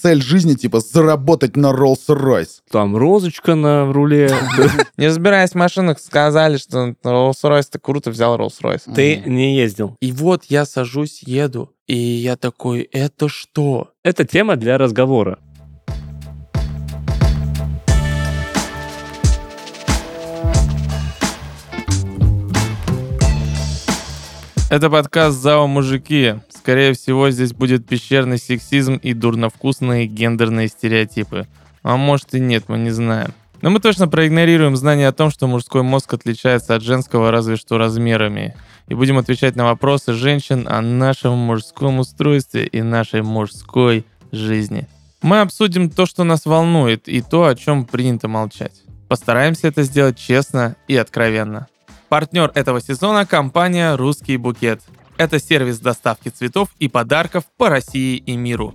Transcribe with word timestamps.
цель 0.00 0.22
жизни, 0.22 0.54
типа, 0.54 0.80
заработать 0.80 1.56
на 1.56 1.72
Rolls-Royce. 1.72 2.60
Там 2.70 2.96
розочка 2.96 3.54
на 3.54 3.92
руле. 3.92 4.34
Не 4.96 5.08
разбираясь 5.08 5.50
в 5.50 5.56
машинах, 5.56 6.00
сказали, 6.00 6.56
что 6.56 6.94
Rolls-Royce 7.04 7.66
это 7.68 7.78
круто, 7.78 8.10
взял 8.10 8.36
Rolls-Royce. 8.38 8.94
Ты 8.94 9.22
не 9.26 9.56
ездил. 9.56 9.96
И 10.00 10.12
вот 10.12 10.44
я 10.48 10.64
сажусь, 10.64 11.22
еду, 11.22 11.72
и 11.86 11.96
я 11.96 12.36
такой, 12.36 12.82
это 12.82 13.28
что? 13.28 13.90
Это 14.02 14.24
тема 14.24 14.56
для 14.56 14.78
разговора. 14.78 15.38
Это 24.70 24.88
подкаст 24.88 25.36
«ЗАО 25.38 25.66
Мужики». 25.66 26.36
Скорее 26.70 26.92
всего, 26.92 27.30
здесь 27.30 27.52
будет 27.52 27.84
пещерный 27.84 28.38
сексизм 28.38 28.94
и 28.94 29.12
дурновкусные 29.12 30.06
гендерные 30.06 30.68
стереотипы. 30.68 31.48
А 31.82 31.96
может 31.96 32.32
и 32.32 32.38
нет, 32.38 32.66
мы 32.68 32.78
не 32.78 32.90
знаем. 32.90 33.34
Но 33.60 33.70
мы 33.70 33.80
точно 33.80 34.06
проигнорируем 34.06 34.76
знание 34.76 35.08
о 35.08 35.12
том, 35.12 35.32
что 35.32 35.48
мужской 35.48 35.82
мозг 35.82 36.14
отличается 36.14 36.76
от 36.76 36.82
женского 36.82 37.32
разве 37.32 37.56
что 37.56 37.76
размерами. 37.76 38.54
И 38.86 38.94
будем 38.94 39.18
отвечать 39.18 39.56
на 39.56 39.64
вопросы 39.64 40.12
женщин 40.12 40.68
о 40.68 40.80
нашем 40.80 41.32
мужском 41.38 41.98
устройстве 41.98 42.66
и 42.66 42.82
нашей 42.82 43.22
мужской 43.22 44.06
жизни. 44.30 44.86
Мы 45.22 45.40
обсудим 45.40 45.90
то, 45.90 46.06
что 46.06 46.22
нас 46.22 46.46
волнует, 46.46 47.08
и 47.08 47.20
то, 47.20 47.46
о 47.46 47.56
чем 47.56 47.84
принято 47.84 48.28
молчать. 48.28 48.82
Постараемся 49.08 49.66
это 49.66 49.82
сделать 49.82 50.20
честно 50.20 50.76
и 50.86 50.96
откровенно. 50.96 51.66
Партнер 52.08 52.52
этого 52.54 52.80
сезона– 52.80 53.26
компания 53.26 53.96
«Русский 53.96 54.36
букет». 54.36 54.82
Это 55.20 55.38
сервис 55.38 55.80
доставки 55.80 56.30
цветов 56.30 56.70
и 56.78 56.88
подарков 56.88 57.44
по 57.58 57.68
России 57.68 58.16
и 58.16 58.36
миру. 58.38 58.72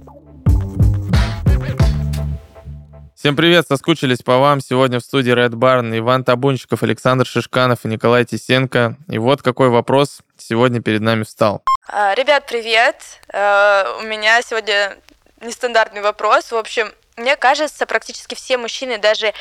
Всем 3.15 3.35
привет, 3.35 3.65
соскучились 3.67 4.19
по 4.19 4.37
вам. 4.37 4.61
Сегодня 4.61 4.99
в 4.99 5.03
студии 5.03 5.33
Red 5.33 5.53
Barn 5.53 5.97
Иван 5.97 6.23
Табунчиков, 6.23 6.83
Александр 6.83 7.25
Шишканов 7.25 7.83
и 7.83 7.87
Николай 7.87 8.25
Тисенко. 8.25 8.95
И 9.09 9.17
вот 9.17 9.41
какой 9.41 9.69
вопрос 9.69 10.19
сегодня 10.37 10.83
перед 10.83 11.01
нами 11.01 11.23
встал. 11.23 11.63
А, 11.87 12.13
Ребят, 12.13 12.45
привет! 12.45 12.97
Э, 13.33 13.97
У 13.99 14.03
меня 14.03 14.39
сегодня 14.43 14.97
нестандартный 15.41 16.03
вопрос. 16.03 16.51
В 16.51 16.57
общем, 16.57 16.91
мне 17.17 17.37
кажется, 17.37 17.85
практически 17.85 18.35
все 18.35 18.57
мужчины, 18.57 18.97
даже 18.97 19.33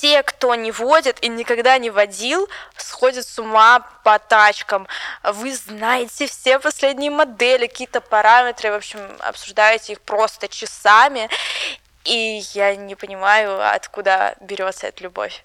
те, 0.00 0.22
кто 0.22 0.54
не 0.54 0.72
водит 0.72 1.18
и 1.22 1.28
никогда 1.28 1.78
не 1.78 1.90
водил, 1.90 2.48
сходят 2.76 3.26
с 3.26 3.38
ума 3.38 3.80
по 4.02 4.18
тачкам. 4.18 4.86
Вы 5.22 5.54
знаете 5.54 6.26
все 6.26 6.58
последние 6.58 7.10
модели, 7.10 7.66
какие-то 7.66 8.00
параметры, 8.00 8.70
в 8.70 8.74
общем, 8.74 8.98
обсуждаете 9.20 9.94
их 9.94 10.00
просто 10.00 10.48
часами. 10.48 11.30
И 12.04 12.42
я 12.52 12.76
не 12.76 12.94
понимаю, 12.94 13.74
откуда 13.74 14.36
берется 14.40 14.88
эта 14.88 15.02
любовь. 15.04 15.44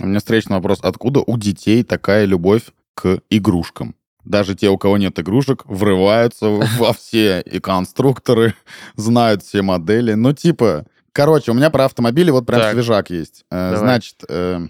У 0.00 0.06
меня 0.06 0.20
встречный 0.20 0.56
вопрос. 0.56 0.78
Откуда 0.82 1.20
у 1.20 1.36
детей 1.36 1.84
такая 1.84 2.24
любовь 2.24 2.62
к 2.94 3.18
игрушкам? 3.28 3.94
Даже 4.30 4.54
те, 4.54 4.68
у 4.70 4.78
кого 4.78 4.96
нет 4.96 5.18
игрушек, 5.18 5.64
врываются 5.66 6.46
во 6.78 6.92
все 6.92 7.40
и 7.40 7.58
конструкторы, 7.58 8.54
знают 8.96 9.42
все 9.42 9.62
модели. 9.62 10.14
Ну, 10.14 10.32
типа, 10.32 10.86
короче, 11.12 11.50
у 11.50 11.54
меня 11.54 11.68
про 11.70 11.86
автомобили 11.86 12.30
вот 12.30 12.46
прям 12.46 12.60
Так. 12.60 12.72
свежак 12.72 13.10
есть. 13.10 13.44
Э, 13.50 13.72
Давай. 13.72 13.78
Значит, 13.78 14.14
э, 14.28 14.60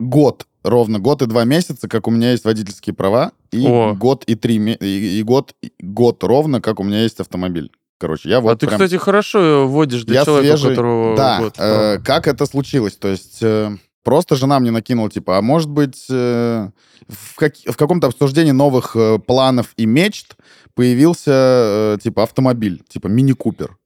год, 0.00 0.46
ровно 0.64 0.98
год 0.98 1.22
и 1.22 1.26
два 1.26 1.44
месяца, 1.44 1.88
как 1.88 2.08
у 2.08 2.10
меня 2.10 2.32
есть 2.32 2.44
водительские 2.44 2.92
права, 2.94 3.30
и 3.52 3.64
О. 3.64 3.94
год 3.94 4.24
и 4.24 4.34
три 4.34 4.56
и, 4.56 5.20
и 5.20 5.22
год, 5.22 5.54
и 5.62 5.72
год 5.78 6.24
ровно, 6.24 6.60
как 6.60 6.80
у 6.80 6.82
меня 6.82 7.02
есть 7.02 7.20
автомобиль. 7.20 7.70
Короче, 7.98 8.28
я 8.28 8.40
вот 8.40 8.50
а 8.50 8.56
ты, 8.56 8.66
прям... 8.66 8.80
кстати, 8.80 8.98
хорошо 9.00 9.68
водишь 9.68 10.02
для 10.02 10.18
Я 10.20 10.24
человека, 10.24 10.56
свежий. 10.56 10.74
которого 10.74 11.16
Да, 11.16 11.38
год. 11.38 11.54
э, 11.56 11.98
как 12.04 12.26
это 12.26 12.46
случилось? 12.46 12.96
То 12.96 13.08
есть 13.08 13.38
э, 13.42 13.76
просто 14.04 14.36
жена 14.36 14.60
мне 14.60 14.70
накинула, 14.70 15.10
типа, 15.10 15.38
а 15.38 15.42
может 15.42 15.70
быть, 15.70 16.06
э, 16.10 16.70
в, 17.08 17.34
как- 17.36 17.56
в 17.56 17.76
каком-то 17.76 18.06
обсуждении 18.06 18.52
новых 18.52 18.94
э, 18.94 19.18
планов 19.18 19.72
и 19.76 19.86
мечт 19.86 20.36
появился, 20.74 21.32
э, 21.32 21.98
типа, 22.02 22.22
автомобиль, 22.22 22.82
типа, 22.88 23.08
мини-купер. 23.08 23.76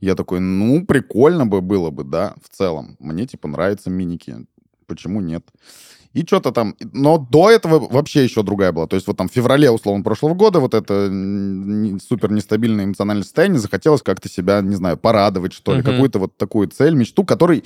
Я 0.00 0.14
такой, 0.14 0.40
ну, 0.40 0.84
прикольно 0.86 1.46
бы 1.46 1.60
было 1.60 1.90
бы, 1.90 2.04
да, 2.04 2.34
в 2.42 2.54
целом. 2.56 2.96
Мне, 2.98 3.26
типа, 3.26 3.48
нравятся 3.48 3.90
миники. 3.90 4.46
Почему 4.86 5.20
нет? 5.20 5.44
И 6.16 6.24
что-то 6.24 6.50
там... 6.50 6.74
Но 6.94 7.18
до 7.18 7.50
этого 7.50 7.78
вообще 7.78 8.24
еще 8.24 8.42
другая 8.42 8.72
была. 8.72 8.86
То 8.86 8.96
есть 8.96 9.06
вот 9.06 9.18
там 9.18 9.28
в 9.28 9.32
феврале, 9.32 9.70
условно, 9.70 10.02
прошлого 10.02 10.32
года 10.32 10.60
вот 10.60 10.72
это 10.72 11.08
супер 12.08 12.32
нестабильное 12.32 12.86
эмоциональное 12.86 13.22
состояние 13.24 13.60
захотелось 13.60 14.00
как-то 14.00 14.26
себя, 14.30 14.62
не 14.62 14.76
знаю, 14.76 14.96
порадовать, 14.96 15.52
что 15.52 15.74
ли, 15.74 15.82
Мгм. 15.82 15.90
какую-то 15.92 16.18
вот 16.18 16.36
такую 16.38 16.68
цель, 16.68 16.94
мечту, 16.94 17.22
которой 17.24 17.64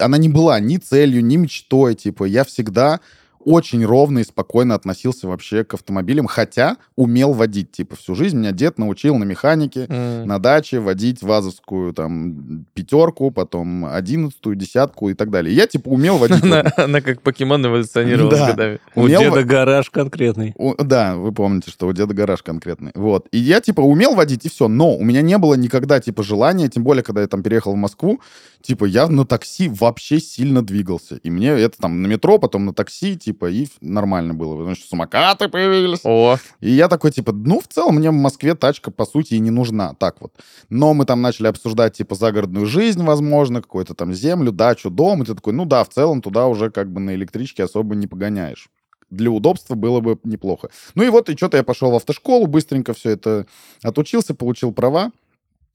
она 0.00 0.18
не 0.18 0.28
была 0.28 0.58
ни 0.58 0.78
целью, 0.78 1.24
ни 1.24 1.36
мечтой. 1.36 1.94
Типа 1.94 2.24
я 2.24 2.42
всегда 2.42 2.98
очень 3.46 3.84
ровно 3.86 4.18
и 4.18 4.24
спокойно 4.24 4.74
относился 4.74 5.28
вообще 5.28 5.62
к 5.64 5.74
автомобилям, 5.74 6.26
хотя 6.26 6.76
умел 6.96 7.32
водить. 7.32 7.70
Типа 7.70 7.94
всю 7.96 8.16
жизнь 8.16 8.36
меня 8.36 8.50
дед 8.50 8.76
научил 8.76 9.16
на 9.16 9.24
механике, 9.24 9.86
М. 9.88 10.26
на 10.26 10.40
даче 10.40 10.80
водить 10.80 11.22
вазовскую 11.22 11.92
там 11.92 12.66
пятерку, 12.74 13.30
потом 13.30 13.86
одиннадцатую, 13.86 14.56
десятку 14.56 15.10
и 15.10 15.14
так 15.14 15.30
далее. 15.30 15.54
Я 15.54 15.68
типа 15.68 15.88
умел 15.88 16.18
водить. 16.18 16.42
Она, 16.76 17.00
как 17.00 17.22
покемон 17.22 17.64
эволюционировала 17.64 18.34
с 18.34 18.46
годами. 18.48 18.80
У 18.96 19.06
деда 19.06 19.44
гараж 19.44 19.90
конкретный. 19.90 20.54
Да, 20.78 21.14
вы 21.14 21.30
помните, 21.30 21.70
что 21.70 21.86
у 21.86 21.92
деда 21.92 22.12
гараж 22.14 22.42
конкретный. 22.42 22.90
Вот. 22.96 23.28
И 23.30 23.38
я, 23.38 23.60
типа, 23.60 23.80
умел 23.80 24.14
водить, 24.16 24.44
и 24.44 24.48
все. 24.48 24.66
Но 24.66 24.96
у 24.96 25.04
меня 25.04 25.22
не 25.22 25.38
было 25.38 25.54
никогда, 25.54 26.00
типа, 26.00 26.24
желания, 26.24 26.68
тем 26.68 26.82
более, 26.82 27.04
когда 27.04 27.20
я 27.20 27.28
там 27.28 27.44
переехал 27.44 27.74
в 27.74 27.76
Москву, 27.76 28.20
типа, 28.60 28.86
я 28.86 29.06
на 29.06 29.24
такси 29.24 29.68
вообще 29.68 30.18
сильно 30.18 30.62
двигался. 30.64 31.16
И 31.16 31.30
мне 31.30 31.50
это 31.50 31.78
там 31.78 32.02
на 32.02 32.08
метро, 32.08 32.38
потом 32.38 32.66
на 32.66 32.74
такси, 32.74 33.16
типа, 33.16 33.35
и 33.44 33.64
ф- 33.64 33.76
нормально 33.80 34.34
было. 34.34 34.56
Потому 34.56 34.74
что 34.74 34.88
самокаты 34.88 35.48
появились. 35.48 36.00
О, 36.04 36.38
И 36.60 36.70
я 36.70 36.88
такой, 36.88 37.10
типа, 37.12 37.32
ну, 37.32 37.60
в 37.60 37.68
целом 37.68 37.96
мне 37.96 38.10
в 38.10 38.14
Москве 38.14 38.54
тачка, 38.54 38.90
по 38.90 39.04
сути, 39.04 39.34
и 39.34 39.38
не 39.38 39.50
нужна. 39.50 39.94
Так 39.94 40.20
вот. 40.20 40.32
Но 40.70 40.94
мы 40.94 41.04
там 41.04 41.20
начали 41.22 41.46
обсуждать, 41.48 41.94
типа, 41.96 42.14
загородную 42.14 42.66
жизнь, 42.66 43.02
возможно, 43.02 43.60
какую-то 43.60 43.94
там 43.94 44.12
землю, 44.14 44.52
дачу, 44.52 44.90
дом. 44.90 45.22
И 45.22 45.26
ты 45.26 45.34
такой, 45.34 45.52
ну 45.52 45.64
да, 45.66 45.84
в 45.84 45.90
целом 45.90 46.22
туда 46.22 46.46
уже 46.46 46.70
как 46.70 46.90
бы 46.92 47.00
на 47.00 47.14
электричке 47.14 47.64
особо 47.64 47.94
не 47.94 48.06
погоняешь. 48.06 48.68
Для 49.10 49.30
удобства 49.30 49.76
было 49.76 50.00
бы 50.00 50.18
неплохо. 50.24 50.70
Ну 50.96 51.04
и 51.04 51.08
вот, 51.10 51.28
и 51.30 51.36
что-то 51.36 51.56
я 51.58 51.62
пошел 51.62 51.90
в 51.92 51.94
автошколу, 51.94 52.46
быстренько 52.48 52.92
все 52.92 53.10
это 53.10 53.46
отучился, 53.84 54.34
получил 54.34 54.72
права. 54.72 55.12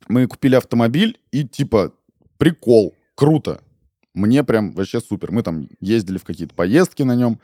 Мы 0.09 0.27
купили 0.27 0.55
автомобиль, 0.55 1.17
и 1.31 1.47
типа, 1.47 1.93
прикол, 2.37 2.93
круто. 3.15 3.61
Мне 4.13 4.43
прям 4.43 4.73
вообще 4.73 4.99
супер. 4.99 5.31
Мы 5.31 5.43
там 5.43 5.67
ездили 5.79 6.17
в 6.17 6.23
какие-то 6.23 6.53
поездки 6.53 7.03
на 7.03 7.15
нем. 7.15 7.39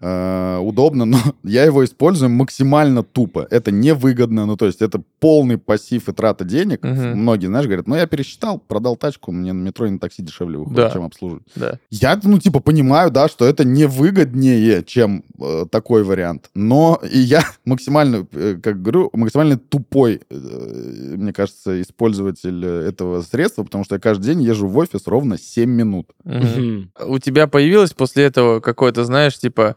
Э, 0.00 0.58
удобно, 0.58 1.04
но 1.06 1.18
я 1.42 1.64
его 1.64 1.84
использую 1.84 2.30
максимально 2.30 3.02
тупо. 3.02 3.46
Это 3.50 3.72
невыгодно, 3.72 4.46
ну 4.46 4.56
то 4.56 4.66
есть 4.66 4.80
это 4.80 5.02
полный 5.18 5.58
пассив 5.58 6.08
и 6.08 6.12
трата 6.12 6.44
денег. 6.44 6.84
Мгм. 6.84 7.18
Многие, 7.18 7.46
знаешь, 7.46 7.66
говорят, 7.66 7.88
ну 7.88 7.96
я 7.96 8.06
пересчитал, 8.06 8.58
продал 8.60 8.96
тачку, 8.96 9.32
мне 9.32 9.52
на 9.52 9.60
метро 9.60 9.86
и 9.86 9.90
на 9.90 9.98
такси 9.98 10.22
дешевле 10.22 10.58
выходит, 10.58 10.76
Да. 10.76 10.90
чем 10.90 11.02
обслуживать. 11.04 11.42
да. 11.56 11.78
Я, 11.90 12.20
ну, 12.22 12.38
типа, 12.38 12.60
понимаю, 12.60 13.10
да, 13.10 13.26
что 13.28 13.44
это 13.44 13.64
невыгоднее, 13.64 14.84
чем 14.84 15.24
э, 15.40 15.64
такой 15.70 16.04
вариант. 16.04 16.50
Но 16.54 17.00
и 17.10 17.18
я 17.18 17.42
максимально, 17.64 18.26
э, 18.32 18.56
как 18.62 18.80
говорю, 18.80 19.10
максимально 19.12 19.58
тупой, 19.58 20.20
э, 20.30 21.14
мне 21.16 21.32
кажется, 21.32 21.80
использователь 21.82 22.64
э, 22.64 22.88
этого 22.88 23.22
средства, 23.22 23.64
потому 23.64 23.82
что 23.84 23.96
я 23.96 24.00
каждый 24.00 24.26
день 24.26 24.42
езжу 24.42 24.68
в 24.68 24.76
офис 24.76 25.06
ровно 25.08 25.38
7 25.38 25.68
минут. 25.68 26.10
Мгм. 26.22 26.92
У 27.04 27.18
тебя 27.18 27.48
появилось 27.48 27.92
после 27.94 28.24
этого 28.24 28.60
какое-то, 28.60 29.04
знаешь, 29.04 29.36
типа, 29.38 29.74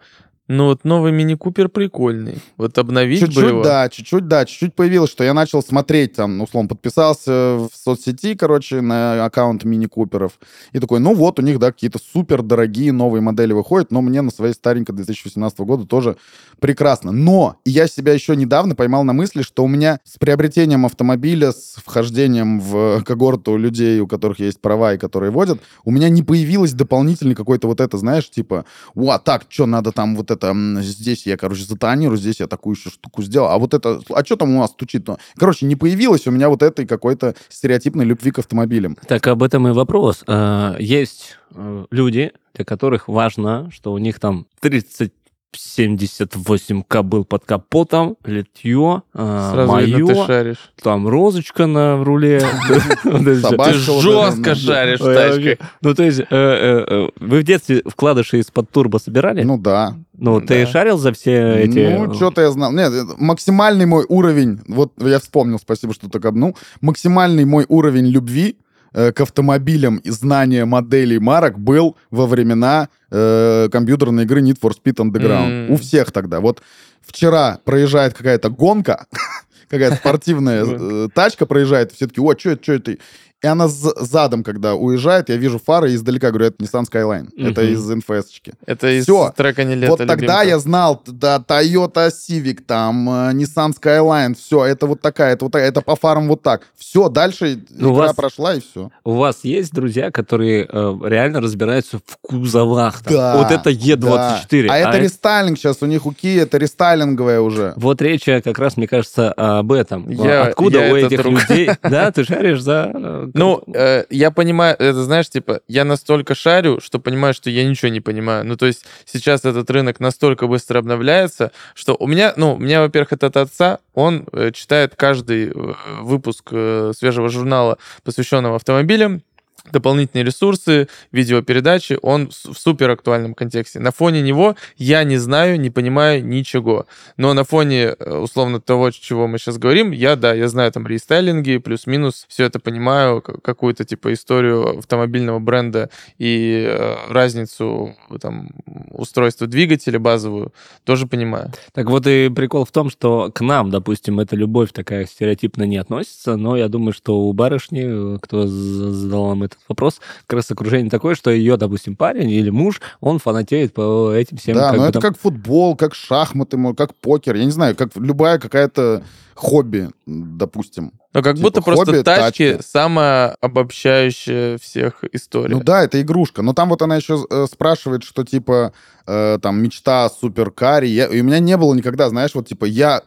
ну 0.48 0.66
вот 0.66 0.84
новый 0.84 1.12
мини-купер 1.12 1.70
прикольный. 1.70 2.40
Вот 2.58 2.78
обновить 2.78 3.22
бы 3.22 3.28
Чуть-чуть, 3.28 3.50
его. 3.50 3.64
да, 3.64 3.88
чуть-чуть, 3.90 4.28
да, 4.28 4.46
чуть-чуть 4.46 4.76
появилось, 4.76 5.10
что 5.10 5.24
я 5.24 5.34
начал 5.34 5.62
смотреть, 5.62 6.14
там, 6.14 6.38
ну, 6.38 6.44
условно, 6.44 6.68
подписался 6.68 7.32
в 7.32 7.70
соцсети, 7.74 8.36
короче, 8.36 8.82
на 8.82 9.24
аккаунт 9.26 9.64
мини-куперов, 9.64 10.34
и 10.74 10.80
такой, 10.80 11.00
ну 11.00 11.14
вот, 11.14 11.40
у 11.40 11.42
них, 11.42 11.60
да, 11.60 11.72
какие-то 11.72 12.00
супер 12.00 12.42
дорогие 12.42 12.92
новые 12.92 13.22
модели 13.22 13.54
выходят, 13.54 13.92
но 13.92 14.02
мне 14.02 14.22
на 14.22 14.32
своей 14.32 14.54
старенькой 14.54 14.96
2018 14.96 15.60
года 15.60 15.86
тоже 15.86 16.18
прекрасно. 16.60 17.12
Но 17.12 17.58
я 17.66 17.88
себя 17.88 18.14
еще 18.14 18.36
недавно 18.36 18.76
поймал 18.76 19.04
на 19.04 19.14
мысли, 19.14 19.42
что 19.44 19.64
у 19.64 19.68
меня 19.68 20.00
с 20.04 20.18
приобретением 20.18 20.86
автомобиля, 20.86 21.52
с 21.52 21.76
вхождением 21.86 22.60
в 22.60 23.04
когорту 23.04 23.58
людей, 23.58 24.00
у 24.00 24.08
которых 24.08 24.40
есть 24.40 24.60
права 24.60 24.94
и 24.94 24.98
которые 24.98 25.32
водят, 25.32 25.60
у 25.86 25.92
меня 25.92 26.10
не 26.10 26.24
появилось 26.24 26.74
дополнительный 26.74 27.36
какой-то 27.36 27.68
вот 27.68 27.80
это, 27.80 27.98
знаешь, 27.98 28.30
типа, 28.30 28.66
о, 28.96 29.18
так, 29.20 29.46
что 29.50 29.66
надо 29.66 29.92
там 29.92 30.16
вот 30.16 30.31
это, 30.32 30.56
здесь 30.82 31.26
я, 31.28 31.38
короче, 31.38 31.64
затонирую, 31.64 32.18
здесь 32.18 32.40
я 32.40 32.48
такую 32.48 32.76
еще 32.76 32.90
штуку 32.90 33.22
сделал, 33.22 33.50
а 33.50 33.58
вот 33.58 33.74
это, 33.74 34.02
а 34.10 34.26
что 34.26 34.36
там 34.36 34.56
у 34.56 34.60
нас 34.60 34.72
стучит? 34.72 35.08
Ну, 35.08 35.18
Короче, 35.38 35.66
не 35.66 35.76
появилось 35.76 36.26
у 36.28 36.32
меня 36.32 36.50
вот 36.50 36.64
этой 36.64 36.88
какой-то 36.88 37.36
стереотипной 37.50 38.06
любви 38.06 38.32
к 38.32 38.40
автомобилям. 38.40 38.98
Так 39.08 39.28
об 39.28 39.44
этом 39.44 39.68
и 39.68 39.72
вопрос. 39.72 40.24
А, 40.28 40.76
Есть 40.80 41.38
э, 41.54 41.86
люди, 41.92 42.32
для 42.56 42.66
которых 42.66 43.08
важно, 43.08 43.70
что 43.72 43.94
у 43.94 43.98
них 43.98 44.20
там 44.20 44.48
30 44.62 45.14
78 45.54 46.84
кобыл 46.88 47.26
под 47.26 47.46
капотом, 47.46 48.18
литье, 48.26 49.04
Сразу 49.14 49.78
видно, 49.78 50.08
ты 50.08 50.14
мое, 50.14 50.26
шаришь. 50.26 50.72
там 50.82 51.08
розочка 51.08 51.68
на 51.68 52.04
руле. 52.04 52.42
Ты 53.04 53.36
жестко 53.36 54.50
ну, 54.50 54.56
шаришь 54.56 55.00
в 55.00 55.14
тачках. 55.14 55.68
Ну, 55.82 55.94
то 55.94 56.04
есть, 56.04 56.20
э, 56.20 56.26
э, 56.30 56.86
э, 56.88 57.10
вы 57.20 57.40
в 57.40 57.44
детстве 57.44 57.82
вкладыши 57.86 58.40
из-под 58.40 58.70
турбо 58.70 58.98
собирали? 58.98 59.44
Ну 59.44 59.58
да. 59.58 59.96
Ну, 60.14 60.40
ты 60.40 60.66
шарил 60.68 60.98
за 60.98 61.12
все 61.14 61.64
эти... 61.64 61.98
Ну, 61.98 62.14
что-то 62.14 62.42
я 62.42 62.52
знал. 62.52 62.72
Нет, 62.72 62.92
максимальный 63.18 63.86
мой 63.86 64.06
уровень, 64.08 64.60
вот 64.68 64.94
я 65.02 65.20
вспомнил, 65.20 65.58
спасибо, 65.58 65.94
что 65.94 66.10
так 66.10 66.26
обнул, 66.26 66.56
максимальный 66.80 67.46
мой 67.46 67.66
уровень 67.68 68.06
любви 68.06 68.58
э, 68.58 68.71
к 68.94 69.22
автомобилям 69.22 69.98
и 69.98 70.10
знания 70.10 70.66
моделей 70.66 71.20
марок 71.20 71.58
был 71.58 71.98
во 72.10 72.28
времена 72.28 72.90
э, 73.10 73.70
компьютерной 73.72 74.24
игры 74.24 74.42
Need 74.42 74.60
for 74.62 74.72
Speed 74.72 74.96
Underground. 74.96 75.68
М. 75.68 75.72
У 75.72 75.78
всех 75.78 76.12
тогда. 76.12 76.40
Вот 76.40 76.62
вчера 77.02 77.60
проезжает 77.64 78.14
какая-то 78.14 78.50
гонка, 78.50 79.06
какая-то 79.70 79.96
спортивная 79.98 80.66
э, 80.68 81.08
тачка 81.14 81.46
проезжает, 81.46 81.92
все 81.92 82.08
таки 82.08 82.22
о, 82.22 82.36
что 82.38 82.52
это, 82.52 82.64
что 82.64 82.74
это? 82.74 82.98
И 83.44 83.48
она 83.48 83.68
задом, 83.68 84.44
когда 84.44 84.76
уезжает, 84.76 85.30
я 85.30 85.36
вижу 85.36 85.60
фары 85.60 85.92
и 85.92 85.96
издалека 85.96 86.30
говорю, 86.30 86.46
это 86.48 86.64
Nissan 86.64 86.84
Skyline. 86.84 87.30
Это 87.38 87.62
Мгм. 87.62 87.74
из 87.74 87.90
НФС-очки. 87.90 88.54
Это 88.68 88.88
из 89.00 89.04
Всё. 89.06 89.34
трека 89.36 89.64
не 89.64 89.74
лето, 89.74 89.92
Вот 89.92 89.98
тогда 90.00 90.14
любимка. 90.16 90.44
я 90.48 90.60
знал, 90.60 91.02
да, 91.08 91.44
Toyota 91.48 92.12
Civic, 92.12 92.60
там, 92.68 93.10
э, 93.10 93.32
Nissan 93.34 93.72
Skyline, 93.76 94.36
все, 94.36 94.66
это 94.66 94.86
вот 94.86 95.02
такая, 95.02 95.34
это 95.34 95.46
вот 95.46 95.52
такая, 95.54 95.70
это 95.70 95.82
по 95.82 95.96
фарам 95.96 96.28
вот 96.28 96.44
так. 96.44 96.68
Все, 96.78 97.10
дальше 97.10 97.64
Ну, 97.72 97.90
у 97.92 97.96
игра 97.96 98.08
вас- 98.08 98.16
прошла, 98.16 98.54
и 98.54 98.60
все. 98.62 98.92
У 99.04 99.14
вас 99.14 99.40
есть 99.44 99.74
друзья, 99.74 100.12
которые 100.12 100.68
э, 100.72 100.96
реально 101.06 101.42
разбираются 101.42 101.98
в 102.06 102.18
кузовах? 102.22 103.02
там? 103.02 103.14
Да, 103.14 103.38
Вот 103.38 103.52
это 103.52 103.72
Е24. 103.72 104.68
А, 104.70 104.78
это 104.78 105.00
рестайлинг 105.00 105.58
сейчас, 105.58 105.78
у 105.82 105.86
них 105.88 106.06
у 106.06 106.12
Kia 106.12 106.42
это 106.44 106.58
рестайлинговая 106.58 107.42
уже. 107.42 107.74
Вот 107.78 108.02
речь 108.04 108.28
э, 108.28 108.42
как 108.42 108.60
раз, 108.60 108.78
мне 108.78 108.88
кажется, 108.88 109.32
об 109.34 109.72
этом. 109.72 110.08
Я- 110.10 110.44
Откуда 110.44 110.86
я 110.86 110.94
у 110.94 110.96
этих 110.96 111.18
друг. 111.24 111.50
людей... 111.50 111.72
Да, 111.82 112.12
ты 112.12 112.24
шаришь 112.24 112.62
за... 112.62 113.31
Ну, 113.34 113.64
э, 113.74 114.06
я 114.10 114.32
понимаю, 114.32 114.76
это 114.78 115.04
знаешь, 115.04 115.30
типа, 115.30 115.62
я 115.68 115.86
настолько 115.86 116.36
шарю, 116.36 116.80
что 116.82 117.00
понимаю, 117.00 117.34
что 117.34 117.50
я 117.50 117.66
ничего 117.66 117.90
не 117.90 118.02
понимаю. 118.02 118.46
Ну, 118.46 118.56
то 118.56 118.66
есть 118.66 118.86
сейчас 119.06 119.46
этот 119.46 119.70
рынок 119.70 120.00
настолько 120.00 120.48
быстро 120.48 120.80
обновляется, 120.80 121.52
что 121.74 121.96
у 122.00 122.08
меня, 122.08 122.34
ну, 122.36 122.54
у 122.54 122.58
меня, 122.58 122.82
во-первых, 122.82 123.14
это 123.14 123.28
от 123.28 123.38
отца, 123.38 123.80
он 123.94 124.28
э, 124.32 124.52
читает 124.52 124.96
каждый 124.96 125.50
э, 125.50 125.74
выпуск 126.02 126.50
э, 126.52 126.94
свежего 126.98 127.30
журнала, 127.30 127.78
посвященного 128.04 128.56
автомобилям, 128.56 129.24
дополнительные 129.70 130.26
ресурсы, 130.26 130.88
видеопередачи, 131.12 131.98
он 132.02 132.30
в 132.30 132.58
супер 132.58 132.90
актуальном 132.90 133.34
контексте. 133.34 133.80
На 133.80 133.92
фоне 133.92 134.22
него 134.22 134.56
я 134.78 135.04
не 135.04 135.18
знаю, 135.18 135.60
не 135.60 135.70
понимаю 135.70 136.26
ничего. 136.26 136.88
Но 137.18 137.34
на 137.34 137.44
фоне, 137.44 137.96
э, 137.98 138.18
условно, 138.18 138.60
того, 138.60 138.92
чего 138.92 139.28
мы 139.28 139.38
сейчас 139.38 139.58
говорим, 139.58 139.92
я, 139.92 140.16
да, 140.16 140.34
я 140.34 140.48
знаю 140.48 140.72
там 140.72 140.88
рестайлинги, 140.88 141.58
плюс-минус, 141.58 142.26
все 142.28 142.46
это 142.46 142.60
понимаю, 142.60 143.22
какую-то, 143.22 143.86
типа, 143.86 144.14
историю 144.14 144.80
автомобильного 144.80 145.40
бренда 145.40 145.90
и 146.18 146.66
э, 146.68 146.96
разницу 147.10 147.96
там 148.20 148.50
устройства 148.92 149.48
двигателя 149.48 150.00
базовую 150.00 150.54
тоже 150.84 151.08
понимаю. 151.08 151.52
Так 151.74 151.90
вот 151.90 152.08
и 152.08 152.30
прикол 152.30 152.66
в 152.66 152.72
том, 152.72 152.90
что 152.90 153.32
к 153.32 153.42
нам, 153.42 153.70
допустим, 153.70 154.20
эта 154.20 154.36
любовь 154.36 154.72
такая 154.72 155.06
стереотипно 155.06 155.64
не 155.64 155.78
относится, 155.78 156.36
но 156.36 156.58
я 156.58 156.68
думаю, 156.68 156.94
что 156.94 157.20
у 157.20 157.34
барышни, 157.34 158.16
э, 158.16 158.18
кто 158.22 158.48
задал 158.48 159.28
нам 159.28 159.44
этот 159.54 159.70
вопрос, 159.70 160.00
как 160.28 160.38
раз 160.38 160.52
окружение 160.52 160.90
такое, 160.90 161.16
что 161.16 161.32
ее, 161.32 161.58
допустим, 161.58 161.96
парень 161.96 162.30
или 162.30 162.50
муж, 162.50 162.82
он 163.00 163.20
фанатеет 163.20 163.74
по 163.74 164.12
этим 164.14 164.38
всем... 164.38 164.56
да, 164.56 164.72
но 164.74 164.80
бы 164.80 164.84
это 164.86 164.94
там- 164.94 165.02
как 165.02 165.20
футбол, 165.20 165.76
как 165.76 165.96
шахматы, 165.96 166.58
как 166.76 166.96
покер, 166.96 167.36
я 167.36 167.46
не 167.46 167.52
знаю, 167.52 167.76
как 167.76 167.90
любая 167.96 168.40
какая-то 168.40 169.04
хобби, 169.36 169.90
допустим. 170.06 170.94
Но 171.14 171.22
как 171.22 171.36
Типа 171.36 171.48
будто 171.50 171.62
просто 171.62 171.86
хобби, 171.86 172.04
тачки 172.04 172.52
тачки. 172.54 172.64
самая 172.72 173.36
обобщающая 173.42 174.58
всех 174.58 175.04
история. 175.12 175.56
Ну 175.56 175.64
да, 175.64 175.84
это 175.84 176.02
игрушка. 176.02 176.42
Но 176.42 176.54
там 176.54 176.70
вот 176.70 176.82
она 176.82 176.96
еще 176.96 177.26
э, 177.30 177.46
спрашивает, 177.52 178.04
что 178.04 178.24
типа 178.24 178.72
э, 179.08 179.40
там 179.42 179.62
мечта 179.62 180.06
о 180.06 180.10
суперкаре. 180.10 180.88
Я- 180.88 181.08
и 181.08 181.20
у 181.22 181.24
меня 181.24 181.40
не 181.40 181.58
было 181.58 181.74
никогда, 181.74 182.08
знаешь, 182.10 182.36
вот 182.36 182.48
типа 182.48 182.66
я 182.66 183.02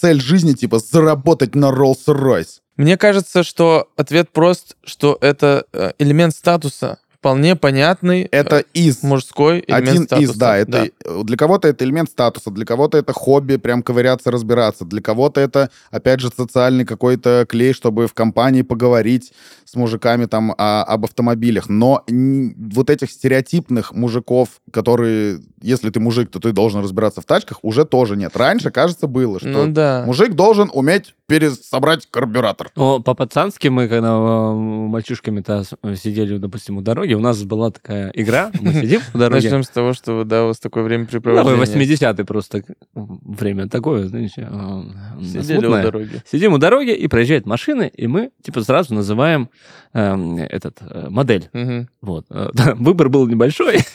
цель 0.00 0.20
жизни 0.20 0.52
типа 0.52 0.78
заработать 0.78 1.54
на 1.54 1.70
Rolls-Royce. 1.70 2.60
Мне 2.76 2.96
кажется, 2.96 3.42
что 3.42 3.88
ответ 3.96 4.30
прост, 4.30 4.76
что 4.84 5.18
это 5.20 5.66
э, 5.72 5.92
элемент 5.98 6.34
статуса, 6.34 6.98
вполне 7.20 7.54
понятный, 7.54 8.22
Это 8.22 8.60
из. 8.72 9.02
мужской 9.02 9.62
элемент 9.66 9.88
один 9.88 10.02
статуса. 10.04 10.32
из, 10.32 10.36
да, 10.36 10.56
это 10.56 10.88
э, 11.04 11.20
для 11.24 11.36
кого-то 11.36 11.68
это 11.68 11.84
элемент 11.84 12.08
статуса, 12.08 12.50
для 12.50 12.64
кого-то 12.64 12.96
это 12.96 13.12
хобби, 13.12 13.56
прям 13.56 13.82
ковыряться, 13.82 14.30
разбираться, 14.30 14.86
для 14.86 15.02
кого-то 15.02 15.38
это, 15.40 15.70
опять 15.90 16.20
же, 16.20 16.30
социальный 16.34 16.86
какой-то 16.86 17.44
клей, 17.46 17.74
чтобы 17.74 18.06
в 18.06 18.14
компании 18.14 18.62
поговорить 18.62 19.34
с 19.70 19.76
мужиками 19.76 20.24
там 20.26 20.52
о- 20.58 20.82
об 20.82 21.04
автомобилях. 21.04 21.68
Но 21.68 22.02
н- 22.08 22.54
вот 22.74 22.90
этих 22.90 23.10
стереотипных 23.10 23.92
мужиков, 23.92 24.48
которые, 24.72 25.40
если 25.62 25.90
ты 25.90 26.00
мужик, 26.00 26.30
то 26.30 26.40
ты 26.40 26.50
должен 26.52 26.82
разбираться 26.82 27.20
в 27.20 27.24
тачках, 27.24 27.58
уже 27.62 27.84
тоже 27.84 28.16
нет. 28.16 28.36
Раньше, 28.36 28.70
кажется, 28.72 29.06
было, 29.06 29.38
что 29.38 29.48
Ну 29.48 29.72
да. 29.72 30.02
мужик 30.06 30.32
должен 30.34 30.70
уметь 30.74 31.14
пересобрать 31.28 32.08
карбюратор. 32.10 32.72
Ну, 32.74 33.00
по-пацански 33.00 33.68
мы, 33.68 33.86
когда 33.86 34.08
э, 34.08 34.52
мальчишками-то 34.54 35.62
сидели, 35.94 36.38
допустим, 36.38 36.78
у 36.78 36.80
дороги, 36.82 37.14
у 37.14 37.20
нас 37.20 37.40
была 37.44 37.70
такая 37.70 38.10
игра, 38.14 38.50
мы 38.60 38.72
сидим 38.74 39.00
у 39.14 39.18
дороги. 39.18 39.44
Начнем 39.44 39.62
с 39.62 39.68
того, 39.68 39.92
что 39.92 40.24
да, 40.24 40.44
у 40.44 40.46
вас 40.48 40.58
такое 40.58 40.82
Ну, 40.82 40.88
времяпрепровождение. 40.88 41.86
80-е 41.96 42.24
просто 42.24 42.64
время 42.94 43.68
такое, 43.68 44.08
знаете, 44.08 44.48
э, 44.50 44.82
Сидели 45.22 45.66
у 45.66 45.70
дороги. 45.70 46.22
Сидим 46.30 46.54
у 46.54 46.58
дороги, 46.58 46.90
и 46.90 47.06
проезжают 47.06 47.46
машины, 47.46 47.90
и 47.94 48.08
мы, 48.08 48.30
типа, 48.42 48.62
сразу 48.62 48.94
называем 48.94 49.48
эм, 49.92 50.36
этот, 50.38 50.78
э, 50.88 51.08
модель. 51.10 51.48
Мгм. 51.52 51.88
Вот. 52.00 52.26
Э, 52.30 52.48
да, 52.54 52.74
Выбор 52.76 53.08
был 53.08 53.26
небольшой. 53.26 53.78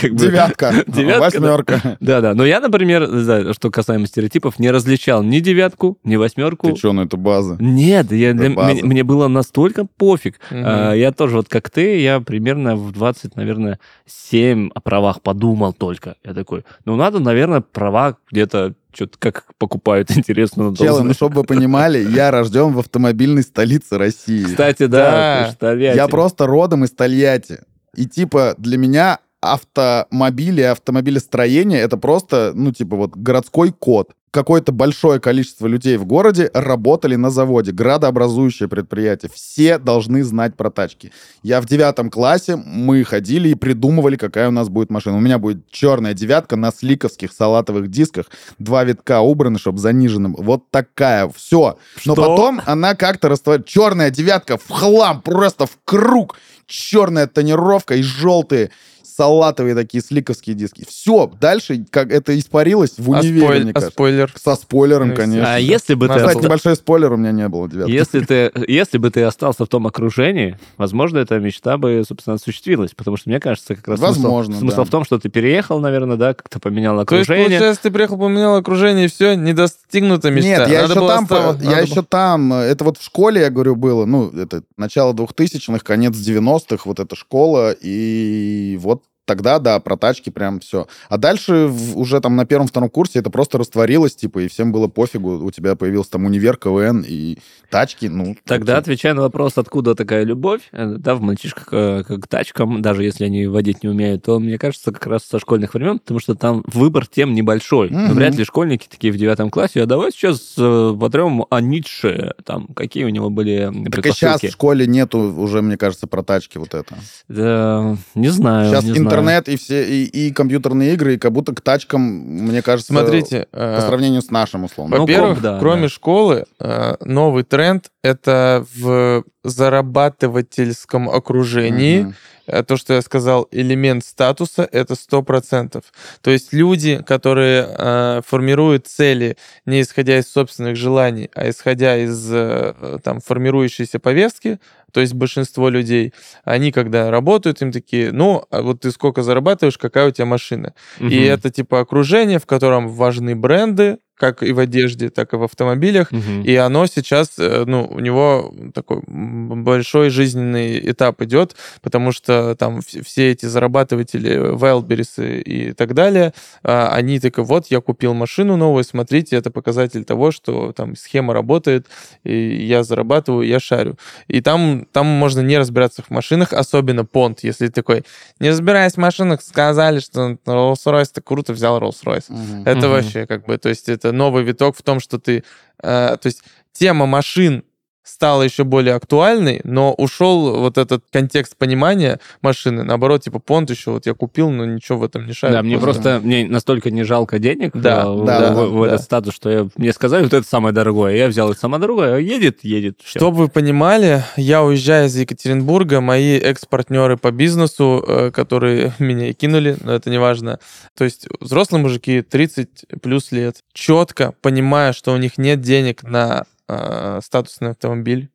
Как 0.00 0.12
бы- 0.12 0.18
Девятка, 0.18 0.72
Девятка, 0.86 1.40
да. 1.40 1.50
восьмерка. 1.56 1.96
Да-да, 2.00 2.34
но 2.34 2.44
я, 2.44 2.60
например, 2.60 3.06
да, 3.08 3.52
что 3.54 3.70
касаемо 3.70 4.06
стереотипов, 4.06 4.58
не 4.58 4.70
различал 4.70 5.22
ни 5.22 5.40
девятку, 5.40 5.98
ни 6.04 6.16
восьмерку. 6.16 6.70
Ты 6.70 6.76
что, 6.76 6.92
ну 6.92 7.02
это 7.02 7.16
база. 7.16 7.56
Нет, 7.60 8.12
я, 8.12 8.32
для- 8.34 8.50
мне, 8.50 8.82
мне 8.82 9.04
было 9.04 9.28
настолько 9.28 9.86
пофиг. 9.96 10.38
Мгм. 10.50 10.62
А, 10.66 10.92
я 10.94 11.12
тоже, 11.12 11.36
вот 11.36 11.48
как 11.48 11.70
ты, 11.70 12.00
я 12.00 12.20
примерно 12.20 12.76
в 12.76 12.92
20, 12.92 13.36
наверное, 13.36 13.78
7 14.06 14.70
о 14.74 14.80
правах 14.80 15.22
подумал 15.22 15.72
только. 15.72 16.16
Я 16.24 16.34
такой, 16.34 16.64
ну 16.84 16.96
надо, 16.96 17.18
наверное, 17.18 17.60
права 17.60 18.16
где-то 18.30 18.74
что-то 18.92 19.18
как 19.18 19.44
покупают, 19.58 20.10
интересно. 20.16 20.74
Челы, 20.76 20.88
ну 20.90 20.96
узнать. 20.96 21.16
чтобы 21.16 21.36
вы 21.36 21.44
понимали, 21.44 21.98
я 21.98 22.30
рожден 22.30 22.72
в 22.72 22.78
автомобильной 22.78 23.42
столице 23.42 23.98
России. 23.98 24.44
Кстати, 24.44 24.86
Да. 24.86 25.54
да. 25.60 25.76
Я 25.76 26.08
просто 26.08 26.46
родом 26.46 26.84
из 26.84 26.90
Тольятти. 26.90 27.60
И 27.94 28.06
типа 28.06 28.54
для 28.58 28.78
меня 28.78 29.18
автомобили, 29.40 30.60
автомобилестроение 30.62 31.80
это 31.80 31.96
просто, 31.96 32.52
ну, 32.54 32.72
типа 32.72 32.96
вот 32.96 33.16
городской 33.16 33.72
код. 33.72 34.12
Какое-то 34.32 34.72
большое 34.72 35.20
количество 35.20 35.66
людей 35.66 35.98
в 35.98 36.06
городе 36.06 36.50
работали 36.54 37.16
на 37.16 37.28
заводе, 37.28 37.70
градообразующее 37.70 38.66
предприятие. 38.66 39.30
Все 39.32 39.76
должны 39.76 40.24
знать 40.24 40.56
про 40.56 40.70
тачки. 40.70 41.12
Я 41.42 41.60
в 41.60 41.66
девятом 41.66 42.08
классе, 42.08 42.56
мы 42.56 43.04
ходили 43.04 43.50
и 43.50 43.54
придумывали, 43.54 44.16
какая 44.16 44.48
у 44.48 44.50
нас 44.50 44.70
будет 44.70 44.88
машина. 44.88 45.18
У 45.18 45.20
меня 45.20 45.38
будет 45.38 45.70
черная 45.70 46.14
девятка 46.14 46.56
на 46.56 46.72
сликовских 46.72 47.30
салатовых 47.30 47.90
дисках, 47.90 48.30
два 48.58 48.84
витка 48.84 49.20
убраны, 49.20 49.58
чтобы 49.58 49.76
заниженным. 49.80 50.34
Вот 50.38 50.70
такая, 50.70 51.28
все. 51.28 51.76
Но 52.06 52.14
Что? 52.14 52.22
потом 52.22 52.62
она 52.64 52.94
как-то 52.94 53.28
растворяет. 53.28 53.66
Черная 53.66 54.08
девятка 54.08 54.56
в 54.56 54.66
хлам, 54.66 55.20
просто 55.20 55.66
в 55.66 55.76
круг. 55.84 56.36
Черная 56.66 57.26
тонировка 57.26 57.96
и 57.96 58.02
желтые 58.02 58.70
салатовые 59.16 59.74
такие 59.74 60.02
сликовские 60.02 60.54
диски. 60.54 60.84
Все, 60.88 61.30
дальше 61.40 61.84
как 61.90 62.10
это 62.12 62.38
испарилось 62.38 62.94
в 62.98 63.12
А, 63.12 63.18
универе, 63.20 63.40
спойль- 63.46 63.62
мне 63.64 63.72
а 63.74 63.80
спойлер? 63.80 64.32
Со 64.42 64.54
спойлером, 64.56 65.08
Ну, 65.10 65.14
конечно. 65.16 65.54
А 65.54 65.58
если 65.58 65.94
бы 65.94 66.08
ты... 66.08 66.14
Кстати, 66.14 66.36
оста- 66.36 66.44
небольшой 66.46 66.76
спойлер 66.76 67.12
у 67.12 67.16
меня 67.16 67.32
не 67.32 67.48
было, 67.48 67.68
девятки. 67.68 67.90
Если 67.90 68.20
ты, 68.20 68.52
если 68.68 68.98
бы 68.98 69.10
ты 69.10 69.22
остался 69.22 69.64
в 69.64 69.68
том 69.68 69.86
окружении, 69.86 70.58
возможно, 70.76 71.18
эта 71.18 71.38
мечта 71.38 71.76
бы, 71.78 72.02
собственно, 72.06 72.34
осуществилась. 72.36 72.92
Потому 72.96 73.16
что, 73.16 73.28
мне 73.28 73.40
кажется, 73.40 73.74
как 73.76 73.88
раз 73.88 74.00
Возможно, 74.00 74.56
смысл, 74.56 74.76
да. 74.78 74.84
в 74.84 74.90
том, 74.90 75.04
что 75.04 75.18
ты 75.18 75.28
переехал, 75.28 75.80
наверное, 75.80 76.16
да, 76.16 76.34
как-то 76.34 76.58
поменял 76.60 76.94
То 77.04 77.16
есть, 77.16 77.28
окружение. 77.28 77.58
получается, 77.58 77.82
ты 77.82 77.90
приехал, 77.90 78.18
поменял 78.18 78.56
окружение, 78.56 79.06
и 79.06 79.08
все, 79.08 79.34
не 79.34 79.52
достигнута 79.52 80.30
мечта. 80.30 80.48
Нет, 80.48 80.68
я 80.68 80.82
Надо 80.82 80.94
еще 80.94 81.08
там, 81.08 81.22
оста- 81.24 81.52
по- 81.58 81.62
я 81.62 81.70
надо 81.70 81.82
еще 81.82 82.02
там, 82.02 82.52
э, 82.52 82.56
это 82.62 82.84
вот 82.84 82.98
в 82.98 83.04
школе, 83.04 83.40
я 83.42 83.50
говорю, 83.50 83.76
было, 83.76 84.04
ну, 84.06 84.28
это 84.30 84.62
начало 84.76 85.12
2000-х, 85.12 85.84
конец 85.84 86.14
90-х, 86.14 86.82
вот 86.86 87.00
эта 87.00 87.16
школа, 87.16 87.74
и 87.80 88.78
вот 88.80 89.02
тогда, 89.32 89.58
да, 89.58 89.80
про 89.80 89.96
тачки 89.96 90.28
прям 90.28 90.60
все. 90.60 90.86
А 91.08 91.16
дальше 91.16 91.66
в- 91.66 91.96
уже 91.98 92.20
там 92.20 92.36
на 92.36 92.44
первом-втором 92.44 92.90
курсе 92.90 93.20
это 93.20 93.30
просто 93.30 93.56
растворилось, 93.56 94.14
типа, 94.14 94.40
и 94.40 94.48
всем 94.48 94.72
было 94.72 94.88
пофигу. 94.88 95.42
У 95.42 95.50
тебя 95.50 95.74
появился 95.74 96.10
там 96.12 96.26
универ, 96.26 96.58
КВН 96.58 97.02
и 97.08 97.38
тачки, 97.70 98.06
ну... 98.06 98.36
Тогда, 98.44 98.74
окей. 98.74 98.80
отвечая 98.82 99.14
на 99.14 99.22
вопрос, 99.22 99.54
откуда 99.56 99.94
такая 99.94 100.24
любовь, 100.24 100.60
э, 100.72 100.96
да, 100.98 101.14
в 101.14 101.22
мальчишках 101.22 101.68
э, 101.72 102.04
к 102.04 102.26
тачкам, 102.28 102.82
даже 102.82 103.04
если 103.04 103.24
они 103.24 103.46
водить 103.46 103.82
не 103.82 103.88
умеют, 103.88 104.22
то, 104.22 104.38
мне 104.38 104.58
кажется, 104.58 104.92
как 104.92 105.06
раз 105.06 105.22
со 105.24 105.38
школьных 105.38 105.72
времен, 105.72 105.98
потому 105.98 106.20
что 106.20 106.34
там 106.34 106.62
выбор 106.66 107.06
тем 107.06 107.32
небольшой. 107.32 107.88
Мгм. 107.88 108.12
вряд 108.12 108.34
ли 108.34 108.44
школьники 108.44 108.86
такие 108.90 109.12
в 109.14 109.16
девятом 109.16 109.48
классе, 109.48 109.82
а 109.82 109.86
давай 109.86 110.12
сейчас 110.12 110.54
э, 110.58 110.96
потрем 111.00 111.46
о 111.48 111.60
Ницше, 111.62 112.34
там, 112.44 112.66
какие 112.66 113.04
у 113.04 113.08
него 113.08 113.30
были 113.30 113.72
Так 113.90 114.06
и 114.06 114.10
сейчас 114.12 114.42
в 114.42 114.50
школе 114.50 114.86
нету 114.86 115.18
уже, 115.18 115.62
мне 115.62 115.78
кажется, 115.78 116.06
про 116.06 116.22
тачки 116.22 116.58
вот 116.58 116.74
это. 116.74 116.94
Да, 117.28 117.96
не 118.14 118.28
знаю, 118.28 118.68
Сейчас 118.68 118.84
не 118.84 118.90
знаю. 118.92 119.04
Интернет 119.22 119.48
и 119.48 119.56
все, 119.56 119.84
и, 119.84 120.04
и 120.04 120.32
компьютерные 120.32 120.94
игры, 120.94 121.14
и 121.14 121.18
как 121.18 121.32
будто 121.32 121.54
к 121.54 121.60
тачкам, 121.60 122.02
мне 122.02 122.62
кажется, 122.62 122.92
Смотрите, 122.92 123.46
по 123.50 123.56
э, 123.58 123.80
сравнению 123.86 124.22
с 124.22 124.30
нашим, 124.30 124.64
условно. 124.64 124.96
Ну, 124.96 125.02
Во-первых, 125.02 125.34
комп, 125.34 125.42
да, 125.42 125.58
кроме 125.58 125.82
да. 125.82 125.88
школы, 125.88 126.44
э, 126.60 126.94
новый 127.04 127.44
тренд 127.44 127.90
это 128.02 128.64
в 128.74 129.24
зарабатывательском 129.44 131.08
окружении. 131.08 132.14
Э, 132.46 132.62
То, 132.62 132.76
что 132.76 132.94
я 132.94 133.02
сказал, 133.02 133.48
элемент 133.50 134.04
статуса, 134.04 134.68
это 134.70 134.94
100%. 134.94 135.82
То 136.20 136.30
есть 136.30 136.52
люди, 136.52 137.02
которые 137.02 137.66
э, 137.68 138.20
формируют 138.26 138.86
цели 138.86 139.36
не 139.64 139.82
исходя 139.82 140.18
из 140.18 140.30
собственных 140.30 140.76
желаний, 140.76 141.30
а 141.34 141.48
исходя 141.48 141.96
из 141.96 142.28
э, 142.32 142.98
там, 143.02 143.20
формирующейся 143.20 143.98
повестки, 143.98 144.58
то 144.92 145.00
есть 145.00 145.14
большинство 145.14 145.68
людей, 145.70 146.12
они 146.44 146.70
когда 146.72 147.10
работают, 147.10 147.62
им 147.62 147.72
такие, 147.72 148.12
ну, 148.12 148.44
а 148.50 148.62
вот 148.62 148.80
ты 148.80 148.90
сколько 148.90 149.22
зарабатываешь, 149.22 149.78
какая 149.78 150.08
у 150.08 150.10
тебя 150.10 150.26
машина? 150.26 150.74
И 151.00 151.04
Мгм. 151.04 151.14
это 151.14 151.50
типа 151.50 151.80
окружение, 151.80 152.38
в 152.38 152.46
котором 152.46 152.88
важны 152.88 153.34
бренды, 153.34 153.98
как 154.14 154.42
и 154.44 154.52
в 154.52 154.60
одежде, 154.60 155.08
так 155.10 155.32
и 155.32 155.36
в 155.36 155.42
автомобилях. 155.42 156.12
Мгм. 156.12 156.42
И 156.42 156.54
оно 156.54 156.86
сейчас, 156.86 157.32
э, 157.38 157.64
ну, 157.66 157.88
у 157.90 157.98
него 157.98 158.54
такой 158.72 159.00
большой 159.08 160.10
жизненный 160.10 160.78
этап 160.90 161.22
идет, 161.22 161.56
потому 161.80 162.12
что 162.12 162.54
там 162.54 162.78
вс- 162.78 163.02
все 163.02 163.32
эти 163.32 163.46
зарабатыватели, 163.46 164.54
Wildberries 164.54 165.42
и 165.42 165.72
так 165.72 165.94
далее, 165.94 166.32
а, 166.62 166.90
они 166.94 167.18
такой, 167.18 167.42
вот, 167.44 167.66
я 167.70 167.80
купил 167.80 168.14
машину 168.14 168.56
новую, 168.56 168.84
смотрите, 168.84 169.34
это 169.36 169.50
показатель 169.50 170.04
того, 170.04 170.30
что 170.30 170.72
там 170.72 170.94
схема 170.94 171.34
работает, 171.34 171.86
и 172.22 172.64
я 172.64 172.84
зарабатываю, 172.84 173.46
я 173.46 173.58
шарю. 173.58 173.96
И 174.28 174.40
там, 174.40 174.81
там 174.92 175.06
можно 175.06 175.40
не 175.40 175.58
разбираться 175.58 176.02
в 176.02 176.10
машинах, 176.10 176.52
особенно 176.52 177.04
понт, 177.04 177.44
если 177.44 177.68
такой, 177.68 178.04
не 178.40 178.50
разбираясь 178.50 178.94
в 178.94 178.98
машинах, 178.98 179.42
сказали, 179.42 180.00
что 180.00 180.38
Rolls-Royce, 180.46 181.10
ты 181.14 181.20
круто 181.20 181.52
взял 181.52 181.78
Rolls-Royce. 181.78 182.24
Мгм. 182.28 182.62
Это 182.64 182.78
Мгм. 182.80 182.90
вообще 182.90 183.26
как 183.26 183.46
бы, 183.46 183.58
то 183.58 183.68
есть 183.68 183.88
это 183.88 184.12
новый 184.12 184.42
виток 184.42 184.76
в 184.76 184.82
том, 184.82 185.00
что 185.00 185.18
ты, 185.18 185.44
э, 185.82 186.16
то 186.20 186.26
есть 186.26 186.42
тема 186.72 187.06
машин 187.06 187.64
стала 188.04 188.42
еще 188.42 188.64
более 188.64 188.94
актуальной, 188.94 189.60
но 189.64 189.92
ушел 189.94 190.58
вот 190.58 190.78
этот 190.78 191.04
контекст 191.10 191.56
понимания 191.56 192.18
машины. 192.40 192.82
Наоборот, 192.82 193.22
типа 193.22 193.38
понт 193.38 193.70
еще 193.70 193.92
вот 193.92 194.06
я 194.06 194.14
купил, 194.14 194.50
но 194.50 194.64
ничего 194.64 194.98
в 194.98 195.04
этом 195.04 195.26
не 195.26 195.32
шарю. 195.32 195.54
Да, 195.54 195.62
мне 195.62 195.78
просто 195.78 196.20
мне 196.22 196.46
настолько 196.48 196.90
не 196.90 197.04
жалко 197.04 197.38
денег 197.38 197.72
Да, 197.74 198.10
в, 198.10 198.24
да, 198.24 198.52
в- 198.52 198.56
да, 198.56 198.64
в 198.66 198.82
этот 198.82 198.98
да. 198.98 199.02
статус, 199.04 199.34
что 199.34 199.50
я, 199.50 199.68
мне 199.76 199.92
сказали, 199.92 200.24
вот 200.24 200.32
это 200.32 200.46
самое 200.46 200.74
дорогое. 200.74 201.14
Я 201.16 201.28
взял 201.28 201.50
это 201.50 201.60
самое 201.60 201.80
дорогое, 201.80 202.16
а 202.16 202.18
едет, 202.18 202.58
едет. 202.62 202.98
всё. 203.02 203.18
Чтобы 203.20 203.36
вы 203.38 203.48
понимали, 203.48 204.24
я 204.36 204.62
уезжаю 204.62 205.06
из 205.06 205.16
Екатеринбурга, 205.16 206.00
мои 206.00 206.38
экс-партнеры 206.38 207.16
по 207.16 207.30
бизнесу, 207.30 208.04
э, 208.06 208.30
которые 208.32 208.94
меня 208.98 209.28
и 209.30 209.32
кинули, 209.32 209.76
но 209.82 209.92
это 209.94 210.10
не 210.10 210.18
важно. 210.18 210.58
То 210.96 211.04
есть 211.04 211.26
взрослые 211.40 211.82
мужики 211.82 212.22
30 212.22 212.84
плюс 213.00 213.32
лет, 213.32 213.58
четко 213.72 214.34
понимая, 214.42 214.92
что 214.92 215.12
у 215.12 215.16
них 215.16 215.38
нет 215.38 215.60
денег 215.60 216.02
на 216.02 216.44
э, 216.68 217.20
статусный 217.22 217.70
автомобиль, 217.70 218.30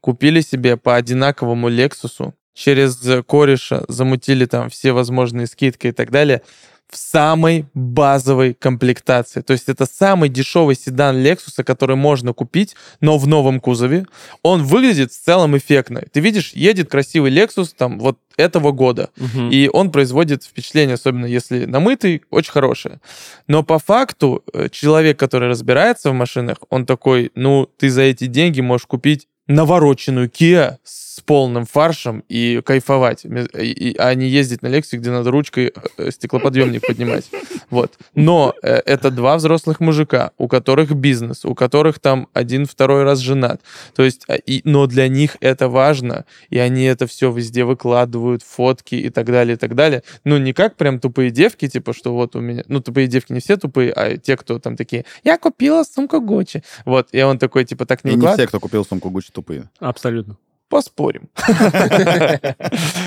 купили 0.00 0.40
себе 0.40 0.76
по 0.76 0.96
одинаковому 0.96 1.68
Лексусу, 1.68 2.34
через 2.54 2.98
кореша 3.26 3.84
замутили 3.88 4.46
там 4.46 4.68
все 4.68 4.92
возможные 4.92 5.46
скидки 5.46 5.88
и 5.88 5.92
так 5.92 6.10
далее, 6.10 6.42
в 6.92 6.96
самой 6.98 7.64
базовой 7.72 8.52
комплектации. 8.52 9.40
То 9.40 9.54
есть 9.54 9.70
это 9.70 9.86
самый 9.86 10.28
дешевый 10.28 10.76
седан 10.76 11.16
Lexus, 11.16 11.64
который 11.64 11.96
можно 11.96 12.34
купить, 12.34 12.76
но 13.00 13.16
в 13.16 13.26
новом 13.26 13.60
кузове. 13.60 14.04
Он 14.42 14.62
выглядит 14.62 15.10
в 15.10 15.18
целом 15.18 15.56
эффектно. 15.56 16.02
Ты 16.12 16.20
видишь, 16.20 16.52
едет 16.52 16.90
красивый 16.90 17.32
Lexus 17.32 17.70
там 17.74 17.98
вот 17.98 18.18
этого 18.36 18.72
года. 18.72 19.08
Мгм. 19.16 19.48
И 19.50 19.70
он 19.72 19.90
производит 19.90 20.44
впечатление, 20.44 20.94
особенно 20.94 21.24
если 21.24 21.64
намытый, 21.64 22.22
очень 22.30 22.52
хорошее. 22.52 23.00
Но 23.46 23.62
по 23.62 23.78
факту 23.78 24.44
э, 24.52 24.68
человек, 24.70 25.18
который 25.18 25.48
разбирается 25.48 26.10
в 26.10 26.14
машинах, 26.14 26.58
он 26.68 26.84
такой, 26.84 27.32
ну, 27.34 27.70
ты 27.78 27.88
за 27.88 28.02
эти 28.02 28.26
деньги 28.26 28.60
можешь 28.60 28.86
купить 28.86 29.28
навороченную 29.46 30.28
Kia 30.28 30.76
с 30.84 31.11
полным 31.20 31.66
фаршем 31.66 32.24
и 32.28 32.60
кайфовать, 32.64 33.24
и- 33.24 33.94
а 33.98 34.14
не 34.14 34.28
ездить 34.28 34.62
на 34.62 34.68
Lexus, 34.68 34.98
где 34.98 35.10
надо 35.10 35.30
ручкой 35.30 35.72
э, 35.98 36.10
стеклоподъемник 36.10 36.86
поднимать. 36.86 37.30
Вот. 37.70 37.92
Но 38.14 38.54
э, 38.62 38.74
это 38.86 39.10
два 39.10 39.36
взрослых 39.36 39.80
мужика, 39.80 40.32
у 40.38 40.48
которых 40.48 40.92
бизнес, 40.94 41.44
у 41.44 41.54
которых 41.54 41.98
там 41.98 42.28
один 42.32 42.66
второй 42.66 43.04
раз 43.04 43.18
женат. 43.18 43.60
То 43.94 44.02
есть, 44.02 44.24
а, 44.28 44.34
и, 44.34 44.60
но 44.64 44.86
для 44.86 45.08
них 45.08 45.36
это 45.40 45.68
важно, 45.68 46.24
и 46.50 46.58
они 46.58 46.84
это 46.84 47.06
все 47.06 47.30
везде 47.30 47.64
выкладывают, 47.64 48.42
фотки 48.42 48.94
и 48.94 49.10
так 49.10 49.26
далее, 49.26 49.54
и 49.54 49.58
так 49.58 49.74
далее. 49.74 50.02
Ну, 50.24 50.38
не 50.38 50.52
как 50.52 50.76
прям 50.76 51.00
тупые 51.00 51.30
девки, 51.30 51.68
типа, 51.68 51.92
что 51.92 52.14
вот 52.14 52.36
у 52.36 52.40
меня... 52.40 52.64
Ну, 52.68 52.80
тупые 52.80 53.06
девки 53.06 53.32
не 53.32 53.40
все 53.40 53.56
тупые, 53.56 53.92
а 53.92 54.16
те, 54.16 54.36
кто 54.36 54.58
там 54.58 54.76
такие, 54.76 55.04
я 55.24 55.38
купила 55.38 55.84
сумку 55.84 56.20
Гуччи. 56.20 56.62
Вот, 56.84 57.08
и 57.12 57.22
он 57.22 57.38
такой, 57.38 57.64
типа, 57.64 57.86
так 57.86 58.04
не 58.04 58.12
И 58.12 58.16
не 58.16 58.26
все, 58.34 58.46
кто 58.46 58.60
купил 58.60 58.84
сумку 58.84 59.10
Гуччи, 59.10 59.32
тупые. 59.32 59.68
Абсолютно. 59.78 60.36
Поспорим. 60.72 61.28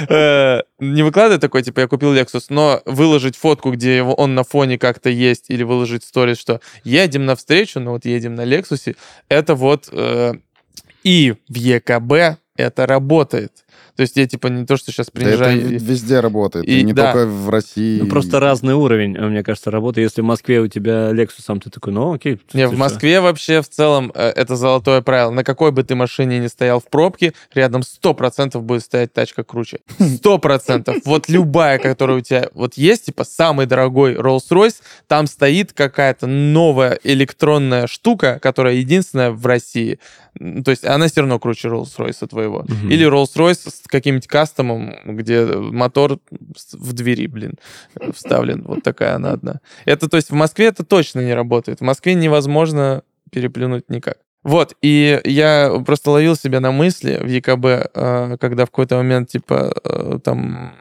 Э, 0.07 0.61
Не 0.79 1.01
выкладывай 1.01 1.39
такой, 1.39 1.63
типа, 1.63 1.79
я 1.79 1.87
купил 1.87 2.13
Lexus, 2.13 2.45
но 2.49 2.83
выложить 2.85 3.35
фотку, 3.35 3.71
где 3.71 4.03
он 4.03 4.35
на 4.35 4.43
фоне 4.43 4.77
как-то 4.77 5.09
есть, 5.09 5.49
или 5.49 5.63
выложить 5.63 6.03
сторис, 6.03 6.37
что 6.37 6.61
едем 6.83 7.25
навстречу, 7.25 7.79
ну 7.79 7.91
вот 7.91 8.05
едем 8.05 8.35
на 8.35 8.43
Лексусе, 8.43 8.95
это 9.29 9.55
вот 9.55 9.89
э, 9.91 10.33
и 11.03 11.33
в 11.49 11.55
ЕКБ 11.55 12.37
это 12.55 12.85
работает. 12.85 13.64
То 13.95 14.01
есть 14.01 14.17
я, 14.17 14.27
типа, 14.27 14.47
не 14.47 14.65
то, 14.65 14.75
что 14.77 14.91
сейчас 14.91 15.07
Да 15.13 15.21
это 15.29 15.51
везде 15.51 16.19
работает, 16.19 16.65
и- 16.67 16.79
и 16.79 16.83
не 16.83 16.93
да. 16.93 17.13
только 17.13 17.27
в 17.27 17.49
России. 17.49 18.01
Ну, 18.01 18.07
просто 18.09 18.39
разный 18.39 18.73
уровень, 18.73 19.15
э, 19.15 19.27
мне 19.27 19.43
кажется, 19.43 19.71
работы. 19.71 20.01
Если 20.01 20.21
в 20.21 20.25
Москве 20.25 20.59
у 20.59 20.67
тебя 20.67 21.11
Lexus, 21.11 21.41
сам 21.45 21.61
ты 21.61 21.69
такой, 21.69 21.93
ну 21.93 22.13
окей. 22.13 22.39
Не, 22.53 22.67
в? 22.67 22.77
Москве 22.77 23.21
вообще 23.21 23.61
в 23.61 23.69
целом 23.69 24.11
э, 24.13 24.29
это 24.35 24.55
золотое 24.55 25.01
правило. 25.01 25.31
На 25.31 25.43
какой 25.43 25.71
бы 25.71 25.83
ты 25.83 25.95
машине 25.95 26.39
ни 26.39 26.47
стоял 26.47 26.79
в 26.79 26.85
пробке, 26.89 27.33
рядом 27.53 27.81
100% 27.83 28.59
будет 28.61 28.83
стоять 28.83 29.13
тачка 29.13 29.43
круче. 29.43 29.79
100%. 29.99 31.01
Вот 31.05 31.29
любая, 31.29 31.79
которая 31.79 32.17
у 32.17 32.21
тебя 32.21 32.49
вот 32.53 32.75
есть, 32.75 33.05
типа 33.05 33.23
самый 33.23 33.65
дорогой 33.65 34.15
Rolls-Royce, 34.15 34.75
там 35.07 35.27
стоит 35.27 35.73
какая-то 35.73 36.27
новая 36.27 36.99
электронная 37.03 37.87
штука, 37.87 38.39
которая 38.41 38.75
единственная 38.75 39.31
в 39.31 39.45
России. 39.45 39.99
То 40.65 40.71
есть 40.71 40.83
она 40.83 41.07
все 41.07 41.21
равно 41.21 41.39
круче 41.39 41.69
Rolls-Royce 41.69 42.27
твоего. 42.27 42.65
Или 42.89 43.07
Rolls-Royce 43.07 43.69
с 43.69 43.84
каким-нибудь 43.87 44.27
кастомом, 44.27 44.95
где 45.05 45.45
мотор 45.45 46.19
в 46.73 46.93
двери, 46.93 47.27
блин, 47.27 47.53
вставлен. 48.13 48.63
Вот 48.63 48.83
такая 48.83 49.15
она 49.15 49.31
одна. 49.31 49.61
Это, 49.85 50.09
то 50.09 50.17
есть, 50.17 50.29
в 50.29 50.35
Москве 50.35 50.67
это 50.67 50.83
точно 50.83 51.19
не 51.21 51.33
работает. 51.33 51.79
В 51.79 51.83
Москве 51.83 52.13
невозможно 52.13 53.03
переплюнуть 53.31 53.89
никак. 53.89 54.17
Вот, 54.43 54.75
и 54.83 55.19
я 55.23 55.81
просто 55.85 56.11
ловил 56.11 56.35
себя 56.35 56.59
на 56.59 56.71
мысли 56.71 57.17
в 57.19 57.27
ЕКБ, 57.27 57.65
э, 57.65 58.37
когда 58.39 58.65
в 58.65 58.69
какой-то 58.69 58.97
момент, 58.97 59.29
типа, 59.29 59.73
э, 59.83 60.19
там... 60.23 60.75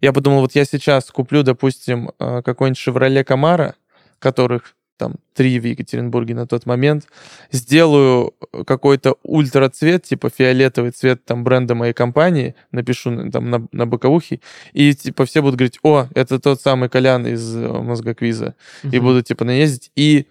Я 0.00 0.12
подумал, 0.12 0.40
вот 0.40 0.54
я 0.54 0.64
сейчас 0.64 1.10
куплю, 1.10 1.42
допустим, 1.42 2.12
э, 2.20 2.42
какой-нибудь 2.44 2.78
Chevrolet 2.78 3.24
Camaro, 3.24 3.74
которых 4.20 4.76
там 5.02 5.14
три 5.34 5.58
в 5.58 5.64
Екатеринбурге 5.66 6.34
на 6.34 6.46
тот 6.46 6.66
момент, 6.66 7.06
сделаю 7.50 8.34
какой-то 8.66 9.16
ультра-цвет, 9.24 10.04
типа 10.04 10.30
фиолетовый 10.30 10.92
цвет 10.92 11.24
там 11.24 11.42
бренда 11.42 11.74
моей 11.74 11.92
компании, 11.92 12.54
напишу 12.70 13.10
на- 13.10 13.30
там 13.32 13.50
на, 13.50 13.66
на 13.72 13.86
боковухе, 13.86 14.38
и 14.72 14.94
типа 14.94 15.24
все 15.24 15.40
будут 15.42 15.56
говорить, 15.56 15.78
о, 15.82 16.06
это 16.14 16.38
тот 16.38 16.60
самый 16.60 16.88
Колян 16.88 17.26
из 17.26 17.56
э, 17.56 17.68
мозгоквиза, 17.68 18.54
и 18.84 18.86
Мгм. 18.98 19.00
будут 19.06 19.26
типа 19.26 19.44
наездить, 19.44 19.90
и 19.96 20.26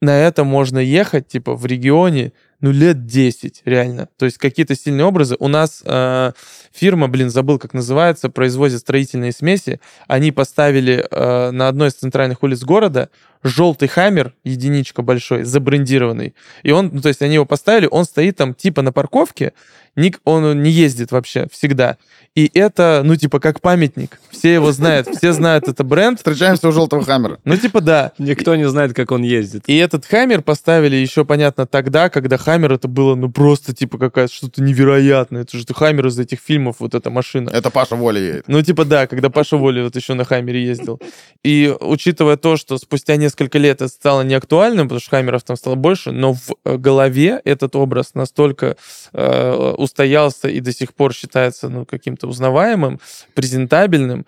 на 0.00 0.16
это 0.18 0.44
можно 0.44 0.78
ехать, 0.78 1.26
типа, 1.28 1.54
в 1.54 1.66
регионе 1.66 2.32
ну, 2.62 2.70
лет 2.70 3.06
10, 3.06 3.62
реально. 3.64 4.08
То 4.16 4.24
есть 4.24 4.38
какие-то 4.38 4.76
сильные 4.76 5.04
образы. 5.04 5.36
У 5.40 5.48
нас 5.48 5.82
э, 5.84 6.32
фирма, 6.72 7.08
блин, 7.08 7.28
забыл, 7.28 7.58
как 7.58 7.74
называется, 7.74 8.30
производит 8.30 8.78
строительные 8.78 9.32
смеси. 9.32 9.80
Они 10.06 10.30
поставили 10.30 11.04
э, 11.10 11.50
на 11.50 11.66
одной 11.66 11.88
из 11.88 11.94
центральных 11.94 12.42
улиц 12.42 12.62
города 12.62 13.10
желтый 13.42 13.88
хаммер, 13.88 14.34
единичка 14.44 15.02
большой, 15.02 15.42
забрендированный. 15.42 16.34
И 16.62 16.70
он, 16.70 16.90
ну, 16.92 17.00
то 17.00 17.08
есть 17.08 17.22
они 17.22 17.34
его 17.34 17.46
поставили, 17.46 17.88
он 17.90 18.04
стоит 18.04 18.36
там 18.36 18.54
типа 18.54 18.82
на 18.82 18.92
парковке, 18.92 19.52
ник, 19.96 20.20
он 20.24 20.62
не 20.62 20.70
ездит 20.70 21.12
вообще 21.12 21.46
всегда. 21.50 21.96
И 22.34 22.50
это, 22.54 23.02
ну, 23.04 23.14
типа, 23.14 23.40
как 23.40 23.60
памятник. 23.60 24.18
Все 24.30 24.54
его 24.54 24.72
знают, 24.72 25.06
все 25.06 25.32
знают 25.34 25.68
это 25.68 25.84
бренд. 25.84 26.18
Встречаемся 26.18 26.66
у 26.68 26.72
желтого 26.72 27.04
хаммера. 27.04 27.38
Ну, 27.44 27.56
типа, 27.58 27.82
да. 27.82 28.12
Никто 28.16 28.56
не 28.56 28.66
знает, 28.68 28.94
как 28.94 29.10
он 29.10 29.22
ездит. 29.22 29.64
И 29.66 29.76
этот 29.76 30.06
хаммер 30.06 30.40
поставили 30.40 30.96
еще, 30.96 31.26
понятно, 31.26 31.66
тогда, 31.66 32.08
когда 32.08 32.38
хаммер 32.38 32.51
это 32.54 32.88
было, 32.88 33.14
ну, 33.14 33.30
просто, 33.30 33.74
типа, 33.74 33.98
какая-то 33.98 34.32
что-то 34.32 34.62
невероятное. 34.62 35.42
Это 35.42 35.56
же 35.56 35.64
хаммер 35.72 36.06
из 36.06 36.18
этих 36.18 36.40
фильмов, 36.40 36.76
вот 36.78 36.94
эта 36.94 37.10
машина. 37.10 37.50
Это 37.50 37.70
Паша 37.70 37.96
Воля 37.96 38.20
едет. 38.20 38.44
Ну, 38.46 38.62
типа, 38.62 38.84
да, 38.84 39.06
когда 39.06 39.30
Паша 39.30 39.56
Воля 39.56 39.84
вот 39.84 39.96
еще 39.96 40.14
на 40.14 40.24
Хаммере 40.24 40.64
ездил. 40.64 41.00
И 41.42 41.74
учитывая 41.80 42.36
то, 42.36 42.56
что 42.56 42.78
спустя 42.78 43.16
несколько 43.16 43.58
лет 43.58 43.82
это 43.82 43.88
стало 43.88 44.22
неактуальным, 44.22 44.86
потому 44.88 45.00
что 45.00 45.10
Хаммеров 45.10 45.42
там 45.42 45.56
стало 45.56 45.74
больше, 45.74 46.12
но 46.12 46.34
в 46.34 46.54
э, 46.64 46.76
голове 46.76 47.40
этот 47.44 47.76
образ 47.76 48.14
настолько 48.14 48.76
э, 49.12 49.74
устоялся 49.76 50.48
и 50.48 50.60
до 50.60 50.72
сих 50.72 50.94
пор 50.94 51.14
считается, 51.14 51.68
ну, 51.68 51.84
каким-то 51.84 52.26
узнаваемым, 52.28 53.00
презентабельным, 53.34 54.26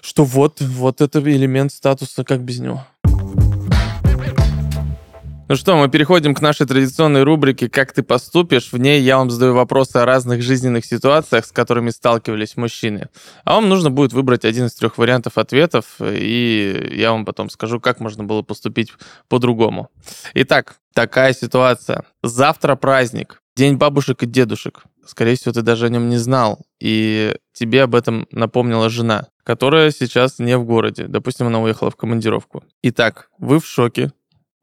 что 0.00 0.24
вот, 0.24 0.60
вот 0.60 1.00
это 1.00 1.18
элемент 1.20 1.72
статуса, 1.72 2.24
как 2.24 2.40
без 2.40 2.60
него. 2.60 2.86
Ну 5.48 5.56
что, 5.56 5.78
мы 5.78 5.88
переходим 5.88 6.34
к 6.34 6.42
нашей 6.42 6.66
традиционной 6.66 7.22
рубрике 7.22 7.70
«Как 7.70 7.94
ты 7.94 8.02
поступишь?». 8.02 8.70
В 8.70 8.76
ней 8.76 9.00
я 9.00 9.16
вам 9.16 9.30
задаю 9.30 9.54
вопросы 9.54 9.96
о 9.96 10.04
разных 10.04 10.42
жизненных 10.42 10.84
ситуациях, 10.84 11.46
с 11.46 11.52
которыми 11.52 11.88
сталкивались 11.88 12.58
мужчины. 12.58 13.08
А 13.44 13.54
вам 13.54 13.70
нужно 13.70 13.90
будет 13.90 14.12
выбрать 14.12 14.44
один 14.44 14.66
из 14.66 14.74
трех 14.74 14.98
вариантов 14.98 15.38
ответов, 15.38 15.86
и 16.00 16.90
я 16.92 17.12
вам 17.12 17.24
потом 17.24 17.48
скажу, 17.48 17.80
как 17.80 17.98
можно 17.98 18.24
было 18.24 18.42
поступить 18.42 18.92
по-другому. 19.28 19.88
Итак, 20.34 20.76
такая 20.92 21.32
ситуация. 21.32 22.04
Завтра 22.22 22.76
праздник, 22.76 23.40
День 23.56 23.76
бабушек 23.76 24.22
и 24.22 24.26
дедушек. 24.26 24.82
Скорее 25.06 25.34
всего, 25.34 25.54
ты 25.54 25.62
даже 25.62 25.86
о 25.86 25.88
нем 25.88 26.10
не 26.10 26.18
знал, 26.18 26.60
и 26.78 27.34
тебе 27.54 27.84
об 27.84 27.94
этом 27.94 28.28
напомнила 28.30 28.90
жена, 28.90 29.28
которая 29.44 29.92
сейчас 29.92 30.38
не 30.38 30.58
в 30.58 30.64
городе. 30.64 31.06
Допустим, 31.08 31.46
она 31.46 31.60
уехала 31.62 31.90
в 31.90 31.96
командировку. 31.96 32.62
Итак, 32.82 33.30
вы 33.38 33.58
в 33.58 33.66
шоке, 33.66 34.12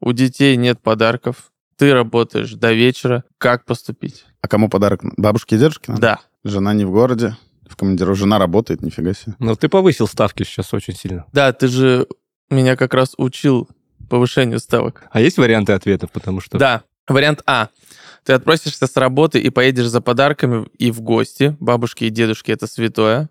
у 0.00 0.12
детей 0.12 0.56
нет 0.56 0.80
подарков, 0.80 1.50
ты 1.76 1.92
работаешь 1.92 2.52
до 2.52 2.72
вечера, 2.72 3.24
как 3.38 3.64
поступить? 3.64 4.24
А 4.40 4.48
кому 4.48 4.68
подарок? 4.68 5.00
Бабушке 5.16 5.56
и 5.56 5.58
дедушке? 5.58 5.92
надо? 5.92 6.00
Да. 6.00 6.20
Жена 6.44 6.72
не 6.74 6.84
в 6.84 6.90
городе, 6.90 7.36
в 7.68 7.76
командировке. 7.76 8.20
Жена 8.20 8.38
работает, 8.38 8.82
нифига 8.82 9.12
себе. 9.12 9.34
Ну, 9.38 9.56
ты 9.56 9.68
повысил 9.68 10.06
ставки 10.06 10.42
сейчас 10.44 10.72
очень 10.72 10.94
сильно. 10.94 11.26
Да, 11.32 11.52
ты 11.52 11.68
же 11.68 12.06
меня 12.50 12.76
как 12.76 12.94
раз 12.94 13.14
учил 13.18 13.68
повышению 14.08 14.60
ставок. 14.60 15.04
А 15.10 15.20
есть 15.20 15.36
варианты 15.38 15.72
ответов? 15.72 16.10
Потому 16.12 16.40
что... 16.40 16.58
Да. 16.58 16.82
Вариант 17.08 17.42
А. 17.46 17.68
Ты 18.24 18.32
отпросишься 18.32 18.86
с 18.86 18.96
работы 18.96 19.38
и 19.38 19.50
поедешь 19.50 19.86
за 19.86 20.00
подарками 20.00 20.66
и 20.78 20.90
в 20.90 21.00
гости. 21.00 21.56
Бабушки 21.60 22.04
и 22.04 22.10
дедушки 22.10 22.50
это 22.50 22.66
святое. 22.66 23.28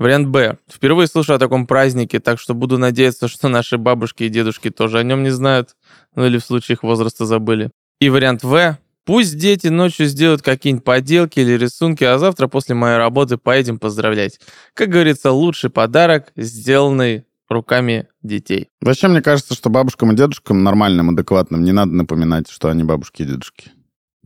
Вариант 0.00 0.28
Б. 0.28 0.56
Впервые 0.66 1.06
слышу 1.06 1.34
о 1.34 1.38
таком 1.38 1.66
празднике, 1.66 2.20
так 2.20 2.40
что 2.40 2.54
буду 2.54 2.78
надеяться, 2.78 3.28
что 3.28 3.48
наши 3.48 3.76
бабушки 3.76 4.24
и 4.24 4.28
дедушки 4.30 4.70
тоже 4.70 4.98
о 4.98 5.02
нем 5.02 5.22
не 5.22 5.28
знают, 5.28 5.76
ну 6.14 6.24
или 6.24 6.38
в 6.38 6.44
случае 6.44 6.76
их 6.76 6.82
возраста 6.82 7.26
забыли. 7.26 7.70
И 8.00 8.08
вариант 8.08 8.42
В. 8.42 8.78
Пусть 9.04 9.36
дети 9.36 9.66
ночью 9.66 10.06
сделают 10.06 10.40
какие-нибудь 10.40 10.84
поделки 10.84 11.40
или 11.40 11.52
рисунки, 11.52 12.02
а 12.04 12.18
завтра 12.18 12.48
после 12.48 12.74
моей 12.74 12.96
работы 12.96 13.36
поедем 13.36 13.78
поздравлять. 13.78 14.40
Как 14.72 14.88
говорится, 14.88 15.32
лучший 15.32 15.68
подарок, 15.68 16.32
сделанный 16.34 17.26
руками 17.50 18.08
детей. 18.22 18.68
Вообще, 18.80 19.08
мне 19.08 19.20
кажется, 19.20 19.54
что 19.54 19.68
бабушкам 19.68 20.12
и 20.12 20.16
дедушкам 20.16 20.62
нормальным, 20.62 21.10
адекватным 21.10 21.62
не 21.62 21.72
надо 21.72 21.92
напоминать, 21.92 22.48
что 22.48 22.68
они 22.68 22.84
бабушки 22.84 23.20
и 23.20 23.26
дедушки. 23.26 23.72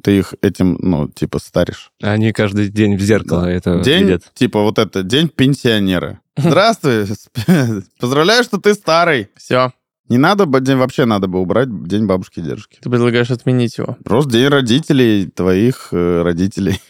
Ты 0.03 0.19
их 0.19 0.35
этим, 0.43 0.77
ну, 0.81 1.09
типа, 1.09 1.39
старишь. 1.39 1.93
Они 2.03 2.33
каждый 2.33 2.69
день 2.69 2.97
в 2.97 3.01
зеркало 3.01 3.47
это 3.47 3.81
День, 3.81 4.03
видят. 4.05 4.25
типа, 4.35 4.61
вот 4.63 4.79
это, 4.79 5.03
день 5.03 5.29
пенсионера. 5.29 6.21
Здравствуй, 6.37 7.07
поздравляю, 8.01 8.43
что 8.45 8.59
ты 8.59 8.75
старый. 8.75 9.29
Все, 9.37 9.73
Не 10.09 10.19
надо, 10.19 10.47
бы- 10.47 10.61
день 10.61 10.77
вообще 10.77 11.05
надо 11.05 11.29
бы 11.29 11.41
убрать 11.41 11.69
день 11.87 12.07
бабушки 12.07 12.41
и 12.41 12.43
дедушки. 12.43 12.79
ты 12.83 12.91
предлагаешь 12.91 13.31
отменить 13.31 13.79
его. 13.79 13.97
Просто 14.05 14.33
день 14.33 14.49
родителей, 14.49 15.27
твоих 15.31 15.89
э, 15.93 16.23
родителей. 16.23 16.81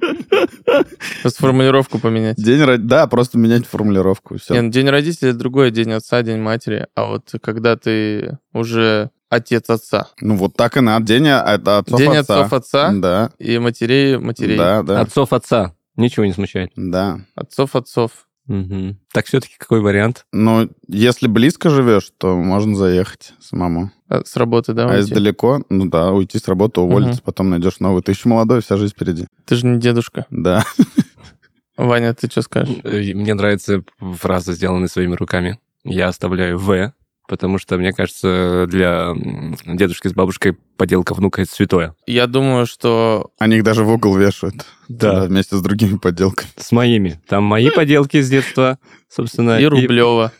Просто 1.22 1.40
формулировку 1.40 1.98
поменять. 1.98 2.36
День, 2.36 2.64
да, 2.86 3.06
просто 3.06 3.38
менять 3.38 3.66
формулировку, 3.66 4.36
все. 4.38 4.54
Не, 4.54 4.60
ну, 4.62 4.70
день 4.70 4.88
родителей 4.88 5.30
это 5.30 5.38
другой, 5.38 5.70
день 5.70 5.92
отца, 5.92 6.22
день 6.22 6.38
матери. 6.38 6.86
А 6.94 7.06
вот 7.06 7.32
когда 7.42 7.76
ты 7.76 8.38
уже 8.52 9.10
отец 9.28 9.68
отца. 9.70 10.08
Ну, 10.20 10.36
вот 10.36 10.54
так 10.54 10.76
и 10.76 10.80
надо. 10.80 11.04
День 11.06 11.26
это 11.28 11.78
отцов 11.78 11.98
день 11.98 12.16
отца. 12.16 12.40
отцов 12.40 12.52
отца 12.52 12.92
Да, 12.94 13.30
и 13.38 13.58
матерей 13.58 14.18
матерей. 14.18 14.56
да, 14.56 14.82
да, 14.82 15.00
Отцов 15.00 15.32
отца. 15.32 15.74
Ничего 15.96 16.26
не 16.26 16.32
смущает. 16.32 16.70
да. 16.76 17.20
Отцов 17.34 17.74
отцов. 17.76 18.10
Мгм. 18.46 19.00
Так 19.12 19.26
все-таки 19.26 19.54
какой 19.58 19.80
вариант? 19.80 20.24
Но 20.32 20.68
если 20.86 21.26
близко 21.26 21.68
живешь, 21.68 22.12
то 22.16 22.36
можно 22.36 22.76
заехать 22.76 23.32
самому. 23.40 23.90
А, 24.08 24.22
С 24.24 24.36
работы, 24.36 24.72
да? 24.72 24.84
А 24.84 24.86
уйти? 24.90 24.98
если 25.00 25.14
далеко, 25.14 25.64
ну 25.68 25.86
да, 25.86 26.12
уйти 26.12 26.38
с 26.38 26.46
работы, 26.46 26.80
уволиться, 26.80 27.20
потом 27.22 27.50
найдешь 27.50 27.80
новый. 27.80 28.02
Ты 28.04 28.12
еще 28.12 28.28
молодой, 28.28 28.62
вся 28.62 28.76
жизнь 28.76 28.94
впереди. 28.94 29.26
Ты 29.46 29.56
же 29.56 29.66
не 29.66 29.80
дедушка. 29.80 30.26
Да. 30.30 30.64
Ваня, 31.76 32.14
ты 32.14 32.28
что 32.30 32.42
скажешь? 32.42 32.76
Э, 32.84 33.00
Мне 33.14 33.34
нравится 33.34 33.82
фраза, 33.98 34.52
сделанная 34.52 34.88
своими 34.88 35.14
руками. 35.14 35.58
Я 35.84 36.08
оставляю 36.08 36.56
В, 36.58 36.92
потому 37.28 37.58
что, 37.58 37.78
мне 37.78 37.92
кажется, 37.92 38.66
для 38.68 39.14
дедушки 39.66 40.08
с 40.08 40.12
бабушкой 40.12 40.56
поделка 40.76 41.14
внука 41.14 41.42
это 41.42 41.52
святое. 41.52 41.94
Я 42.06 42.26
думаю, 42.26 42.66
что 42.66 43.30
Они 43.38 43.56
их 43.56 43.64
даже 43.64 43.84
в 43.84 43.90
угол 43.90 44.16
вешают. 44.16 44.66
Да. 44.88 45.24
Вместе 45.24 45.56
с 45.56 45.60
другими 45.62 45.96
подделками. 45.98 46.48
С 46.56 46.72
моими. 46.72 47.20
Там 47.28 47.44
мои 47.44 47.70
поделки 47.70 48.20
с 48.20 48.28
детства, 48.28 48.78
собственно. 49.08 49.58
и 49.58 49.64
Рублева. 49.64 50.32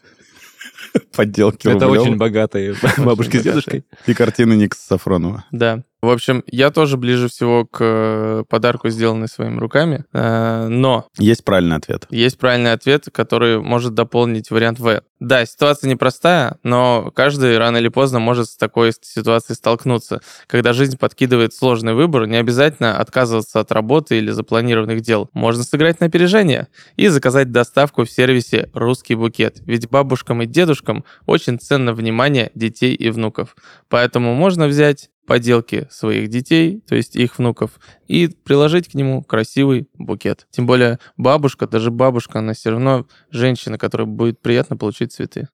Подделки 1.14 1.68
Это 1.68 1.88
очень 1.88 2.16
богатые 2.16 2.74
бабушки 2.98 3.38
с 3.38 3.42
дедушкой. 3.42 3.84
И 4.06 4.14
картины 4.14 4.54
Никса 4.54 4.82
Сафронова. 4.88 5.44
Да. 5.50 5.82
В 6.06 6.10
общем, 6.10 6.44
я 6.46 6.70
тоже 6.70 6.96
ближе 6.96 7.28
всего 7.28 7.66
к 7.66 7.78
э, 7.80 8.44
подарку, 8.48 8.88
сделанной 8.90 9.26
своими 9.26 9.58
руками. 9.58 10.04
Э, 10.12 10.68
Но 10.68 11.08
Есть 11.18 11.44
правильный 11.44 11.74
ответ. 11.74 12.06
есть 12.10 12.38
правильный 12.38 12.70
ответ, 12.70 13.06
который 13.12 13.60
может 13.60 13.94
дополнить 13.94 14.52
вариант 14.52 14.78
В. 14.78 15.02
Да, 15.18 15.44
ситуация 15.44 15.90
непростая, 15.90 16.58
но 16.62 17.10
каждый 17.12 17.58
рано 17.58 17.78
или 17.78 17.88
поздно 17.88 18.20
может 18.20 18.48
с 18.48 18.56
такой 18.56 18.92
ситуацией 19.00 19.56
столкнуться. 19.56 20.20
Когда 20.46 20.72
жизнь 20.74 20.96
подкидывает 20.96 21.54
сложный 21.54 21.94
выбор, 21.94 22.26
не 22.26 22.36
обязательно 22.36 22.98
отказываться 22.98 23.58
от 23.58 23.72
работы 23.72 24.18
или 24.18 24.30
запланированных 24.30 25.00
дел. 25.00 25.28
Можно 25.32 25.64
сыграть 25.64 25.98
на 25.98 26.06
опережение 26.06 26.68
и 26.96 27.08
заказать 27.08 27.50
доставку 27.50 28.04
в 28.04 28.10
сервисе 28.10 28.70
«Русский 28.74 29.16
букет». 29.16 29.60
Ведь 29.66 29.88
бабушкам 29.90 30.42
и 30.42 30.46
дедушкам 30.46 31.04
очень 31.24 31.58
ценно 31.58 31.92
внимание 31.94 32.52
детей 32.54 32.94
и 32.94 33.10
внуков. 33.10 33.56
Поэтому 33.88 34.34
можно 34.34 34.66
взять 34.68 35.08
поделки 35.26 35.88
своих 35.90 36.28
детей, 36.28 36.80
то 36.86 36.94
есть 36.94 37.16
их 37.16 37.38
внуков, 37.38 37.72
и 38.08 38.28
приложить 38.28 38.88
к 38.88 38.94
нему 38.94 39.22
красивый 39.22 39.88
букет. 39.94 40.46
Тем 40.50 40.66
более 40.66 40.98
бабушка, 41.16 41.66
даже 41.66 41.90
бабушка, 41.90 42.38
она 42.38 42.54
все 42.54 42.70
равно 42.70 43.06
женщина, 43.30 43.78
которой 43.78 44.06
будет 44.06 44.40
приятно 44.40 44.76
получить 44.76 45.12
цветы. 45.12 45.48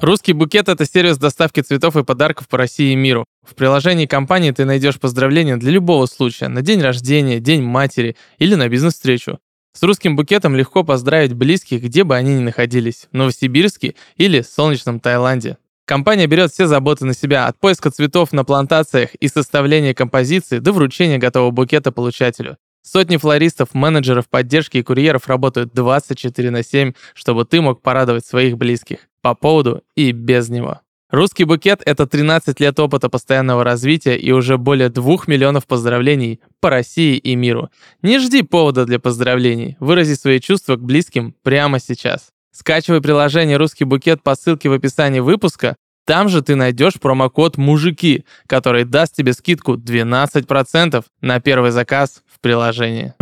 Русский 0.00 0.32
букет— 0.32 0.68
это 0.70 0.86
сервис 0.86 1.18
доставки 1.18 1.60
цветов 1.60 1.94
и 1.96 2.04
подарков 2.04 2.48
по 2.48 2.56
России 2.56 2.92
и 2.92 2.96
миру. 2.96 3.26
В 3.46 3.54
приложении 3.54 4.06
компании 4.06 4.50
ты 4.50 4.64
найдешь 4.64 4.98
поздравления 4.98 5.58
для 5.58 5.72
любого 5.72 6.06
случая, 6.06 6.48
на 6.48 6.62
день 6.62 6.80
рождения, 6.80 7.38
день 7.38 7.62
матери 7.62 8.16
или 8.38 8.54
на 8.54 8.68
бизнес-встречу. 8.68 9.38
С 9.72 9.82
русским 9.82 10.16
букетом 10.16 10.56
легко 10.56 10.84
поздравить 10.84 11.34
близких, 11.34 11.82
где 11.82 12.04
бы 12.04 12.16
они 12.16 12.34
ни 12.34 12.40
находились, 12.40 13.08
в 13.12 13.16
Новосибирске 13.16 13.94
или 14.16 14.40
солнечном 14.40 15.00
Таиланде. 15.00 15.58
Компания 15.90 16.28
берет 16.28 16.52
все 16.52 16.68
заботы 16.68 17.04
на 17.04 17.14
себя, 17.14 17.48
от 17.48 17.58
поиска 17.58 17.90
цветов 17.90 18.32
на 18.32 18.44
плантациях 18.44 19.12
и 19.16 19.26
составления 19.26 19.92
композиции 19.92 20.60
до 20.60 20.70
вручения 20.70 21.18
готового 21.18 21.50
букета 21.50 21.90
получателю. 21.90 22.58
Сотни 22.80 23.16
флористов, 23.16 23.74
менеджеров 23.74 24.28
поддержки 24.28 24.76
и 24.76 24.84
курьеров 24.84 25.26
работают 25.26 25.74
24 25.74 26.52
на 26.52 26.62
7, 26.62 26.92
чтобы 27.12 27.44
ты 27.44 27.60
мог 27.60 27.82
порадовать 27.82 28.24
своих 28.24 28.56
близких 28.56 29.08
по 29.20 29.34
поводу 29.34 29.82
и 29.96 30.12
без 30.12 30.48
него. 30.48 30.78
Русский 31.10 31.42
букет— 31.42 31.82
это 31.84 32.06
13 32.06 32.60
лет 32.60 32.78
опыта 32.78 33.08
постоянного 33.08 33.64
развития 33.64 34.16
и 34.16 34.30
уже 34.30 34.58
более 34.58 34.90
2 34.90 35.24
миллионов 35.26 35.66
поздравлений 35.66 36.38
по 36.60 36.70
России 36.70 37.16
и 37.16 37.34
миру. 37.34 37.68
Не 38.02 38.20
жди 38.20 38.42
повода 38.42 38.86
для 38.86 39.00
поздравлений, 39.00 39.76
вырази 39.80 40.14
свои 40.14 40.38
чувства 40.38 40.76
к 40.76 40.84
близким 40.84 41.34
прямо 41.42 41.80
сейчас. 41.80 42.30
Скачивай 42.52 43.00
приложение 43.00 43.56
«Русский 43.56 43.84
букет» 43.84 44.22
по 44.24 44.34
ссылке 44.34 44.68
в 44.68 44.72
описании 44.72 45.20
выпуска. 45.20 45.76
Там 46.04 46.28
же 46.28 46.42
ты 46.42 46.56
найдешь 46.56 46.98
промокод 46.98 47.56
«Мужики», 47.56 48.24
который 48.48 48.84
даст 48.84 49.14
тебе 49.14 49.34
скидку 49.34 49.74
12% 49.74 51.04
на 51.20 51.40
первый 51.40 51.70
заказ 51.70 52.22
в 52.26 52.40
приложении. 52.40 53.14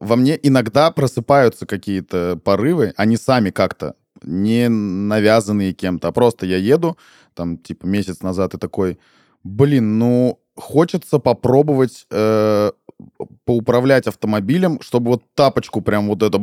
Во 0.00 0.16
мне 0.16 0.38
иногда 0.42 0.90
просыпаются 0.90 1.66
какие-то 1.66 2.40
порывы, 2.42 2.94
они 2.96 3.18
сами 3.18 3.50
как-то 3.50 3.94
не 4.22 4.68
навязанные 4.70 5.74
кем-то, 5.74 6.08
а 6.08 6.12
просто 6.12 6.46
я 6.46 6.56
еду, 6.56 6.96
там, 7.34 7.58
типа, 7.58 7.84
месяц 7.84 8.22
назад 8.22 8.54
и 8.54 8.58
такой, 8.58 8.98
блин, 9.44 9.98
ну, 9.98 10.40
хочется 10.54 11.18
попробовать 11.18 12.06
э, 12.10 12.70
поуправлять 13.44 14.06
автомобилем, 14.06 14.80
чтобы 14.80 15.10
вот 15.12 15.22
тапочку 15.34 15.80
прям 15.80 16.08
вот 16.08 16.22
это 16.22 16.38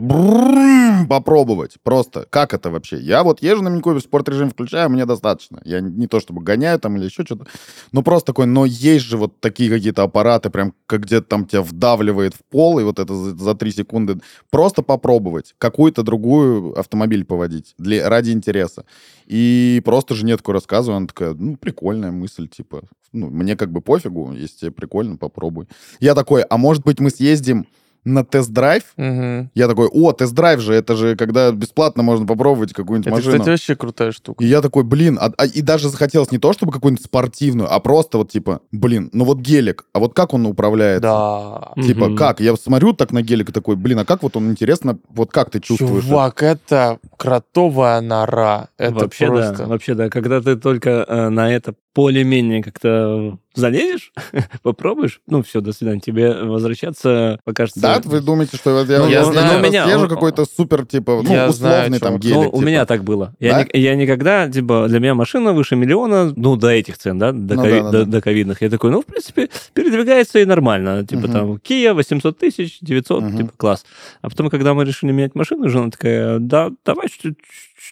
попробовать. 1.10 1.78
Просто 1.84 2.26
как 2.30 2.54
это 2.54 2.70
вообще? 2.70 3.00
Я 3.00 3.24
вот 3.24 3.42
езжу 3.42 3.62
на 3.62 3.70
Минькубе, 3.70 4.00
спорт 4.00 4.30
режим 4.30 4.50
включаю, 4.50 4.90
мне 4.90 5.06
достаточно. 5.06 5.62
Я 5.66 5.82
не 5.82 6.08
то 6.08 6.20
чтобы 6.20 6.42
гоняю 6.42 6.80
там 6.80 6.96
или 6.98 7.06
еще 7.06 7.24
что-то. 7.24 7.48
но 7.92 8.04
просто 8.04 8.28
такой, 8.28 8.46
но 8.46 8.66
есть 8.66 9.06
же 9.06 9.18
вот 9.18 9.40
такие 9.40 9.70
какие-то 9.70 10.04
аппараты, 10.04 10.50
прям 10.50 10.74
как 10.86 11.02
где-то 11.02 11.28
там 11.28 11.46
тебя 11.46 11.62
вдавливает 11.62 12.36
в 12.36 12.44
пол, 12.50 12.80
и 12.80 12.84
вот 12.84 13.00
это 13.00 13.14
за, 13.14 13.56
три 13.56 13.72
секунды. 13.72 14.20
Просто 14.50 14.82
попробовать 14.82 15.56
какую-то 15.58 16.04
другую 16.04 16.78
автомобиль 16.80 17.26
поводить 17.26 17.74
для, 17.78 18.08
ради 18.08 18.32
интереса. 18.32 18.86
И 19.26 19.82
просто 19.86 20.16
жене 20.16 20.38
такой 20.38 20.54
рассказываю, 20.54 20.98
она 20.98 21.08
такая, 21.08 21.34
ну, 21.34 21.56
прикольная 21.56 22.12
мысль, 22.12 22.48
типа, 22.48 22.84
ну, 23.12 23.30
мне 23.30 23.56
как 23.56 23.72
бы 23.72 23.82
пофигу, 23.82 24.34
если 24.34 24.58
тебе 24.58 24.72
прикольно, 24.72 25.18
попробуй. 25.18 25.68
Я 26.00 26.16
такой, 26.16 26.42
а 26.42 26.58
может 26.58 26.84
быть 26.84 27.00
мы 27.00 27.10
съездим 27.10 27.68
на 28.06 28.24
тест-драйв. 28.26 28.84
Мгм. 28.98 29.50
Я 29.56 29.68
такой, 29.68 29.88
о, 29.88 30.12
тест-драйв 30.12 30.60
же, 30.60 30.74
это 30.74 30.96
же 30.96 31.16
когда 31.16 31.52
бесплатно 31.52 32.04
можно 32.04 32.26
попробовать 32.26 32.74
какую-нибудь 32.74 33.08
Это, 33.08 33.16
машину. 33.16 33.34
кстати, 33.34 33.50
вообще 33.50 33.76
крутая 33.76 34.12
штука. 34.12 34.44
И 34.44 34.48
я 34.48 34.62
такой, 34.62 34.84
блин, 34.84 35.18
а- 35.22 35.32
а- 35.38 35.46
и 35.46 35.62
даже 35.62 35.90
захотелось 35.90 36.32
не 36.32 36.38
то, 36.38 36.52
чтобы 36.54 36.72
какую-нибудь 36.72 37.06
спортивную, 37.06 37.74
а 37.74 37.80
просто 37.80 38.18
вот 38.18 38.30
типа, 38.32 38.60
блин, 38.72 39.10
ну 39.14 39.24
вот 39.26 39.40
гелик, 39.40 39.86
а 39.94 40.00
вот 40.00 40.14
как 40.14 40.34
он 40.34 40.46
управляется? 40.46 41.02
Да. 41.02 41.72
Типа, 41.82 42.08
Мгм. 42.08 42.18
как? 42.18 42.40
Я 42.40 42.56
смотрю 42.56 42.94
так 42.94 43.12
на 43.12 43.22
гелик 43.22 43.50
и 43.50 43.54
такой, 43.54 43.76
блин, 43.76 44.00
а 44.00 44.06
как 44.06 44.24
вот 44.24 44.36
он, 44.36 44.52
интересно, 44.52 44.98
вот 45.10 45.32
как 45.32 45.50
ты 45.52 45.60
чувствуешь? 45.60 46.04
это? 46.04 46.08
Чувак, 46.10 46.44
это 46.44 47.00
кротовая 47.18 48.02
нора. 48.02 48.68
Это 48.78 48.96
вообще 48.96 49.28
просто... 49.28 49.58
да, 49.58 49.66
вообще 49.68 49.94
да. 49.96 50.10
Когда 50.10 50.42
ты 50.42 50.56
только 50.56 51.06
э, 51.08 51.30
на 51.30 51.52
это 51.54 51.74
более-менее 51.96 52.64
как-то 52.64 53.38
залезешь, 53.56 54.12
попробуешь, 54.64 55.22
ну 55.28 55.44
все, 55.44 55.62
до 55.62 55.74
свидания. 55.74 56.00
Тебе 56.00 56.34
возвращаться 56.34 57.40
покажется... 57.46 57.80
Да, 57.82 58.02
вы 58.04 58.20
думаете, 58.20 58.58
что 58.58 58.72
я, 58.80 58.84
Ну, 59.00 59.06
я, 59.06 59.10
я 59.12 59.20
я 59.20 59.26
знаю. 59.26 59.48
сейчас 59.48 59.64
меня- 59.64 59.86
съезжу 59.86 60.08
какой-то 60.08 60.46
супер, 60.46 60.88
типа, 60.88 61.22
ну, 61.24 61.32
Я 61.32 61.52
знаю, 61.52 61.82
условный 61.92 62.00
там 62.00 62.20
чувак. 62.20 62.22
гелик. 62.24 62.36
Ну, 62.36 62.42
у 62.50 62.52
типа. 62.60 62.66
меня 62.68 62.86
так 62.88 63.04
было. 63.04 63.36
Я, 63.40 63.52
Да? 63.54 63.64
ни- 63.64 63.78
я 63.78 63.96
никогда, 63.96 64.50
типа, 64.50 64.88
для 64.90 65.00
меня 65.00 65.14
машина 65.14 65.54
выше 65.54 65.76
миллиона, 65.76 66.34
ну, 66.36 66.56
до 66.56 66.70
этих 66.70 66.98
цен, 66.98 67.20
да, 67.20 67.32
до, 67.32 67.56
Ну 67.56 67.62
кови- 67.64 67.80
да, 67.80 67.84
да, 67.84 67.92
до- 67.92 68.06
да. 68.06 68.12
до 68.12 68.22
ковидных. 68.22 68.62
Я 68.64 68.70
такой, 68.72 68.90
ну, 68.90 69.02
в 69.02 69.06
принципе, 69.06 69.50
передвигается 69.76 70.40
и 70.40 70.46
нормально. 70.46 71.06
Типа, 71.06 71.22
Мгм. 71.28 71.32
там, 71.32 71.52
Kia 71.58 71.94
800 71.94 72.38
тысяч, 72.40 72.80
900, 72.82 73.22
Мгм. 73.24 73.38
типа, 73.38 73.52
класс. 73.56 73.86
А 74.24 74.30
потом, 74.32 74.50
когда 74.50 74.74
мы 74.74 74.84
решили 74.84 75.12
менять 75.12 75.36
машину, 75.36 75.70
жена 75.70 75.92
такая, 75.92 76.40
да, 76.40 76.72
давай 76.84 77.08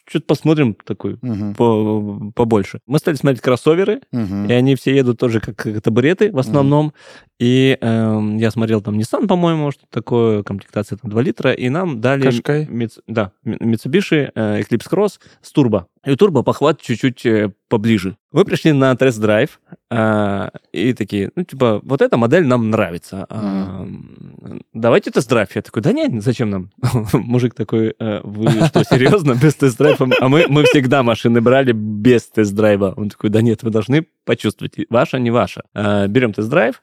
что-то 0.07 0.25
посмотрим 0.25 0.75
такой 0.85 1.17
Мгм, 1.21 1.53
по- 1.55 2.31
побольше. 2.33 2.79
Мы 2.87 2.99
стали 2.99 3.15
смотреть 3.15 3.41
кроссоверы, 3.41 4.01
мгм. 4.11 4.45
и 4.45 4.53
они 4.53 4.75
все 4.75 4.95
едут 4.95 5.19
тоже 5.19 5.39
как, 5.39 5.55
как 5.57 5.81
табуреты 5.81 6.31
в 6.31 6.39
основном. 6.39 6.93
И 7.39 7.77
эм, 7.81 8.37
я 8.37 8.51
смотрел 8.51 8.81
там 8.81 8.97
Nissan, 8.97 9.27
по-моему, 9.27 9.71
что 9.71 9.83
такое, 9.89 10.43
комплектация 10.43 10.97
там 10.97 11.09
2 11.09 11.21
литра, 11.23 11.51
и 11.51 11.69
нам 11.69 11.99
дали... 11.99 12.23
Кашкай? 12.23 12.65
Митс- 12.67 13.01
да, 13.07 13.31
Mitsubishi 13.45 14.31
э, 14.35 14.61
Eclipse 14.61 14.89
Cross 14.89 15.19
с 15.41 15.51
турбо. 15.51 15.87
И 16.03 16.11
у 16.11 16.15
турбо 16.15 16.41
похват 16.41 16.81
чуть-чуть 16.81 17.25
э, 17.27 17.51
поближе. 17.69 18.17
Мы 18.31 18.43
пришли 18.43 18.71
на 18.71 18.95
тест-драйв, 18.95 19.59
а, 19.91 20.49
и 20.71 20.93
такие, 20.93 21.29
ну, 21.35 21.43
типа, 21.43 21.79
вот 21.83 22.01
эта 22.01 22.17
модель 22.17 22.47
нам 22.47 22.71
нравится. 22.71 23.27
а, 23.29 23.87
давайте 24.73 25.11
тест-драйв. 25.11 25.55
Я 25.55 25.61
такой, 25.61 25.83
да 25.83 25.91
нет, 25.91 26.23
зачем 26.23 26.49
нам? 26.49 26.71
Мужик 27.13 27.53
такой, 27.53 27.93
«Э, 27.99 28.21
вы 28.23 28.49
что, 28.65 28.83
серьезно, 28.83 29.35
без 29.35 29.53
тест-драйва? 29.55 30.09
А 30.19 30.27
мы, 30.27 30.45
мы 30.47 30.63
всегда 30.63 31.03
машины 31.03 31.39
брали 31.39 31.71
без 31.71 32.23
тест-драйва. 32.27 32.95
Он 32.97 33.09
такой, 33.09 33.29
да 33.29 33.43
нет, 33.43 33.61
вы 33.61 33.69
должны 33.69 34.07
почувствовать, 34.25 34.73
ваша, 34.89 35.19
не 35.19 35.29
ваша. 35.29 35.63
А, 35.75 36.07
берем 36.07 36.33
тест-драйв, 36.33 36.81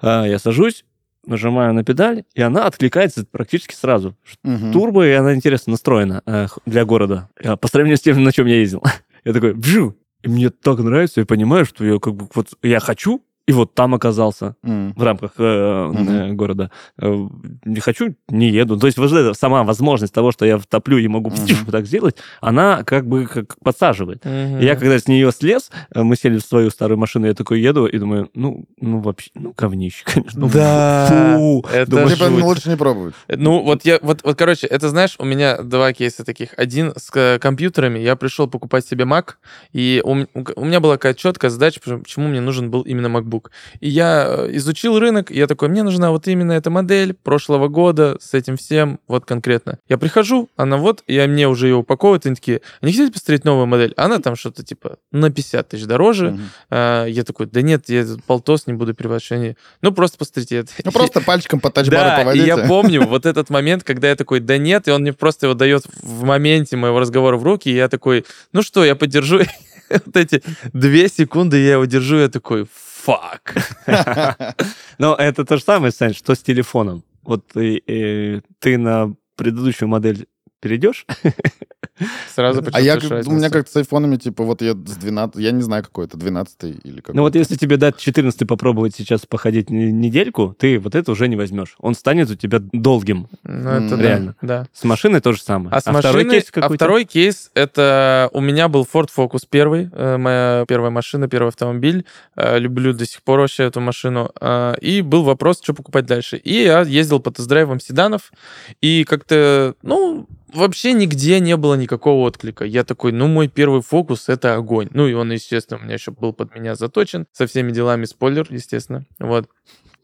а, 0.00 0.24
я 0.24 0.38
сажусь, 0.38 0.84
нажимаю 1.26 1.74
на 1.74 1.84
педаль, 1.84 2.24
и 2.34 2.42
она 2.42 2.66
откликается 2.66 3.24
практически 3.30 3.74
сразу. 3.74 4.16
Мгм. 4.42 4.72
Турбо, 4.72 5.06
и 5.06 5.12
она 5.12 5.34
интересно 5.34 5.72
настроена 5.72 6.22
э, 6.26 6.46
для 6.66 6.84
города. 6.84 7.28
э, 7.42 7.56
По 7.56 7.68
сравнению 7.68 7.96
с 7.98 8.00
тем, 8.00 8.22
на 8.22 8.32
чем 8.32 8.46
я 8.46 8.56
ездил. 8.56 8.82
Я 9.24 9.32
такой, 9.32 9.52
вжу! 9.52 9.96
И 10.22 10.28
мне 10.28 10.50
так 10.50 10.78
нравится, 10.80 11.20
я 11.20 11.26
понимаю, 11.26 11.64
что 11.64 11.82
я 11.84 11.98
как 11.98 12.14
бы 12.14 12.28
вот 12.34 12.48
я 12.62 12.78
хочу, 12.80 13.22
и 13.50 13.52
вот 13.52 13.74
там 13.74 13.94
оказался 13.94 14.54
М. 14.62 14.94
в 14.96 15.02
рамках 15.02 15.32
э, 15.38 15.42
э, 15.42 16.32
города. 16.34 16.70
Э, 16.98 17.26
Не 17.64 17.80
хочу, 17.80 18.14
не 18.28 18.48
еду. 18.48 18.78
То 18.78 18.86
есть 18.86 18.96
вот 18.96 19.10
эта 19.10 19.34
сама 19.34 19.64
возможность 19.64 20.14
того, 20.14 20.30
что 20.30 20.46
я 20.46 20.56
втоплю 20.56 20.98
и 20.98 21.08
могу 21.08 21.30
вот 21.64 21.72
так 21.72 21.86
сделать, 21.86 22.14
она 22.40 22.84
как 22.84 23.08
бы 23.08 23.26
как 23.26 23.58
подсаживает. 23.58 24.24
И 24.24 24.64
Я 24.64 24.76
когда 24.76 25.00
с 25.00 25.08
нее 25.08 25.32
слез, 25.32 25.72
э, 25.92 26.04
мы 26.04 26.14
сели 26.14 26.38
в 26.38 26.42
свою 26.42 26.70
старую 26.70 26.98
машину, 26.98 27.26
я 27.26 27.34
такой 27.34 27.60
еду 27.60 27.86
и 27.86 27.98
думаю, 27.98 28.30
ну, 28.34 28.66
ну 28.80 29.00
вообще, 29.00 29.30
ну, 29.34 29.52
говнище, 29.56 30.04
конечно. 30.06 30.48
Да, 30.48 31.34
Фу. 31.36 31.66
это 31.72 31.90
Думаешь, 31.90 32.12
Типа, 32.12 32.30
ну, 32.30 32.46
лучше 32.46 32.68
не 32.68 32.76
пробовать. 32.76 33.14
Ну, 33.28 33.64
вот 33.64 33.84
я, 33.84 33.98
вот, 34.00 34.20
вот, 34.22 34.38
короче, 34.38 34.68
это 34.68 34.88
знаешь, 34.90 35.16
у 35.18 35.24
меня 35.24 35.60
два 35.60 35.92
кейса 35.92 36.24
таких. 36.24 36.50
Один 36.56 36.92
с 36.96 37.38
компьютерами. 37.40 37.98
Я 37.98 38.14
пришел 38.14 38.46
покупать 38.46 38.86
себе 38.86 39.06
Mac, 39.06 39.30
и 39.72 40.00
у, 40.04 40.12
у 40.12 40.64
меня 40.64 40.78
была 40.78 40.98
какая-то 40.98 41.18
четкая 41.18 41.50
задача, 41.50 41.80
почему 41.80 42.28
мне 42.28 42.40
нужен 42.40 42.70
был 42.70 42.82
именно 42.82 43.08
MacBook. 43.08 43.39
И 43.80 43.88
я 43.88 44.24
э, 44.28 44.50
изучил 44.56 44.98
рынок, 44.98 45.30
и 45.30 45.36
я 45.38 45.46
такой, 45.46 45.68
мне 45.68 45.82
нужна 45.82 46.10
вот 46.10 46.28
именно 46.28 46.52
эта 46.52 46.70
модель 46.70 47.14
прошлого 47.14 47.68
года 47.68 48.16
с 48.20 48.34
этим 48.34 48.56
всем, 48.56 49.00
вот 49.08 49.24
конкретно. 49.24 49.78
Я 49.88 49.98
прихожу, 49.98 50.48
она 50.56 50.76
вот, 50.76 51.02
и 51.06 51.18
мне 51.26 51.48
уже 51.48 51.68
ее 51.68 51.76
упаковывают, 51.76 52.26
и 52.26 52.28
они 52.28 52.36
такие, 52.36 52.60
а 52.80 52.86
не 52.86 52.92
хотите 52.92 53.12
посмотреть 53.12 53.44
новую 53.44 53.66
модель? 53.66 53.94
Она 53.96 54.18
там 54.18 54.36
что-то 54.36 54.62
типа 54.64 54.98
на 55.12 55.30
50 55.30 55.68
тысяч 55.68 55.84
дороже. 55.86 56.30
Мгм. 56.32 56.50
А, 56.70 57.06
Я 57.06 57.24
такой, 57.24 57.46
да 57.46 57.62
нет, 57.62 57.88
я 57.88 58.04
полтос 58.26 58.66
не 58.66 58.72
буду 58.74 58.94
переводить. 58.94 59.32
Они, 59.32 59.56
Ну, 59.82 59.92
просто 59.92 60.18
посмотрите. 60.18 60.58
это». 60.58 60.72
Ну, 60.84 60.92
просто 60.92 61.20
пальчиком 61.24 61.60
по 61.60 61.70
тачбару 61.70 62.04
Да, 62.10 62.16
и 62.16 62.24
поводите. 62.24 62.46
я 62.46 62.56
помню 62.68 63.06
вот 63.06 63.26
этот 63.26 63.50
момент, 63.50 63.84
когда 63.84 64.08
я 64.08 64.16
такой, 64.16 64.40
да 64.40 64.58
нет, 64.58 64.88
и 64.88 64.90
он 64.90 65.02
мне 65.02 65.12
просто 65.12 65.46
его 65.46 65.54
дает 65.54 65.84
в 66.02 66.24
моменте 66.24 66.76
моего 66.76 66.98
разговора 67.00 67.36
в 67.36 67.42
руки, 67.44 67.68
и 67.70 67.74
я 67.74 67.88
такой, 67.88 68.24
ну 68.52 68.62
что, 68.62 68.84
я 68.84 68.94
подержу 68.96 69.40
вот 69.90 70.16
эти 70.16 70.42
две 70.72 71.08
секунды, 71.08 71.58
я 71.62 71.72
его 71.72 71.84
держу, 71.84 72.18
я 72.18 72.28
такой, 72.28 72.66
фак. 73.10 73.54
Но 74.98 75.14
это 75.14 75.44
то 75.44 75.56
же 75.56 75.62
самое, 75.62 75.92
Сань, 75.92 76.14
что 76.14 76.34
с 76.34 76.42
телефоном. 76.42 77.02
Вот 77.22 77.46
ты 77.52 78.42
на 78.64 79.14
предыдущую 79.36 79.88
модель 79.88 80.26
перейдешь, 80.60 81.06
Сразу 82.34 82.62
А 82.72 82.80
я, 82.80 82.94
у 82.96 83.00
меня 83.00 83.14
разницу. 83.16 83.50
как 83.50 83.68
с 83.68 83.76
айфонами, 83.76 84.16
типа, 84.16 84.44
вот 84.44 84.62
я 84.62 84.72
с 84.72 84.96
12, 84.96 85.36
я 85.40 85.50
не 85.52 85.62
знаю, 85.62 85.82
какой 85.82 86.06
это, 86.06 86.16
12 86.16 86.56
или 86.84 87.00
какой 87.00 87.14
ну 87.14 87.22
вот 87.22 87.34
если 87.34 87.56
тебе 87.56 87.76
дать 87.76 87.96
14 87.98 88.46
попробовать 88.46 88.94
сейчас 88.96 89.26
походить 89.26 89.70
не- 89.70 89.92
недельку, 89.92 90.54
ты 90.58 90.78
вот 90.78 90.94
это 90.94 91.12
уже 91.12 91.28
не 91.28 91.36
возьмешь. 91.36 91.76
Он 91.78 91.94
станет 91.94 92.30
у 92.30 92.34
тебя 92.34 92.58
долгим. 92.72 93.28
Ну, 93.42 93.70
это 93.70 93.96
реально. 93.96 94.36
Да. 94.42 94.66
С 94.72 94.84
машиной 94.84 95.20
то 95.20 95.32
же 95.32 95.42
самое. 95.42 95.70
А 95.74 95.80
с 95.80 95.82
второй 95.82 96.02
машиной- 96.24 96.30
кейс 96.40 96.44
а 96.50 96.52
какой-то? 96.52 96.74
второй 96.84 97.04
кейс, 97.04 97.50
это 97.54 98.28
у 98.32 98.40
меня 98.40 98.68
был 98.68 98.86
Ford 98.92 99.08
Focus 99.16 99.40
первый, 99.48 99.90
э, 99.92 100.16
моя 100.16 100.64
первая 100.68 100.90
машина, 100.90 101.28
первый 101.28 101.48
автомобиль. 101.48 102.04
Э, 102.36 102.58
Люблю 102.58 102.92
до 102.92 103.06
сих 103.06 103.22
пор 103.22 103.40
вообще 103.40 103.64
эту 103.64 103.80
машину. 103.80 104.30
Э, 104.40 104.74
И 104.80 105.02
был 105.02 105.22
вопрос, 105.24 105.60
что 105.62 105.74
покупать 105.74 106.06
дальше. 106.06 106.36
И 106.36 106.62
я 106.64 106.80
ездил 106.82 107.20
по 107.20 107.30
тест-драйвам 107.30 107.80
седанов, 107.80 108.32
и 108.80 109.04
как-то, 109.04 109.74
ну, 109.82 110.26
вообще 110.54 110.92
нигде 110.92 111.40
не 111.40 111.56
было 111.56 111.74
никакого 111.74 112.26
отклика. 112.26 112.64
Я 112.64 112.84
такой, 112.84 113.12
ну, 113.12 113.26
мой 113.26 113.48
первый 113.48 113.82
фокус— 113.82 114.24
это 114.28 114.54
огонь. 114.54 114.88
Ну, 114.92 115.06
и 115.06 115.12
он, 115.12 115.32
естественно, 115.32 115.80
у 115.80 115.84
меня 115.84 115.94
еще 115.94 116.10
был 116.10 116.32
под 116.32 116.54
меня 116.54 116.74
заточен 116.74 117.26
со 117.32 117.46
всеми 117.46 117.72
делами, 117.72 118.04
спойлер, 118.04 118.46
естественно. 118.50 119.04
Вот. 119.18 119.48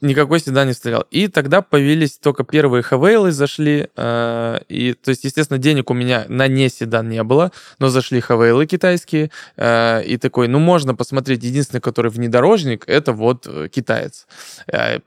Никакой 0.02 0.40
седан 0.40 0.68
не 0.68 0.74
стрелял. 0.74 1.06
И 1.11 1.26
тогда 1.28 1.62
появились 1.62 2.18
только 2.18 2.44
первые 2.44 2.82
хавейлы 2.82 3.32
зашли. 3.32 3.88
э, 3.96 4.59
и, 4.68 4.92
то 4.92 5.09
есть, 5.11 5.24
естественно, 5.24 5.59
денег 5.59 5.90
у 5.90 5.94
меня 5.94 6.26
на 6.28 6.48
не 6.48 6.68
седан 6.68 7.09
не 7.09 7.22
было, 7.22 7.50
но 7.78 7.88
зашли 7.88 8.20
хавейлы 8.20 8.66
китайские. 8.66 9.30
э, 9.56 10.04
и 10.04 10.18
такой, 10.18 10.48
ну, 10.48 10.59
можно 10.59 10.94
посмотреть. 10.94 11.44
Единственный, 11.44 11.80
который 11.80 12.11
внедорожник, 12.11 12.85
это 12.87 13.12
вот 13.12 13.46
э, 13.46 13.68
китаец. 13.68 14.26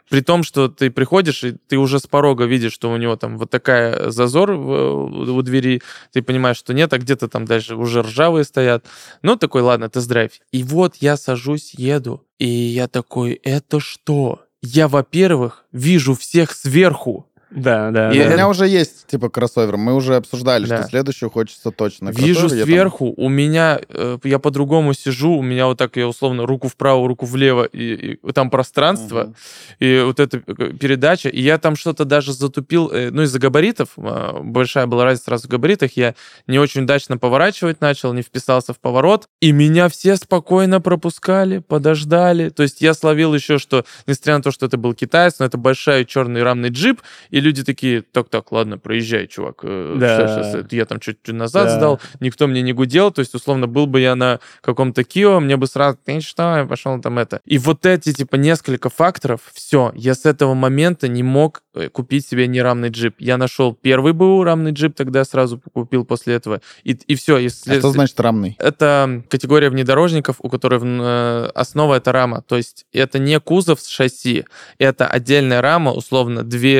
При 0.09 0.21
том, 0.21 0.43
что 0.43 0.67
ты 0.69 0.89
приходишь, 0.89 1.43
и 1.43 1.55
ты 1.67 1.77
уже 1.77 1.99
с 1.99 2.07
порога 2.07 2.45
видишь, 2.45 2.73
что 2.73 2.91
у 2.91 2.97
него 2.97 3.15
там 3.15 3.37
вот 3.37 3.49
такая 3.51 4.09
зазор 4.09 4.53
в- 4.53 5.31
у 5.37 5.41
двери. 5.43 5.81
Ты 6.11 6.21
понимаешь, 6.23 6.57
что 6.57 6.73
нет, 6.73 6.91
а 6.93 6.97
где-то 6.97 7.27
там 7.27 7.45
дальше 7.45 7.75
уже 7.75 8.01
ржавые 8.01 8.43
стоят. 8.43 8.85
Ну, 9.21 9.35
такой, 9.35 9.61
ладно, 9.61 9.89
тест-драйв. 9.89 10.31
И 10.51 10.63
вот 10.63 10.95
я 10.99 11.15
сажусь, 11.17 11.73
еду, 11.75 12.25
и 12.39 12.47
я 12.47 12.87
такой, 12.87 13.33
это 13.43 13.79
что? 13.79 14.45
Я, 14.61 14.87
во-первых, 14.87 15.65
вижу 15.71 16.15
всех 16.15 16.51
сверху. 16.51 17.28
Да, 17.51 17.89
да. 17.91 18.11
И 18.13 18.19
У 18.19 18.23
да. 18.23 18.29
меня 18.29 18.47
уже 18.47 18.67
есть, 18.67 19.07
типа, 19.07 19.29
кроссовер. 19.29 19.77
Мы 19.77 19.95
уже 19.95 20.15
обсуждали, 20.15 20.65
Да. 20.67 20.79
что 20.81 20.89
следующую 20.89 21.29
хочется 21.31 21.71
точно. 21.71 22.09
Вижу 22.09 22.41
кроссовер. 22.41 22.59
Я 22.59 22.65
там- 22.65 22.73
сверху, 22.73 23.13
у 23.17 23.29
меня, 23.29 23.79
э, 23.89 24.17
я 24.23 24.37
по-другому 24.39 24.93
сижу, 24.93 25.31
у 25.33 25.41
меня 25.41 25.65
вот 25.65 25.77
так, 25.77 25.97
я 25.97 26.07
условно, 26.07 26.45
руку 26.45 26.67
вправо, 26.67 27.07
руку 27.07 27.25
влево, 27.25 27.63
и, 27.63 28.17
и 28.23 28.31
там 28.33 28.49
пространство, 28.49 29.23
Мгм. 29.23 29.35
и 29.79 30.01
вот 30.05 30.19
эта 30.19 30.37
э, 30.45 30.73
передача, 30.79 31.29
и 31.29 31.41
я 31.41 31.57
там 31.57 31.75
что-то 31.75 32.05
даже 32.05 32.33
затупил, 32.33 32.89
э, 32.91 33.09
ну, 33.11 33.23
из-за 33.23 33.39
габаритов, 33.39 33.89
э, 33.97 34.39
большая 34.43 34.85
была 34.85 35.05
разница 35.05 35.25
сразу 35.25 35.47
в 35.47 35.51
габаритах, 35.51 35.93
я 35.97 36.13
не 36.47 36.59
очень 36.59 36.83
удачно 36.83 37.17
поворачивать 37.17 37.81
начал, 37.81 38.13
не 38.13 38.21
вписался 38.21 38.73
в 38.73 38.79
поворот, 38.79 39.27
и 39.41 39.51
меня 39.51 39.89
все 39.89 40.15
спокойно 40.17 40.81
пропускали, 40.81 41.59
подождали, 41.59 42.49
то 42.49 42.63
есть 42.63 42.81
я 42.81 42.93
словил 42.93 43.33
еще, 43.33 43.57
что, 43.57 43.85
несмотря 44.05 44.37
на 44.37 44.43
то, 44.43 44.51
что 44.51 44.65
это 44.67 44.77
был 44.77 44.93
китаец, 44.93 45.39
но 45.39 45.45
это 45.45 45.57
большой 45.57 46.05
черный 46.05 46.43
рамный 46.43 46.69
джип, 46.69 47.01
и 47.31 47.38
люди 47.39 47.63
такие, 47.63 48.01
так-так, 48.01 48.51
ладно, 48.51 48.77
проезжай, 48.77 49.27
чувак, 49.27 49.59
э, 49.63 49.95
Да. 49.97 50.17
щас, 50.17 50.65
я 50.71 50.85
там 50.85 50.99
чуть-чуть 50.99 51.35
назад 51.35 51.65
Да. 51.65 51.77
сдал, 51.77 51.99
никто 52.19 52.47
мне 52.47 52.61
не 52.61 52.73
гудел, 52.73 53.11
то 53.11 53.19
есть, 53.19 53.35
условно, 53.35 53.67
был 53.67 53.87
бы 53.87 53.99
я 54.01 54.15
на 54.15 54.39
каком-то 54.61 55.03
Кио, 55.03 55.39
мне 55.39 55.57
бы 55.57 55.67
сразу, 55.67 55.97
ты 56.03 56.21
что, 56.21 56.57
я 56.57 56.65
пошел 56.65 56.99
там 57.01 57.19
это. 57.19 57.41
И 57.45 57.57
вот 57.57 57.85
эти, 57.85 58.13
типа, 58.13 58.35
несколько 58.35 58.89
факторов, 58.89 59.41
все, 59.53 59.91
я 59.95 60.13
с 60.15 60.25
этого 60.25 60.53
момента 60.53 61.07
не 61.07 61.23
мог 61.23 61.63
э, 61.73 61.89
купить 61.89 62.27
себе 62.27 62.47
нерамный 62.47 62.89
джип. 62.89 63.15
Я 63.19 63.37
нашел 63.37 63.73
первый 63.73 64.13
БУ 64.13 64.43
рамный 64.43 64.71
джип, 64.71 64.95
тогда 64.95 65.23
сразу 65.23 65.61
купил 65.73 66.05
после 66.05 66.35
этого. 66.35 66.61
И, 66.83 66.91
и 66.91 67.15
все, 67.15 67.37
если... 67.37 67.75
А 67.75 67.79
что 67.79 67.91
значит 67.91 68.19
рамный? 68.19 68.55
Это 68.59 69.23
категория 69.29 69.69
внедорожников, 69.69 70.37
у 70.39 70.49
которой 70.49 70.79
э, 70.83 71.49
основа 71.55 71.95
это 71.95 72.11
рама. 72.11 72.41
То 72.41 72.57
есть 72.57 72.85
это 72.93 73.19
не 73.19 73.39
кузов 73.39 73.79
с 73.79 73.87
шасси, 73.87 74.45
это 74.77 75.07
отдельная 75.07 75.61
рама, 75.61 75.91
условно, 75.91 76.43
две 76.43 76.79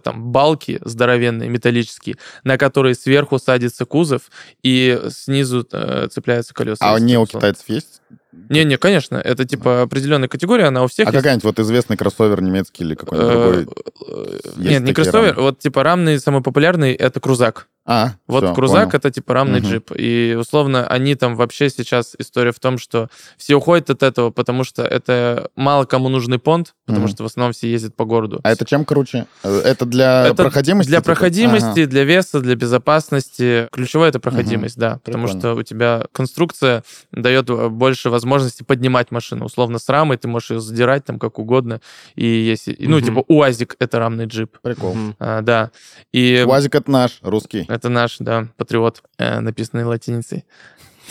там 0.00 0.32
балки 0.32 0.80
здоровенные, 0.84 1.48
металлические, 1.48 2.16
на 2.44 2.58
которые 2.58 2.94
сверху 2.94 3.38
садится 3.38 3.84
кузов, 3.84 4.22
и 4.62 5.00
снизу 5.10 5.66
э, 5.72 6.08
цепляются 6.10 6.52
колеса. 6.54 6.78
А 6.80 6.98
не 6.98 7.16
у 7.18 7.22
условно. 7.22 7.48
китайцев 7.48 7.68
есть? 7.68 8.02
Не-не, 8.32 8.76
конечно, 8.78 9.16
это 9.16 9.44
типа 9.44 9.82
определенная 9.82 10.28
категория, 10.28 10.66
она 10.66 10.84
у 10.84 10.86
всех 10.88 11.08
А 11.08 11.10
есть. 11.10 11.18
какая-нибудь 11.18 11.44
вот 11.44 11.58
известный 11.60 11.96
кроссовер 11.96 12.40
немецкий 12.42 12.84
или 12.84 12.94
какой-нибудь 12.94 13.30
Э, 13.32 13.64
другой? 13.64 13.74
э, 14.08 14.38
Нет, 14.56 14.82
не 14.82 14.92
кроссовер, 14.94 15.34
рамы? 15.34 15.42
вот 15.42 15.58
типа 15.58 15.82
рамный, 15.82 16.18
самый 16.20 16.42
популярный, 16.42 16.92
это 16.92 17.18
крузак. 17.20 17.66
А, 17.86 18.12
Вот 18.28 18.44
всё, 18.44 18.54
крузак 18.54 18.84
понял. 18.90 18.98
это 18.98 19.10
типа 19.10 19.34
рамный 19.34 19.60
Мгм. 19.60 19.68
джип. 19.70 19.90
И 19.96 20.36
условно 20.38 20.86
они 20.86 21.14
там 21.14 21.34
вообще 21.34 21.70
сейчас 21.70 22.14
история 22.18 22.52
в 22.52 22.60
том, 22.60 22.78
что 22.78 23.08
все 23.36 23.54
уходят 23.56 23.90
от 23.90 24.02
этого, 24.02 24.30
потому 24.30 24.64
что 24.64 24.82
это 24.82 25.50
мало 25.56 25.86
кому 25.86 26.08
нужный 26.08 26.38
понт, 26.38 26.74
потому 26.86 27.06
Мгм. 27.06 27.14
что 27.14 27.22
в 27.24 27.26
основном 27.26 27.52
все 27.52 27.70
ездят 27.70 27.96
по 27.96 28.04
городу. 28.04 28.38
А 28.44 28.52
это 28.52 28.64
чем 28.64 28.84
круче? 28.84 29.26
Э, 29.42 29.60
Это 29.64 29.86
для 29.86 30.26
Это 30.26 30.34
проходимости? 30.44 30.88
Для 30.90 30.98
типа? 30.98 31.06
проходимости, 31.06 31.80
Ага. 31.80 31.86
для 31.90 32.04
веса, 32.04 32.40
для 32.40 32.54
безопасности. 32.54 33.68
Ключевое 33.72 34.10
это 34.10 34.20
проходимость, 34.20 34.76
да. 34.76 35.00
Потому 35.04 35.24
Прикольно. 35.24 35.40
что 35.40 35.54
у 35.54 35.62
тебя 35.62 36.04
конструкция 36.12 36.84
дает 37.12 37.48
э, 37.50 37.68
больше 37.68 38.10
возможности 38.10 38.62
поднимать 38.62 39.10
машину. 39.10 39.46
Условно, 39.46 39.78
с 39.78 39.88
рамой 39.88 40.16
ты 40.18 40.28
можешь 40.28 40.50
ее 40.50 40.60
задирать 40.60 41.04
там 41.04 41.18
как 41.18 41.38
угодно. 41.38 41.80
И 42.14 42.26
если. 42.26 42.72
и, 42.72 42.86
Ну, 42.86 43.00
типа 43.00 43.24
УАЗик 43.26 43.76
это 43.78 43.98
рамный 43.98 44.26
джип. 44.26 44.58
Прикол. 44.62 44.96
А, 45.18 45.40
да. 45.40 45.70
И 46.12 46.44
УАЗик 46.46 46.74
это 46.74 46.90
наш, 46.90 47.18
русский. 47.22 47.66
Это 47.70 47.88
наш, 47.88 48.18
да, 48.18 48.48
патриот, 48.56 49.02
э, 49.18 49.40
написанный 49.40 49.84
латиницей. 49.84 50.44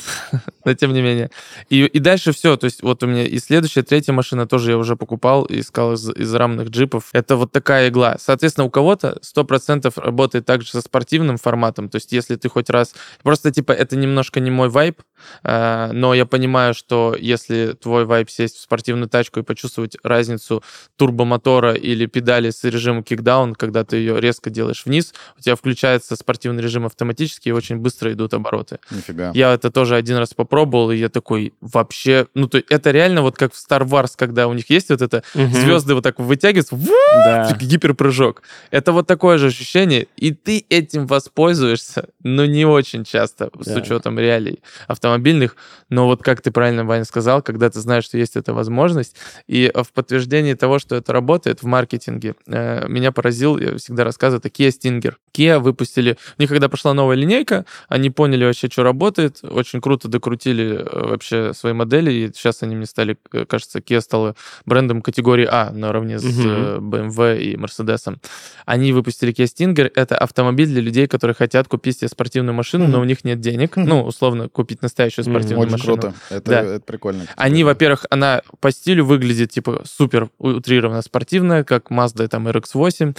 Но 0.66 0.74
тем 0.74 0.94
не 0.94 1.02
менее. 1.02 1.32
И, 1.70 1.86
и 1.86 2.00
дальше 2.00 2.32
все. 2.32 2.58
То 2.58 2.66
есть 2.66 2.84
вот 2.84 3.04
у 3.04 3.08
меня 3.08 3.26
и 3.26 3.40
следующая, 3.40 3.84
третья 3.84 4.14
машина 4.14 4.48
тоже 4.48 4.72
я 4.72 4.78
уже 4.78 4.96
покупал 4.96 5.46
искал 5.50 5.94
из, 5.94 6.10
из 6.10 6.34
рамных 6.34 6.70
джипов. 6.70 7.10
Это 7.14 7.36
вот 7.36 7.52
такая 7.52 7.90
игла. 7.90 8.18
Соответственно, 8.20 8.66
у 8.66 8.70
кого-то 8.70 9.20
100% 9.22 9.92
работает 10.02 10.46
также 10.46 10.70
со 10.70 10.82
спортивным 10.82 11.38
форматом. 11.38 11.90
То 11.90 11.96
есть 11.96 12.12
если 12.12 12.36
ты 12.36 12.50
хоть 12.50 12.70
раз... 12.70 12.94
Просто 13.24 13.52
типа 13.52 13.72
это 13.72 13.96
немножко 13.96 14.40
не 14.40 14.52
мой 14.52 14.70
вайб, 14.70 15.02
э, 15.44 15.92
но 15.92 16.14
я 16.14 16.26
понимаю, 16.26 16.74
что 16.74 17.16
если 17.20 17.74
твой 17.74 18.06
вайб 18.06 18.30
сесть 18.30 18.58
в 18.58 18.62
спортивную 18.62 19.10
тачку 19.10 19.40
и 19.40 19.44
почувствовать 19.44 19.98
разницу 20.04 20.64
турбомотора 20.96 21.74
или 21.74 22.06
педали 22.06 22.50
с 22.50 22.64
режимом 22.64 23.04
кикдаун, 23.04 23.56
когда 23.56 23.84
ты 23.84 23.98
ее 23.98 24.20
резко 24.20 24.50
делаешь 24.50 24.84
вниз, 24.86 25.14
у 25.38 25.42
тебя 25.42 25.56
включается 25.56 26.16
спортивный 26.16 26.64
режим 26.64 26.86
автоматически 26.86 27.50
и 27.50 27.52
очень 27.52 27.78
быстро 27.78 28.12
идут 28.14 28.34
обороты. 28.34 28.80
Нифига. 28.92 29.32
Я 29.34 29.54
это 29.54 29.72
тоже 29.72 29.89
один 29.96 30.18
раз 30.18 30.34
попробовал, 30.34 30.92
и 30.92 30.98
я 30.98 31.10
такой, 31.10 31.54
вообще... 31.62 32.28
Ну, 32.34 32.48
то 32.48 32.62
это 32.70 32.92
реально 32.92 33.22
вот 33.22 33.38
как 33.38 33.54
в 33.54 33.58
Star 33.58 33.82
Wars, 33.88 34.12
когда 34.16 34.48
у 34.48 34.54
них 34.54 34.70
есть 34.70 34.90
вот 34.90 35.02
это, 35.02 35.24
Мгм. 35.34 35.54
звезды 35.54 35.94
вот 35.96 36.04
так 36.04 36.20
вытягиваются, 36.20 36.76
Да. 36.76 37.56
гиперпрыжок. 37.60 38.44
Это 38.72 38.92
вот 38.92 39.08
такое 39.08 39.38
же 39.38 39.48
ощущение, 39.48 40.08
и 40.16 40.32
ты 40.34 40.66
этим 40.70 41.08
воспользуешься, 41.08 42.10
но 42.24 42.46
не 42.46 42.66
очень 42.66 43.04
часто, 43.04 43.50
с 43.60 43.66
Да. 43.68 43.80
учетом 43.80 44.20
реалий 44.20 44.62
автомобильных. 44.88 45.56
Но 45.90 46.06
вот 46.06 46.22
как 46.24 46.42
ты 46.42 46.52
правильно, 46.52 46.84
Ваня, 46.86 47.06
сказал, 47.06 47.42
когда 47.42 47.70
ты 47.70 47.80
знаешь, 47.80 48.04
что 48.06 48.18
есть 48.18 48.36
эта 48.36 48.54
возможность, 48.54 49.16
и 49.48 49.72
в 49.74 49.92
подтверждении 49.94 50.54
того, 50.54 50.80
что 50.80 50.96
это 50.96 51.14
работает 51.14 51.62
в 51.62 51.66
маркетинге, 51.66 52.36
э, 52.48 52.88
меня 52.88 53.12
поразил, 53.12 53.58
я 53.58 53.78
всегда 53.78 54.04
рассказываю, 54.04 54.40
это 54.40 54.50
Kia 54.50 54.70
Stinger. 54.70 55.16
Kia 55.34 55.60
выпустили, 55.60 56.18
у 56.38 56.42
них 56.42 56.50
когда 56.50 56.70
пошла 56.70 56.94
новая 56.94 57.16
линейка, 57.16 57.66
они 57.88 58.10
поняли 58.10 58.46
вообще, 58.46 58.68
что 58.70 58.84
работает, 58.84 59.40
очень 59.44 59.82
круто 59.82 60.08
докрутили 60.08 60.76
э, 60.80 61.08
вообще 61.08 61.54
свои 61.54 61.74
модели, 61.74 62.12
и 62.12 62.34
сейчас 62.34 62.64
они 62.64 62.76
мне 62.76 62.86
стали, 62.86 63.18
кажется, 63.48 63.80
Kia 63.80 64.02
стала 64.02 64.36
брендом 64.66 65.02
категории 65.02 65.48
А 65.50 65.72
наравне 65.72 66.20
с 66.20 66.24
Мгм. 66.24 66.48
э, 66.48 66.78
BMW 66.80 67.40
и 67.42 67.56
Mercedes. 67.56 68.18
Они 68.66 68.92
выпустили 68.94 69.34
Kia 69.34 69.46
Stinger, 69.46 69.92
это 69.96 70.18
автомобиль 70.18 70.68
для 70.68 70.82
людей, 70.82 71.08
которые 71.08 71.36
хотят 71.36 71.68
купить 71.68 72.00
себе 72.00 72.08
спортивную 72.10 72.54
машину, 72.56 72.86
но 72.86 72.98
Мгм. 72.98 73.02
у 73.02 73.04
них 73.06 73.24
нет 73.24 73.40
денег, 73.40 73.78
Мгм. 73.78 73.90
ну, 73.90 74.04
условно, 74.04 74.50
купить 74.50 74.82
настоящую 74.82 75.26
спортивную 75.26 75.62
Очень 75.62 75.72
машину. 75.72 75.94
круто. 75.98 76.14
Это, 76.30 76.50
Да. 76.52 76.62
это 76.64 76.80
прикольно. 76.86 77.26
Они, 77.36 77.64
во-первых, 77.64 78.06
она 78.10 78.42
по 78.60 78.72
стилю 78.72 79.06
выглядит 79.06 79.52
типа 79.52 79.82
супер 79.86 80.30
утрированно 80.38 81.02
спортивная, 81.02 81.64
как 81.64 81.92
Mazda 81.92 82.28
там 82.28 82.48
RX-8. 82.48 83.16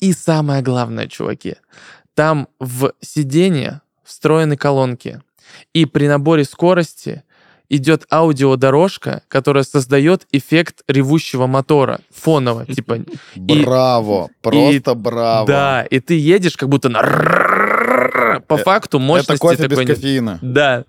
И 0.00 0.12
самое 0.12 0.62
главное, 0.62 1.06
чуваки, 1.08 1.56
там 2.14 2.48
в 2.58 2.92
сиденье 3.00 3.80
встроены 4.02 4.56
колонки. 4.56 5.20
И 5.72 5.86
при 5.86 6.08
наборе 6.08 6.44
скорости 6.44 7.22
идет 7.68 8.06
аудиодорожка, 8.12 9.22
которая 9.28 9.64
создает 9.64 10.26
эффект 10.32 10.82
ревущего 10.88 11.46
мотора 11.46 12.00
фоново, 12.10 12.66
типа 12.72 13.04
Браво. 13.36 14.30
Просто 14.42 14.94
браво. 14.94 15.46
да, 15.46 15.82
и 15.84 16.00
ты 16.00 16.18
едешь 16.18 16.56
как 16.56 16.68
будто 16.68 16.88
на 16.88 17.00
по 18.46 18.54
Э, 18.54 18.58
факту 18.58 18.98
мощности 18.98 19.32
Это 19.32 19.40
кофе 19.40 19.66
без 19.66 19.78
кофеина. 19.86 20.38
Да. 20.42 20.84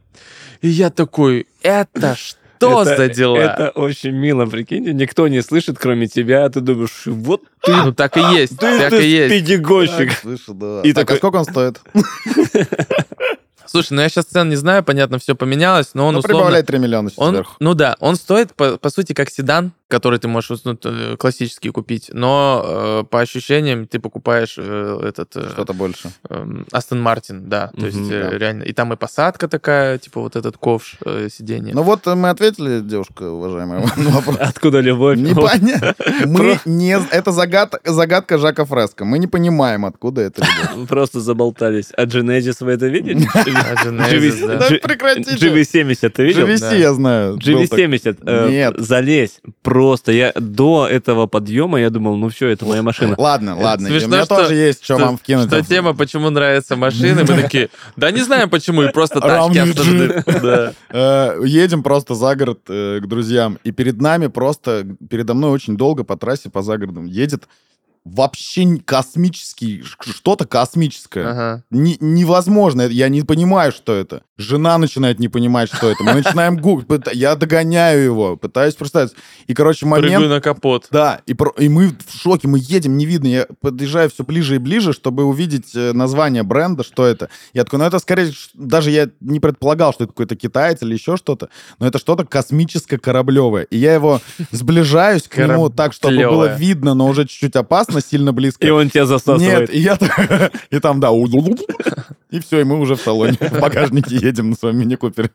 И 0.62 0.68
я 0.70 0.90
такой, 0.90 1.48
это 1.62 2.16
что 2.16 2.40
Это- 2.60 2.96
за 2.98 3.08
дела? 3.10 3.38
Это 3.38 3.70
очень 3.70 4.12
мило, 4.12 4.46
прикиньте. 4.46 4.94
Никто 4.94 5.28
не 5.28 5.42
слышит, 5.42 5.78
кроме 5.80 6.08
тебя, 6.08 6.46
а 6.46 6.50
ты 6.50 6.62
думаешь, 6.62 7.04
вот 7.06 7.42
ты, 7.62 7.74
Ну 7.76 7.92
так 7.94 8.18
и 8.18 8.22
есть, 8.22 8.58
ты, 8.60 8.78
так 8.80 8.90
ты 8.92 9.06
и 9.06 9.10
есть. 9.10 9.48
педагогщик. 9.48 10.12
Слышу, 10.22 10.54
да. 10.54 10.82
И 10.84 10.94
так, 10.94 11.04
такой- 11.08 11.16
а 11.16 11.18
сколько 11.18 11.36
он 11.38 11.46
стоит? 11.46 11.82
Слушай, 13.68 13.94
ну 13.94 14.02
я 14.02 14.10
сейчас 14.10 14.26
цен 14.26 14.48
не 14.50 14.56
знаю, 14.56 14.84
понятно, 14.84 15.18
все 15.18 15.36
поменялось, 15.36 15.90
но 15.96 16.06
он 16.08 16.14
Ну, 16.14 16.20
условно... 16.20 16.38
прибавляй 16.40 16.64
3 16.64 16.78
миллиона 16.78 17.10
Он, 17.18 17.34
сверху. 17.34 17.56
ну 17.60 17.74
да, 17.74 17.96
он 18.00 18.16
стоит, 18.16 18.54
по, 18.54 18.78
по 18.78 18.90
сути, 18.90 19.14
как 19.14 19.30
седан, 19.30 19.72
который 19.88 20.18
ты 20.20 20.28
можешь 20.28 20.62
ну, 20.64 20.76
т- 20.76 21.16
классический 21.18 21.70
купить, 21.70 22.10
но 22.12 22.62
э, 22.66 23.04
по 23.10 23.22
ощущениям 23.22 23.86
ты 23.86 24.00
покупаешь 24.00 24.56
э, 24.58 25.00
этот 25.08 25.36
э, 25.36 25.50
Что-то 25.52 25.74
больше. 25.74 26.10
эм, 26.30 26.66
Астон 26.72 27.02
Мартин, 27.02 27.48
да, 27.50 27.68
то 27.68 27.82
Мгм, 27.86 27.86
есть 27.88 28.12
э, 28.12 28.30
да. 28.32 28.38
реально. 28.38 28.64
И 28.64 28.74
там 28.74 28.92
и 28.94 28.96
посадка 28.96 29.48
такая, 29.48 29.98
типа 30.00 30.22
вот 30.22 30.36
этот 30.36 30.58
ковш 30.58 30.96
э, 31.06 31.28
сиденья. 31.32 31.74
Ну 31.76 31.84
вот 31.84 32.08
э, 32.08 32.16
мы 32.16 32.30
ответили, 32.30 32.80
девушка, 32.82 33.30
уважаемая, 33.30 33.82
на 33.98 34.10
вопрос. 34.10 34.38
Откуда 34.40 34.80
любовь? 34.80 35.18
Непонятно. 35.20 35.94
Мы 36.26 36.60
не... 36.66 36.98
Это 37.12 37.30
загад- 37.32 37.80
загадка 37.86 38.38
Жака 38.40 38.66
Фреско. 38.66 39.06
Мы 39.06 39.20
не 39.20 39.28
понимаем, 39.28 39.86
откуда 39.86 40.22
это 40.22 40.42
любовь. 40.72 40.88
Просто 40.90 41.20
заболтались. 41.20 41.90
А 41.96 42.06
Genesis 42.06 42.58
вы 42.64 42.72
это 42.72 42.88
видели? 42.88 43.28
А, 43.36 43.86
Genesis, 43.86 44.10
GV 44.10 44.48
да. 44.48 44.58
Да 44.58 44.70
G- 44.70 44.80
прекратите. 44.80 45.48
GV70 45.48 46.10
ты 46.10 46.24
видел? 46.26 46.48
GVC 46.48 46.60
Да. 46.60 46.76
я 46.76 46.94
знаю. 46.94 47.34
Был 47.38 47.68
так- 47.68 47.80
GV70, 47.80 48.18
э, 48.26 48.50
Нет. 48.50 48.76
залезь. 48.80 49.40
Просто 49.76 50.14
я 50.14 50.32
до 50.40 50.88
этого 50.90 51.28
подъема 51.28 51.82
я 51.82 51.90
думал, 51.90 52.16
ну 52.16 52.30
все, 52.30 52.48
это 52.48 52.66
моя 52.66 52.82
машина. 52.82 53.14
Ладно, 53.18 53.58
ладно. 53.60 53.90
Смешно, 53.90 54.08
У 54.08 54.12
меня 54.12 54.24
что- 54.24 54.36
тоже 54.38 54.56
есть, 54.56 54.82
что 54.86 54.96
Что- 54.96 55.06
вам 55.06 55.18
вкинуть. 55.18 55.48
Что 55.48 55.62
тема, 55.66 55.94
почему 55.94 56.30
нравятся 56.30 56.78
машины, 56.78 57.26
мы 57.28 57.42
такие, 57.42 57.70
да 57.98 58.10
не 58.12 58.22
знаем 58.22 58.50
почему, 58.50 58.84
и 58.84 58.92
просто 58.94 59.20
тачки. 59.20 60.24
Да. 60.42 60.72
Э, 60.92 61.42
Едем 61.46 61.84
просто 61.84 62.16
за 62.16 62.38
город 62.38 62.60
э, 62.70 63.02
к 63.04 63.06
друзьям, 63.08 63.60
и 63.66 63.74
перед 63.74 64.00
нами 64.00 64.28
просто, 64.28 64.86
передо 65.10 65.34
мной 65.34 65.52
очень 65.52 65.76
долго 65.76 66.06
по 66.06 66.16
трассе 66.16 66.50
по 66.50 66.62
загородам 66.62 67.04
едет 67.04 67.44
вообще 68.06 68.78
космический, 68.86 69.84
что-то 69.84 70.46
космическое. 70.46 71.28
Ага. 71.28 71.64
Не- 71.72 71.98
невозможно, 72.00 72.84
я 72.84 73.10
не 73.10 73.24
понимаю, 73.24 73.72
что 73.72 73.94
это. 73.94 74.22
Жена 74.38 74.78
начинает 74.78 75.18
не 75.20 75.28
понимать, 75.28 75.70
что 75.74 75.90
это. 75.90 76.04
Мы 76.04 76.14
начинаем 76.14 76.58
гуглить, 76.58 77.02
я 77.14 77.36
догоняю 77.36 78.04
его, 78.04 78.38
пытаюсь 78.38 78.76
представить. 78.76 79.14
И, 79.48 79.54
короче, 79.54 79.86
момент... 79.86 80.12
Прыгаю 80.14 80.30
на 80.30 80.42
капот. 80.42 80.88
Да, 80.92 81.22
и, 81.26 81.34
про- 81.34 81.54
и 81.58 81.68
мы 81.70 81.88
в 81.88 81.96
шоке, 82.22 82.48
мы 82.48 82.60
едем, 82.62 82.98
не 82.98 83.06
видно. 83.06 83.28
Я 83.28 83.48
подъезжаю 83.62 84.10
все 84.10 84.24
ближе 84.24 84.56
и 84.56 84.60
ближе, 84.60 84.94
чтобы 84.94 85.24
увидеть 85.24 85.74
э, 85.76 85.94
название 85.94 86.44
бренда, 86.44 86.84
что 86.84 87.06
это. 87.06 87.30
Я 87.54 87.64
такой, 87.64 87.80
ну 87.80 87.86
это 87.86 87.98
скорее, 88.00 88.32
даже 88.54 88.92
я 88.92 89.10
не 89.22 89.40
предполагал, 89.40 89.94
что 89.94 90.04
это 90.04 90.14
какой-то 90.14 90.36
китаец 90.36 90.82
или 90.84 90.94
еще 90.94 91.18
что-то, 91.18 91.50
но 91.80 91.88
это 91.88 91.98
что-то 91.98 92.26
космическо-кораблевое. 92.26 93.64
И 93.64 93.78
я 93.78 93.94
его 93.94 94.22
сближаюсь 94.52 95.24
к 95.24 95.38
нему 95.38 95.70
так, 95.70 95.94
чтобы 95.94 96.16
было 96.16 96.24
Кораблевое. 96.24 96.58
видно, 96.58 96.94
но 96.94 97.08
уже 97.08 97.26
чуть-чуть 97.26 97.56
опасно, 97.56 97.95
сильно 98.02 98.34
близко. 98.34 98.66
И 98.66 98.70
он 98.70 98.90
тебя 98.90 99.02
Нет, 99.02 99.10
засасывает. 99.10 99.74
и 99.74 99.80
я 99.80 99.98
и 100.70 100.80
там, 100.80 101.00
да, 101.00 101.10
и 102.32 102.40
все, 102.40 102.60
и 102.60 102.64
мы 102.64 102.80
уже 102.80 102.96
в 102.96 103.02
салоне, 103.02 103.38
в 103.40 103.60
багажнике 103.60 104.16
едем 104.16 104.50
на 104.50 104.56
своем 104.56 104.78
мини-купере. 104.78 105.30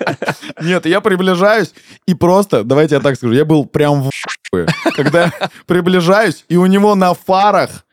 Нет, 0.62 0.86
я 0.86 1.00
приближаюсь, 1.00 1.74
и 2.06 2.14
просто, 2.14 2.64
давайте 2.64 2.94
я 2.94 3.00
так 3.00 3.16
скажу, 3.16 3.34
я 3.34 3.44
был 3.44 3.66
прям 3.66 4.02
в 4.02 4.10
когда 4.96 5.32
приближаюсь, 5.66 6.44
и 6.48 6.56
у 6.56 6.66
него 6.66 6.94
на 6.94 7.12
фарах 7.14 7.84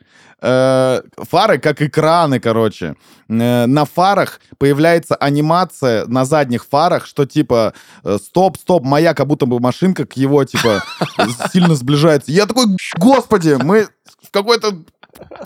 э, 0.41 1.02
фары 1.17 1.58
как 1.60 1.82
экраны, 1.82 2.39
короче. 2.39 2.95
Э, 3.30 3.65
на 3.65 3.86
фарах 3.86 4.39
появляется 4.58 5.15
анимация 5.15 6.06
на 6.08 6.26
задних 6.26 6.65
фарах, 6.65 7.06
что 7.06 7.26
типа 7.26 7.74
э, 8.04 8.17
стоп, 8.24 8.58
стоп, 8.58 8.84
моя 8.84 9.13
как 9.13 9.28
будто 9.28 9.45
бы 9.45 9.60
машинка 9.60 10.06
к 10.06 10.13
его 10.13 10.43
типа 10.45 10.84
сильно 11.54 11.76
сближается. 11.76 12.32
Я 12.32 12.45
такой, 12.45 12.65
господи, 12.98 13.58
мы 13.62 13.88
в 14.21 14.32
какой-то 14.32 14.78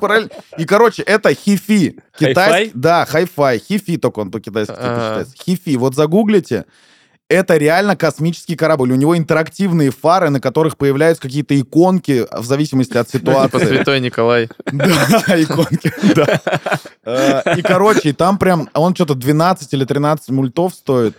параллель- 0.01 0.31
И, 0.57 0.65
короче, 0.65 1.03
это 1.03 1.33
хифи. 1.33 1.99
Китайский, 2.17 2.71
да, 2.73 3.05
хай-фай. 3.05 3.59
Хифи 3.59 3.97
только 3.97 4.19
он 4.19 4.31
по-китайски 4.31 4.71
типа 4.73 4.83
А. 4.87 5.09
считается. 5.09 5.35
Хифи. 5.43 5.75
Вот 5.77 5.95
загуглите. 5.95 6.65
Это 7.29 7.57
реально 7.57 7.95
космический 7.95 8.55
корабль. 8.55 8.91
У 8.91 8.95
него 8.95 9.15
интерактивные 9.15 9.91
фары, 9.91 10.31
на 10.31 10.41
которых 10.41 10.77
появляются 10.77 11.21
какие-то 11.21 11.59
иконки 11.59 12.25
в 12.31 12.43
зависимости 12.43 12.97
от 12.97 13.07
Ну, 13.13 13.19
типа 13.19 13.31
ситуации. 13.31 13.67
Святой 13.67 13.99
Николай. 13.99 14.49
Да, 14.65 14.87
иконки, 15.41 15.93
да. 16.15 16.41
Э, 17.05 17.55
И, 17.55 17.61
короче, 17.61 18.13
там 18.13 18.39
прям, 18.39 18.67
он 18.73 18.95
что-то 18.95 19.13
12 19.13 19.71
или 19.73 19.85
13 19.85 20.29
мультов 20.29 20.73
стоит. 20.73 21.15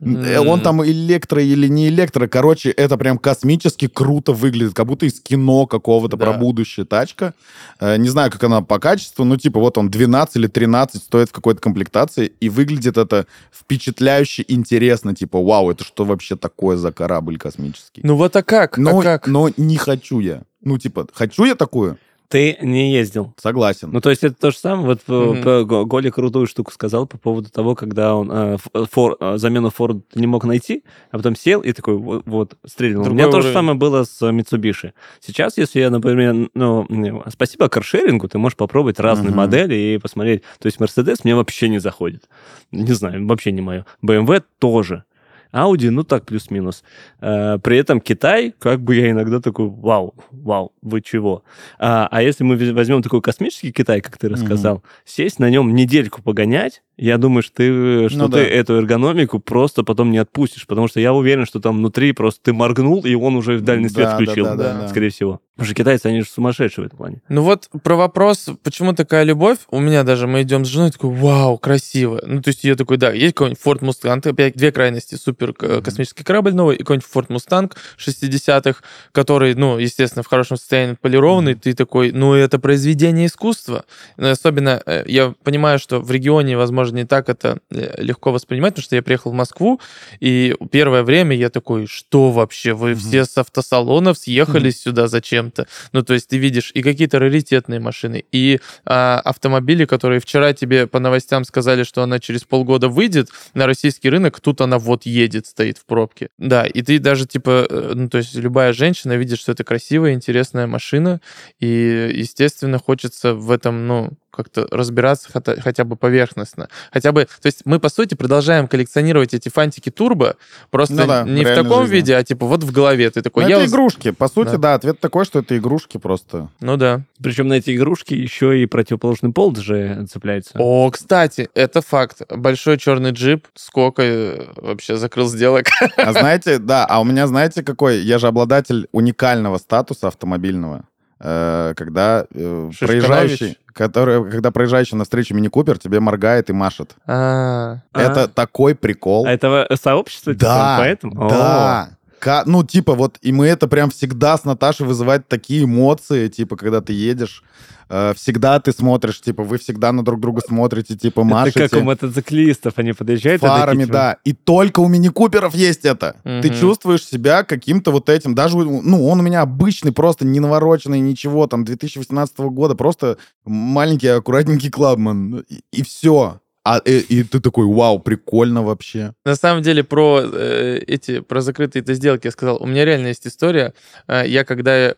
Э, 0.00 0.38
Он 0.38 0.60
там 0.60 0.84
электро 0.84 1.42
или 1.42 1.68
не 1.68 1.88
электро. 1.88 2.26
Короче, 2.26 2.70
это 2.70 2.96
прям 2.96 3.18
космически 3.18 3.86
круто 3.86 4.32
выглядит, 4.32 4.74
как 4.74 4.86
будто 4.86 5.06
из 5.06 5.20
кино 5.20 5.66
какого-то 5.66 6.16
Да. 6.16 6.24
про 6.26 6.32
будущее 6.38 6.86
тачка. 6.86 7.34
Э, 7.80 7.96
Не 7.98 8.08
знаю, 8.08 8.30
как 8.30 8.42
она 8.44 8.62
по 8.62 8.78
качеству, 8.78 9.24
ну, 9.24 9.36
типа, 9.36 9.60
вот 9.60 9.76
он 9.76 9.90
12 9.90 10.36
или 10.36 10.46
13 10.46 11.02
стоит 11.02 11.28
в 11.28 11.32
какой-то 11.32 11.60
комплектации, 11.60 12.32
и 12.40 12.48
выглядит 12.48 12.96
это 12.96 13.26
впечатляюще 13.52 14.44
интересно. 14.48 15.14
Типа, 15.14 15.42
вау, 15.42 15.70
это 15.70 15.84
что 15.84 16.04
вообще 16.04 16.36
такое 16.36 16.76
за 16.76 16.92
корабль 16.92 17.38
космический? 17.38 18.00
Ну 18.04 18.16
вот 18.16 18.34
а 18.36 18.42
как? 18.42 18.78
но, 18.78 18.98
а 18.98 19.02
как? 19.02 19.26
но 19.26 19.50
не 19.56 19.76
хочу 19.76 20.20
я. 20.20 20.42
Ну, 20.62 20.78
типа, 20.78 21.06
хочу 21.12 21.44
я 21.44 21.54
такую? 21.54 21.98
Ты 22.30 22.56
не 22.62 22.92
ездил. 22.92 23.34
Согласен. 23.42 23.90
Ну, 23.92 24.00
то 24.00 24.08
есть 24.08 24.22
это 24.22 24.36
то 24.36 24.50
же 24.52 24.56
самое. 24.56 24.86
Вот 24.86 25.00
э, 25.08 25.12
Мгм. 25.12 25.42
п- 25.42 25.64
Го- 25.64 25.84
Голя 25.84 26.12
крутую 26.12 26.46
штуку 26.46 26.70
сказал 26.70 27.08
по 27.08 27.18
поводу 27.18 27.50
того, 27.50 27.74
когда 27.74 28.14
он 28.14 28.30
э, 28.30 28.54
ф- 28.54 28.88
фор- 28.88 29.16
э, 29.18 29.36
замену 29.36 29.72
Ford 29.76 30.00
не 30.14 30.28
мог 30.28 30.44
найти, 30.44 30.84
а 31.10 31.16
потом 31.16 31.34
сел 31.34 31.60
и 31.60 31.72
такой 31.72 31.96
вот, 31.96 32.22
вот 32.26 32.54
стрельнул. 32.64 33.02
У 33.02 33.04
Другой 33.06 33.20
меня 33.22 33.26
то 33.32 33.40
же 33.40 33.48
уровень. 33.48 33.52
самое 33.54 33.76
было 33.76 34.04
с 34.04 34.22
э, 34.22 34.30
Mitsubishi. 34.30 34.92
Сейчас, 35.18 35.58
если 35.58 35.80
я, 35.80 35.90
например, 35.90 36.48
ну, 36.54 36.86
спасибо 37.32 37.68
каршерингу, 37.68 38.28
ты 38.28 38.38
можешь 38.38 38.56
попробовать 38.56 39.00
разные 39.00 39.30
Мгм. 39.30 39.36
модели 39.38 39.74
и 39.74 39.98
посмотреть. 39.98 40.42
То 40.60 40.66
есть 40.66 40.78
Mercedes 40.78 41.16
мне 41.24 41.34
вообще 41.34 41.68
не 41.68 41.80
заходит. 41.80 42.28
Не 42.70 42.92
знаю, 42.92 43.26
вообще 43.26 43.50
не 43.50 43.60
мое. 43.60 43.86
BMW 44.04 44.44
тоже. 44.60 45.02
Audi, 45.52 45.90
ну 45.90 46.04
так, 46.04 46.24
плюс-минус. 46.26 46.84
Э, 47.20 47.58
При 47.62 47.76
этом 47.78 48.00
Китай, 48.00 48.54
как 48.58 48.80
бы 48.80 48.94
я 48.94 49.10
иногда 49.10 49.40
такой, 49.40 49.68
вау, 49.68 50.14
вау, 50.30 50.72
вы 50.82 51.00
чего? 51.00 51.42
А, 51.78 52.08
а 52.10 52.22
если 52.22 52.44
мы 52.44 52.56
возьмем 52.72 53.02
такой 53.02 53.20
космический 53.20 53.72
Китай, 53.72 54.00
как 54.00 54.16
ты 54.18 54.28
рассказал, 54.28 54.82
сесть 55.04 55.38
на 55.38 55.50
нем 55.50 55.74
недельку 55.74 56.22
погонять, 56.22 56.82
я 57.00 57.16
думаю, 57.16 57.42
что 57.42 57.54
ты, 57.56 58.08
что 58.10 58.18
Ну 58.18 58.28
ты 58.28 58.32
да. 58.34 58.42
эту 58.42 58.74
эргономику 58.74 59.38
просто 59.38 59.82
потом 59.82 60.10
не 60.10 60.18
отпустишь, 60.18 60.66
потому 60.66 60.86
что 60.86 61.00
я 61.00 61.14
уверен, 61.14 61.46
что 61.46 61.58
там 61.58 61.78
внутри 61.78 62.12
просто 62.12 62.42
ты 62.44 62.52
моргнул, 62.52 63.04
и 63.06 63.14
он 63.14 63.36
уже 63.36 63.58
дальний 63.60 63.88
свет 63.88 64.04
Да, 64.04 64.10
да, 64.10 64.14
включил, 64.16 64.44
да, 64.44 64.56
да, 64.56 64.80
да. 64.82 64.88
скорее 64.88 65.08
всего. 65.08 65.40
Потому 65.60 65.66
что 65.66 65.74
китайцы, 65.74 66.06
они 66.06 66.20
же 66.22 66.26
сумасшедшие 66.26 66.84
в 66.84 66.86
этом 66.86 66.96
плане. 66.96 67.20
Ну 67.28 67.42
вот 67.42 67.68
про 67.82 67.94
вопрос, 67.94 68.48
почему 68.62 68.94
такая 68.94 69.24
любовь, 69.24 69.58
у 69.70 69.78
меня 69.78 70.04
даже 70.04 70.26
мы 70.26 70.40
идем 70.40 70.64
с 70.64 70.68
женой, 70.68 70.90
такой, 70.90 71.10
вау, 71.10 71.58
красиво. 71.58 72.18
Ну, 72.26 72.40
то 72.40 72.48
есть 72.48 72.64
я 72.64 72.76
такой, 72.76 72.96
да, 72.96 73.12
есть 73.12 73.34
какой-нибудь 73.34 73.62
Ford 73.62 73.80
Mustang, 73.80 74.26
опять 74.26 74.54
две 74.54 74.72
крайности, 74.72 75.16
супер 75.16 75.54
э, 75.60 75.82
космический 75.82 76.24
корабль 76.24 76.54
новый, 76.54 76.76
и 76.76 76.78
какой-нибудь 76.78 77.08
Ford 77.12 77.26
Mustang 77.28 77.72
60-х, 77.98 78.80
который, 79.12 79.54
ну, 79.54 79.76
естественно, 79.76 80.22
в 80.22 80.28
хорошем 80.28 80.56
состоянии 80.56 80.96
полированный, 80.98 81.54
ты 81.54 81.74
такой, 81.74 82.12
ну, 82.12 82.32
это 82.32 82.58
произведение 82.58 83.26
искусства. 83.26 83.84
Особенно 84.16 84.82
э, 84.86 85.04
я 85.08 85.34
понимаю, 85.44 85.78
что 85.78 86.00
в 86.00 86.10
регионе, 86.10 86.56
возможно, 86.56 86.89
не 86.94 87.04
так 87.04 87.28
это 87.28 87.58
э, 87.70 87.94
легко 88.02 88.32
воспринимать, 88.32 88.74
потому 88.74 88.84
что 88.84 88.96
я 88.96 89.02
приехал 89.02 89.30
в 89.30 89.34
Москву, 89.34 89.80
и 90.20 90.54
первое 90.70 91.02
время 91.02 91.36
я 91.36 91.50
такой, 91.50 91.86
что 91.86 92.30
вообще, 92.30 92.72
вы 92.72 92.90
Мгм. 92.90 92.98
все 92.98 93.24
с 93.24 93.38
автосалонов 93.38 94.18
съехались 94.18 94.80
сюда 94.82 95.08
зачем-то? 95.08 95.66
Ну, 95.92 96.02
то 96.02 96.14
есть 96.14 96.28
ты 96.28 96.38
видишь 96.38 96.70
и 96.74 96.82
какие-то 96.82 97.18
раритетные 97.18 97.80
машины, 97.80 98.24
и 98.32 98.60
а, 98.84 99.20
автомобили, 99.20 99.84
которые 99.84 100.20
вчера 100.20 100.52
тебе 100.52 100.86
по 100.86 100.98
новостям 100.98 101.44
сказали, 101.44 101.82
что 101.84 102.02
она 102.02 102.18
через 102.18 102.44
полгода 102.44 102.88
выйдет 102.88 103.28
на 103.54 103.66
российский 103.66 104.10
рынок, 104.10 104.40
тут 104.40 104.60
она 104.60 104.78
вот 104.78 105.06
едет, 105.06 105.46
стоит 105.46 105.78
в 105.78 105.84
пробке. 105.84 106.28
Да, 106.38 106.66
и 106.66 106.82
ты 106.82 106.98
даже, 106.98 107.26
типа, 107.26 107.66
э, 107.68 107.92
ну, 107.94 108.08
то 108.08 108.18
есть 108.18 108.34
любая 108.34 108.72
женщина 108.72 109.16
видит, 109.16 109.38
что 109.38 109.52
это 109.52 109.64
красивая, 109.64 110.12
интересная 110.14 110.66
машина, 110.66 111.20
и, 111.60 112.10
естественно, 112.14 112.78
хочется 112.78 113.34
в 113.34 113.50
этом, 113.50 113.86
ну, 113.86 114.10
как-то 114.42 114.66
разбираться 114.70 115.28
хотя, 115.32 115.60
хотя 115.60 115.84
бы 115.84 115.96
поверхностно. 115.96 116.68
Хотя 116.92 117.12
бы, 117.12 117.24
то 117.24 117.46
есть 117.46 117.62
мы, 117.64 117.78
по 117.80 117.88
сути, 117.88 118.14
продолжаем 118.14 118.68
коллекционировать 118.68 119.34
эти 119.34 119.48
фантики 119.48 119.90
турбо, 119.90 120.36
просто 120.70 120.94
Ну 120.94 121.06
да, 121.06 121.22
не 121.24 121.44
в 121.44 121.54
таком 121.54 121.82
жизни. 121.82 121.96
виде, 121.96 122.16
а 122.16 122.22
типа 122.24 122.46
вот 122.46 122.64
в 122.64 122.72
голове. 122.72 123.10
Ты 123.10 123.22
такой, 123.22 123.44
Ну, 123.44 123.48
я... 123.50 123.56
это 123.56 123.64
уз- 123.66 123.70
игрушки. 123.70 124.10
По 124.10 124.28
сути, 124.28 124.52
Да. 124.52 124.56
да. 124.58 124.74
ответ 124.74 125.00
такой, 125.00 125.24
что 125.24 125.40
это 125.40 125.56
игрушки 125.56 125.98
просто. 125.98 126.48
Ну 126.60 126.76
да. 126.76 127.02
Причем 127.22 127.48
на 127.48 127.54
эти 127.54 127.76
игрушки 127.76 128.14
еще 128.14 128.60
и 128.62 128.66
противоположный 128.66 129.32
пол 129.32 129.54
же 129.56 130.06
цепляется. 130.10 130.52
О, 130.58 130.90
кстати, 130.90 131.48
это 131.54 131.82
факт. 131.82 132.22
Большой 132.30 132.78
черный 132.78 133.10
джип, 133.10 133.46
сколько 133.54 134.02
э, 134.02 134.46
вообще 134.56 134.96
закрыл 134.96 135.28
сделок. 135.28 135.66
А 135.96 136.12
знаете, 136.12 136.58
да, 136.58 136.84
а 136.86 137.00
у 137.00 137.04
меня, 137.04 137.26
знаете, 137.26 137.62
какой? 137.62 137.98
Я 138.00 138.18
же 138.18 138.26
обладатель 138.28 138.88
уникального 138.92 139.58
статуса 139.58 140.08
автомобильного. 140.08 140.84
Э, 141.20 141.74
Когда 141.76 142.24
э, 142.32 142.70
Шишканович? 142.72 143.04
проезжающий, 143.04 143.58
который, 143.66 144.30
когда 144.30 144.50
проезжающий 144.50 144.96
на 144.96 145.04
встречу 145.04 145.34
мини-купер 145.34 145.78
тебе 145.78 146.00
моргает 146.00 146.48
и 146.50 146.52
машет. 146.52 146.94
А, 147.06 147.78
А. 147.92 148.00
Это 148.00 148.26
такой 148.28 148.74
прикол. 148.74 149.26
А 149.26 149.30
этого 149.30 149.68
сообщества? 149.80 150.32
типа, 150.32 150.44
Да, 150.46 150.76
поэтому? 150.78 151.28
Да. 151.28 151.90
Ка- 152.20 152.44
ну, 152.46 152.62
типа, 152.62 152.94
вот, 152.94 153.16
и 153.22 153.32
мы 153.32 153.46
это 153.46 153.66
прям 153.66 153.90
всегда 153.90 154.36
с 154.36 154.44
Наташей 154.44 154.86
вызывает 154.86 155.26
такие 155.28 155.64
эмоции, 155.64 156.28
типа, 156.28 156.56
когда 156.56 156.80
ты 156.80 156.92
едешь, 156.92 157.42
э, 157.88 158.12
всегда 158.14 158.60
ты 158.60 158.72
смотришь, 158.72 159.20
типа, 159.20 159.42
вы 159.42 159.56
всегда 159.58 159.90
на 159.92 160.04
друг 160.04 160.20
друга 160.20 160.42
смотрите, 160.46 160.96
типа, 160.96 161.24
машете. 161.24 161.60
это 161.64 161.68
как 161.76 161.80
у 161.82 161.84
мотоциклистов, 161.84 162.74
они 162.76 162.92
подъезжают. 162.92 163.42
и 163.42 163.46
фарами, 163.46 163.70
такие, 163.78 163.86
типа, 163.86 163.92
да. 163.92 164.16
И 164.24 164.32
только 164.34 164.80
у 164.80 164.88
мини-куперов 164.88 165.54
есть 165.54 165.84
это. 165.84 166.16
Ты 166.22 166.48
Мгм. 166.50 166.54
чувствуешь 166.60 167.04
себя 167.04 167.42
каким-то 167.42 167.90
вот 167.90 168.08
этим. 168.08 168.34
Даже, 168.34 168.56
ну, 168.58 169.06
он 169.08 169.18
у 169.20 169.22
меня 169.22 169.40
обычный, 169.40 169.92
просто 169.92 170.24
не 170.26 170.40
навороченный, 170.40 171.00
ничего, 171.00 171.46
там, 171.46 171.64
2018 171.64 172.50
года. 172.50 172.74
Просто 172.74 173.16
маленький, 173.46 174.08
аккуратненький 174.08 174.70
клабман. 174.70 175.44
И, 175.72 175.82
все. 175.82 176.40
А, 176.64 176.78
и, 176.78 176.98
и 176.98 177.22
ты 177.22 177.40
такой, 177.40 177.66
вау, 177.66 178.00
прикольно 178.00 178.62
вообще. 178.62 179.14
На 179.24 179.34
самом 179.34 179.62
деле 179.62 179.82
про 179.82 180.20
э, 180.22 180.78
эти 180.86 181.20
про 181.20 181.40
закрытые 181.40 181.82
это 181.82 181.94
сделки 181.94 182.26
я 182.26 182.30
сказал. 182.30 182.62
У 182.62 182.66
меня 182.66 182.84
реально 182.84 183.08
есть 183.08 183.26
история. 183.26 183.72
Э, 184.06 184.24
я 184.26 184.44
когда 184.44 184.94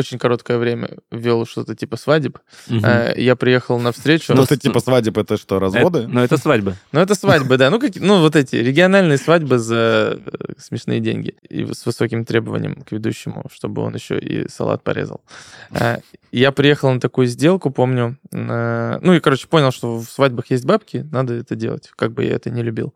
очень 0.00 0.18
короткое 0.18 0.58
время 0.58 0.98
вел 1.10 1.46
что-то 1.46 1.74
типа 1.74 1.96
свадеб, 1.96 2.38
э, 2.68 3.14
я 3.16 3.36
приехал 3.36 3.78
на 3.78 3.92
встречу. 3.92 4.34
Ну, 4.34 4.42
это 4.42 4.56
типа 4.56 4.80
свадеб, 4.80 5.16
это 5.18 5.36
что, 5.36 5.58
разводы? 5.58 6.00
Это- 6.00 6.08
Ну, 6.08 6.20
это 6.20 6.36
свадьба. 6.36 6.76
Ну, 6.92 7.00
это 7.00 7.14
свадьбы, 7.14 7.56
да. 7.56 7.70
Ну, 7.70 7.78
какие, 7.80 8.02
ну, 8.02 8.20
вот 8.20 8.36
эти 8.36 8.56
региональные 8.56 9.18
свадьбы 9.18 9.58
за 9.58 10.18
э, 10.26 10.52
смешные 10.58 11.00
деньги. 11.00 11.34
И 11.48 11.64
с 11.72 11.86
высоким 11.86 12.24
требованием 12.24 12.82
к 12.82 12.92
ведущему, 12.92 13.44
чтобы 13.52 13.82
он 13.82 13.94
еще 13.94 14.18
и 14.18 14.48
салат 14.48 14.82
порезал. 14.82 15.20
Я 16.32 16.52
приехал 16.52 16.92
на 16.92 17.00
такую 17.00 17.26
сделку, 17.26 17.70
помню. 17.70 18.16
э, 18.32 18.98
Ну, 19.02 19.14
и, 19.14 19.20
короче, 19.20 19.46
понял, 19.48 19.70
что 19.72 19.98
в 19.98 20.04
свадьбах 20.08 20.50
есть 20.50 20.64
бабки, 20.64 21.06
надо 21.12 21.34
это 21.34 21.54
делать, 21.56 21.90
как 21.96 22.12
бы 22.12 22.24
я 22.24 22.34
это 22.36 22.50
не 22.50 22.62
любил. 22.62 22.94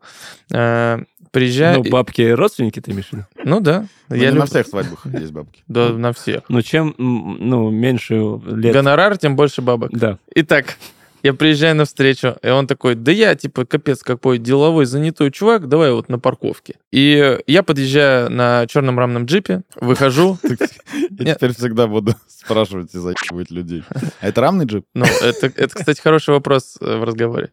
Приезжаю... 1.31 1.83
Ну, 1.83 1.89
бабки 1.89 2.21
родственники 2.21 2.79
ты 2.79 2.91
имеешь 2.91 3.07
в 3.09 3.13
виду? 3.13 3.25
Ну, 3.43 3.59
да. 3.59 3.87
Ну, 4.07 4.15
Я 4.15 4.31
не 4.31 4.37
на 4.37 4.43
люб- 4.43 4.49
всех 4.49 4.67
свадьбах 4.67 5.05
есть 5.07 5.33
бабки. 5.33 5.63
Да, 5.67 5.89
на 5.89 6.13
всех. 6.13 6.43
Ну, 6.47 6.61
чем 6.61 6.94
чем 6.97 7.37
ну, 7.39 7.69
меньше 7.69 8.39
лет... 8.45 8.73
Гонорар, 8.73 9.17
тем 9.17 9.35
больше 9.35 9.61
бабок. 9.61 9.91
Да. 9.91 10.17
Итак, 10.33 10.77
я 11.25 11.33
приезжаю 11.33 11.75
на 11.75 11.85
встречу, 11.85 12.35
и 12.43 12.49
он 12.49 12.67
такой, 12.67 12.93
да 12.93 13.11
я, 13.11 13.33
типа, 13.33 13.65
капец, 13.65 14.03
какой 14.03 14.37
деловой, 14.37 14.85
занятой 14.85 15.31
чувак, 15.31 15.67
давай 15.67 15.91
вот 15.91 16.07
на 16.07 16.19
парковке. 16.19 16.75
И 16.91 17.39
я 17.47 17.63
подъезжаю 17.63 18.29
на 18.29 18.67
черном 18.67 18.99
рамном 18.99 19.25
джипе, 19.25 19.63
выхожу, 19.81 20.37
Я 21.19 21.33
теперь 21.33 21.55
всегда 21.55 21.87
буду 21.87 22.13
спрашивать 22.27 22.93
и 22.93 22.99
заебывать 22.99 23.49
людей. 23.49 23.83
А 24.21 24.27
это 24.27 24.41
рамный 24.41 24.65
джип? 24.65 24.85
Ну, 24.93 25.05
это, 25.21 25.49
кстати, 25.49 25.99
хороший 25.99 26.29
вопрос 26.35 26.77
э, 26.79 26.97
в 26.97 27.03
разговоре. 27.03 27.49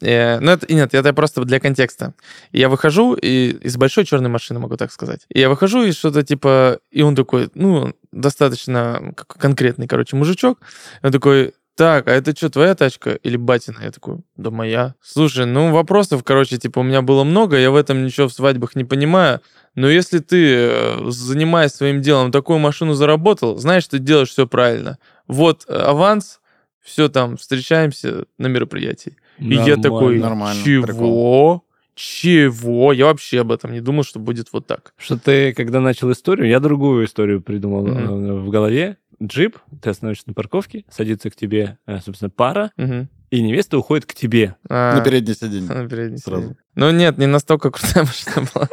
Э, 0.00 0.38
Ну, 0.40 0.50
это, 0.52 0.72
нет, 0.72 0.94
это 0.94 1.12
просто 1.12 1.44
для 1.44 1.60
контекста. 1.60 2.14
Я 2.50 2.70
выхожу 2.70 3.12
и, 3.14 3.58
из 3.60 3.76
большой 3.76 4.06
черной 4.06 4.30
машины, 4.30 4.58
могу 4.58 4.78
так 4.78 4.90
сказать. 4.90 5.26
Я 5.28 5.50
выхожу 5.50 5.82
и 5.82 5.92
что-то 5.92 6.22
типа... 6.22 6.78
И 6.90 7.02
он 7.02 7.14
такой, 7.14 7.50
ну, 7.54 7.92
достаточно 8.10 9.14
конкретный, 9.26 9.86
короче, 9.86 10.16
мужичок. 10.16 10.60
Он 11.02 11.12
такой, 11.12 11.52
так, 11.74 12.08
а 12.08 12.12
это 12.12 12.36
что, 12.36 12.50
твоя 12.50 12.74
тачка 12.74 13.14
или 13.14 13.36
батина? 13.36 13.78
Я 13.82 13.90
такой, 13.90 14.18
да 14.36 14.50
моя. 14.50 14.94
Слушай, 15.02 15.46
ну, 15.46 15.72
вопросов, 15.72 16.22
короче, 16.22 16.58
типа, 16.58 16.80
у 16.80 16.82
меня 16.82 17.00
было 17.02 17.24
много, 17.24 17.56
я 17.56 17.70
в 17.70 17.76
этом 17.76 18.04
ничего 18.04 18.28
в 18.28 18.32
свадьбах 18.32 18.76
не 18.76 18.84
понимаю. 18.84 19.40
Но 19.74 19.88
если 19.88 20.18
ты, 20.18 20.54
э, 20.54 21.10
занимаясь 21.10 21.72
своим 21.72 22.02
делом, 22.02 22.30
такую 22.30 22.58
машину 22.58 22.92
заработал, 22.92 23.56
знаешь, 23.56 23.86
ты 23.86 23.98
делаешь 23.98 24.30
все 24.30 24.46
правильно. 24.46 24.98
Вот 25.26 25.64
э, 25.66 25.72
аванс, 25.72 26.40
все 26.82 27.08
там, 27.08 27.38
встречаемся 27.38 28.26
на 28.36 28.48
мероприятии. 28.48 29.16
И 29.38 29.54
я 29.54 29.76
такой, 29.76 30.18
Нормально, 30.18 30.62
чего? 30.62 30.84
прикол. 30.84 31.64
Чего? 31.94 32.92
Я 32.92 33.06
вообще 33.06 33.40
об 33.40 33.52
этом 33.52 33.72
не 33.72 33.80
думал, 33.80 34.02
что 34.02 34.18
будет 34.18 34.48
вот 34.52 34.66
так. 34.66 34.94
Что 34.96 35.18
ты, 35.18 35.52
когда 35.52 35.80
начал 35.80 36.10
историю, 36.10 36.48
я 36.48 36.58
другую 36.58 37.04
историю 37.04 37.42
придумал 37.42 37.86
э, 37.86 38.40
в 38.40 38.48
голове. 38.50 38.96
Джип, 39.22 39.58
ты 39.80 39.90
остановишься 39.90 40.24
на 40.28 40.34
парковке, 40.34 40.84
садится 40.90 41.30
к 41.30 41.36
тебе, 41.36 41.78
э, 41.86 42.00
собственно, 42.00 42.30
пара, 42.30 42.70
Мгм. 42.76 43.08
и 43.30 43.40
невеста 43.40 43.78
уходит 43.78 44.04
к 44.06 44.14
тебе. 44.14 44.56
А, 44.68 44.96
На 44.96 45.04
переднее 45.04 45.34
сиденье. 45.34 45.68
на 45.72 45.88
передней 45.88 46.18
Сразу. 46.18 46.42
сиденье. 46.42 46.56
Ну 46.74 46.90
нет, 46.90 47.18
не 47.18 47.26
настолько 47.26 47.70
крутая 47.70 48.04
машина 48.04 48.46
была. 48.54 48.68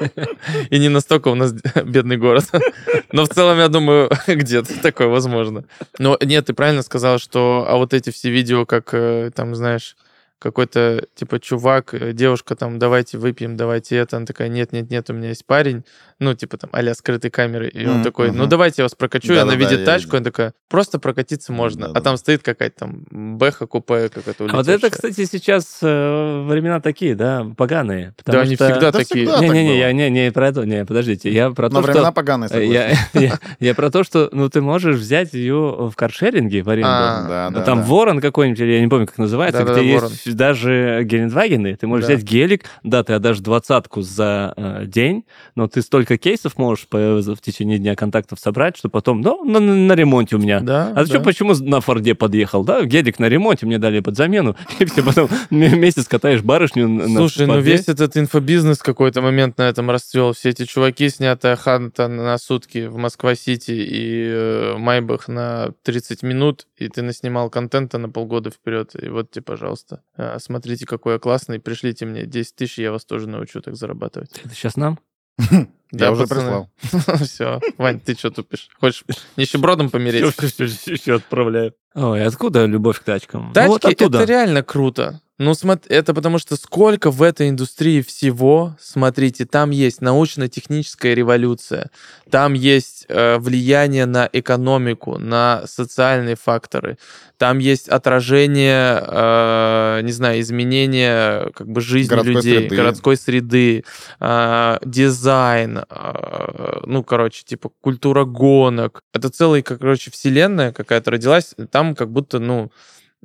И 0.69 0.79
не 0.79 0.89
настолько 0.89 1.27
у 1.29 1.35
нас 1.35 1.53
бедный 1.85 2.17
город. 2.17 2.45
Но 3.11 3.25
в 3.25 3.29
целом, 3.29 3.57
я 3.57 3.67
думаю, 3.67 4.09
где-то 4.27 4.81
такое 4.81 5.07
возможно. 5.07 5.65
Но 5.99 6.17
нет, 6.21 6.45
ты 6.47 6.53
правильно 6.53 6.81
сказал, 6.81 7.19
что 7.19 7.65
а 7.67 7.75
вот 7.77 7.93
эти 7.93 8.09
все 8.09 8.29
видео, 8.31 8.65
как 8.65 8.93
э, 8.93 9.31
там, 9.35 9.55
знаешь, 9.55 9.95
какой-то, 10.39 11.05
типа, 11.15 11.39
чувак, 11.39 11.93
э, 11.93 12.13
девушка 12.13 12.55
там, 12.55 12.79
давайте 12.79 13.17
выпьем, 13.17 13.57
давайте 13.57 13.97
это. 13.97 14.17
Она 14.17 14.25
такая, 14.25 14.47
нет-нет-нет, 14.47 15.09
у 15.09 15.13
меня 15.13 15.29
есть 15.29 15.45
парень. 15.45 15.83
Ну, 16.19 16.33
типа 16.33 16.57
там, 16.57 16.69
а 16.73 16.93
скрытой 16.93 17.31
камеры. 17.31 17.69
И 17.69 17.85
он 17.85 18.03
такой, 18.03 18.31
ну, 18.31 18.41
мгм. 18.41 18.49
давайте 18.49 18.81
я 18.81 18.85
вас 18.85 18.93
прокачу. 18.93 19.31
И 19.33 19.37
она 19.37 19.51
Да-да-да, 19.53 19.69
видит 19.69 19.79
я 19.79 19.85
тачку, 19.85 20.17
она 20.17 20.25
такая, 20.25 20.53
просто 20.67 20.99
прокатиться 20.99 21.53
можно. 21.53 21.85
А 21.85 21.87
Да-да-да. 21.89 22.03
там 22.03 22.17
стоит 22.17 22.43
какая-то 22.43 22.79
там 22.79 23.05
бэха, 23.37 23.67
купе 23.67 24.09
какая-то 24.09 24.45
А 24.51 24.57
вот 24.57 24.67
это, 24.67 24.89
кстати, 24.89 25.23
сейчас 25.25 25.79
э, 25.81 26.45
времена 26.45 26.81
такие, 26.81 27.15
да, 27.15 27.47
поганые. 27.55 28.13
Да, 28.25 28.41
они 28.41 28.55
что- 28.55 28.65
всегда 28.65 28.91
Да 28.91 28.99
такие. 28.99 29.27
так 29.27 29.41
Не-не-не, 29.41 29.79
я 29.79 29.93
не, 29.93 30.09
не 30.09 30.31
про 30.31 30.49
это, 30.49 30.65
не, 30.65 30.83
подождите, 30.85 31.31
я 31.31 31.51
про 31.51 31.69
Но 31.69 31.81
то, 31.81 31.87
времена 31.87 32.05
что... 32.07 32.11
поганые, 32.11 32.49
э, 32.51 32.65
Я, 32.65 32.91
я, 33.13 33.39
я 33.61 33.73
про 33.75 33.89
то, 33.89 34.03
что 34.03 34.29
ну 34.33 34.49
ты 34.49 34.61
можешь 34.61 34.97
взять 34.97 35.33
ее 35.33 35.89
в 35.89 35.95
каршеринге 35.95 36.63
в 36.63 36.69
аренду. 36.69 36.89
А, 36.91 37.27
Да, 37.27 37.49
да, 37.51 37.61
там 37.63 37.79
да. 37.79 37.85
Ворон 37.85 38.19
какой-нибудь, 38.19 38.59
или 38.59 38.73
я 38.73 38.81
не 38.81 38.87
помню, 38.89 39.07
как 39.07 39.17
называется, 39.19 39.63
где 39.63 39.87
есть 39.87 40.35
даже 40.35 41.01
гелендвагены. 41.03 41.75
Ты 41.77 41.87
можешь 41.87 42.07
Да. 42.07 42.13
взять 42.15 42.25
гелик, 42.25 42.65
да, 42.83 43.03
ты 43.03 43.13
отдашь 43.13 43.39
двадцатку 43.39 44.01
за 44.01 44.53
э, 44.57 44.85
день, 44.85 45.23
но 45.55 45.67
ты 45.67 45.81
столько 45.81 46.08
кейсов 46.17 46.57
можешь 46.57 46.87
в 46.89 47.37
течение 47.41 47.77
дня 47.77 47.95
контактов 47.95 48.39
собрать, 48.39 48.77
что 48.77 48.89
потом, 48.89 49.21
ну, 49.21 49.43
на, 49.43 49.59
на 49.59 49.93
ремонте 49.93 50.35
у 50.35 50.39
меня. 50.39 50.59
Да, 50.59 50.93
А 50.95 51.05
что, 51.05 51.19
да. 51.19 51.23
почему 51.23 51.53
на 51.55 51.81
Форде 51.81 52.15
подъехал? 52.15 52.63
Да, 52.63 52.83
гелик 52.83 53.19
на 53.19 53.29
ремонте, 53.29 53.65
мне 53.65 53.77
дали 53.77 53.99
под 53.99 54.15
замену, 54.15 54.55
и 54.79 54.85
ты 54.85 55.03
потом 55.03 55.29
месяц 55.49 56.07
катаешь 56.07 56.41
барышню 56.41 56.87
на 56.87 57.19
Слушай, 57.19 57.47
ну 57.47 57.59
весь 57.59 57.87
этот 57.87 58.17
инфобизнес 58.17 58.79
какой-то 58.79 59.21
момент 59.21 59.57
на 59.57 59.63
этом 59.63 59.89
расцвел. 59.89 60.33
Все 60.33 60.49
эти 60.49 60.65
чуваки, 60.65 61.09
снятая 61.09 61.55
ханта 61.55 62.07
на 62.07 62.37
сутки 62.37 62.87
в 62.87 62.97
Москва-Сити 62.97 63.71
и 63.71 64.29
э, 64.29 64.77
Майбах 64.77 65.27
на 65.27 65.71
30 65.83 66.23
минут, 66.23 66.67
и 66.77 66.87
ты 66.89 67.01
наснимал 67.01 67.49
контента 67.49 67.97
на 67.97 68.09
полгода 68.09 68.49
вперед. 68.49 68.91
И 69.01 69.09
вот 69.09 69.31
тебе, 69.31 69.43
пожалуйста, 69.43 70.01
э, 70.17 70.37
смотрите, 70.39 70.85
какой 70.85 71.13
я 71.13 71.19
классный, 71.19 71.59
пришлите 71.59 72.05
мне 72.05 72.25
10 72.25 72.55
тысяч, 72.55 72.79
я 72.79 72.91
вас 72.91 73.05
тоже 73.05 73.27
научу 73.27 73.61
так 73.61 73.75
зарабатывать. 73.75 74.31
Это 74.43 74.53
сейчас 74.53 74.75
нам? 74.75 74.99
Я 75.91 76.11
уже 76.11 76.27
прислал. 76.27 76.69
Все, 77.23 77.59
Вань, 77.77 77.99
ты 77.99 78.13
что 78.13 78.29
тупишь? 78.29 78.69
Хочешь 78.79 79.03
нищебродом 79.37 79.89
помереть? 79.89 80.35
Все, 80.35 80.67
все, 80.67 80.95
все, 80.95 81.15
отправляю. 81.15 81.73
Ой, 81.95 82.23
откуда 82.23 82.65
любовь 82.65 82.99
к 82.99 83.03
тачкам? 83.03 83.47
Ну, 83.47 83.53
Тачки 83.53 84.03
это 84.03 84.23
реально 84.23 84.61
круто. 84.61 85.21
Ну, 85.39 85.53
это 85.87 86.13
потому 86.13 86.37
что 86.37 86.57
сколько 86.57 87.11
в 87.11 87.23
этой 87.23 87.47
индустрии 87.47 88.01
всего, 88.01 88.75
смотрите, 88.77 89.45
там 89.45 89.69
есть 89.69 90.01
научно-техническая 90.01 91.13
революция, 91.13 91.91
там 92.29 92.51
есть 92.51 93.05
э, 93.07 93.37
влияние 93.37 94.05
на 94.05 94.29
экономику, 94.33 95.17
на 95.17 95.65
социальные 95.65 96.35
факторы, 96.35 96.97
там 97.37 97.59
есть 97.59 97.87
отражение, 97.87 99.01
э, 99.01 100.01
не 100.03 100.11
знаю, 100.11 100.41
изменения 100.41 101.49
как 101.55 101.69
бы 101.69 101.79
жизни 101.79 102.09
Городской 102.09 102.33
людей, 102.33 102.57
среды. 102.57 102.75
городской 102.75 103.15
среды, 103.15 103.85
э, 104.19 104.77
дизайн, 104.83 105.85
э, 105.89 106.79
ну, 106.85 107.01
короче, 107.01 107.45
типа 107.45 107.71
культура 107.79 108.25
гонок. 108.25 109.03
Это 109.13 109.29
целая, 109.29 109.61
короче, 109.61 110.11
вселенная 110.11 110.73
какая-то 110.73 111.11
родилась, 111.11 111.55
там 111.71 111.95
как 111.95 112.11
будто, 112.11 112.39
ну, 112.39 112.73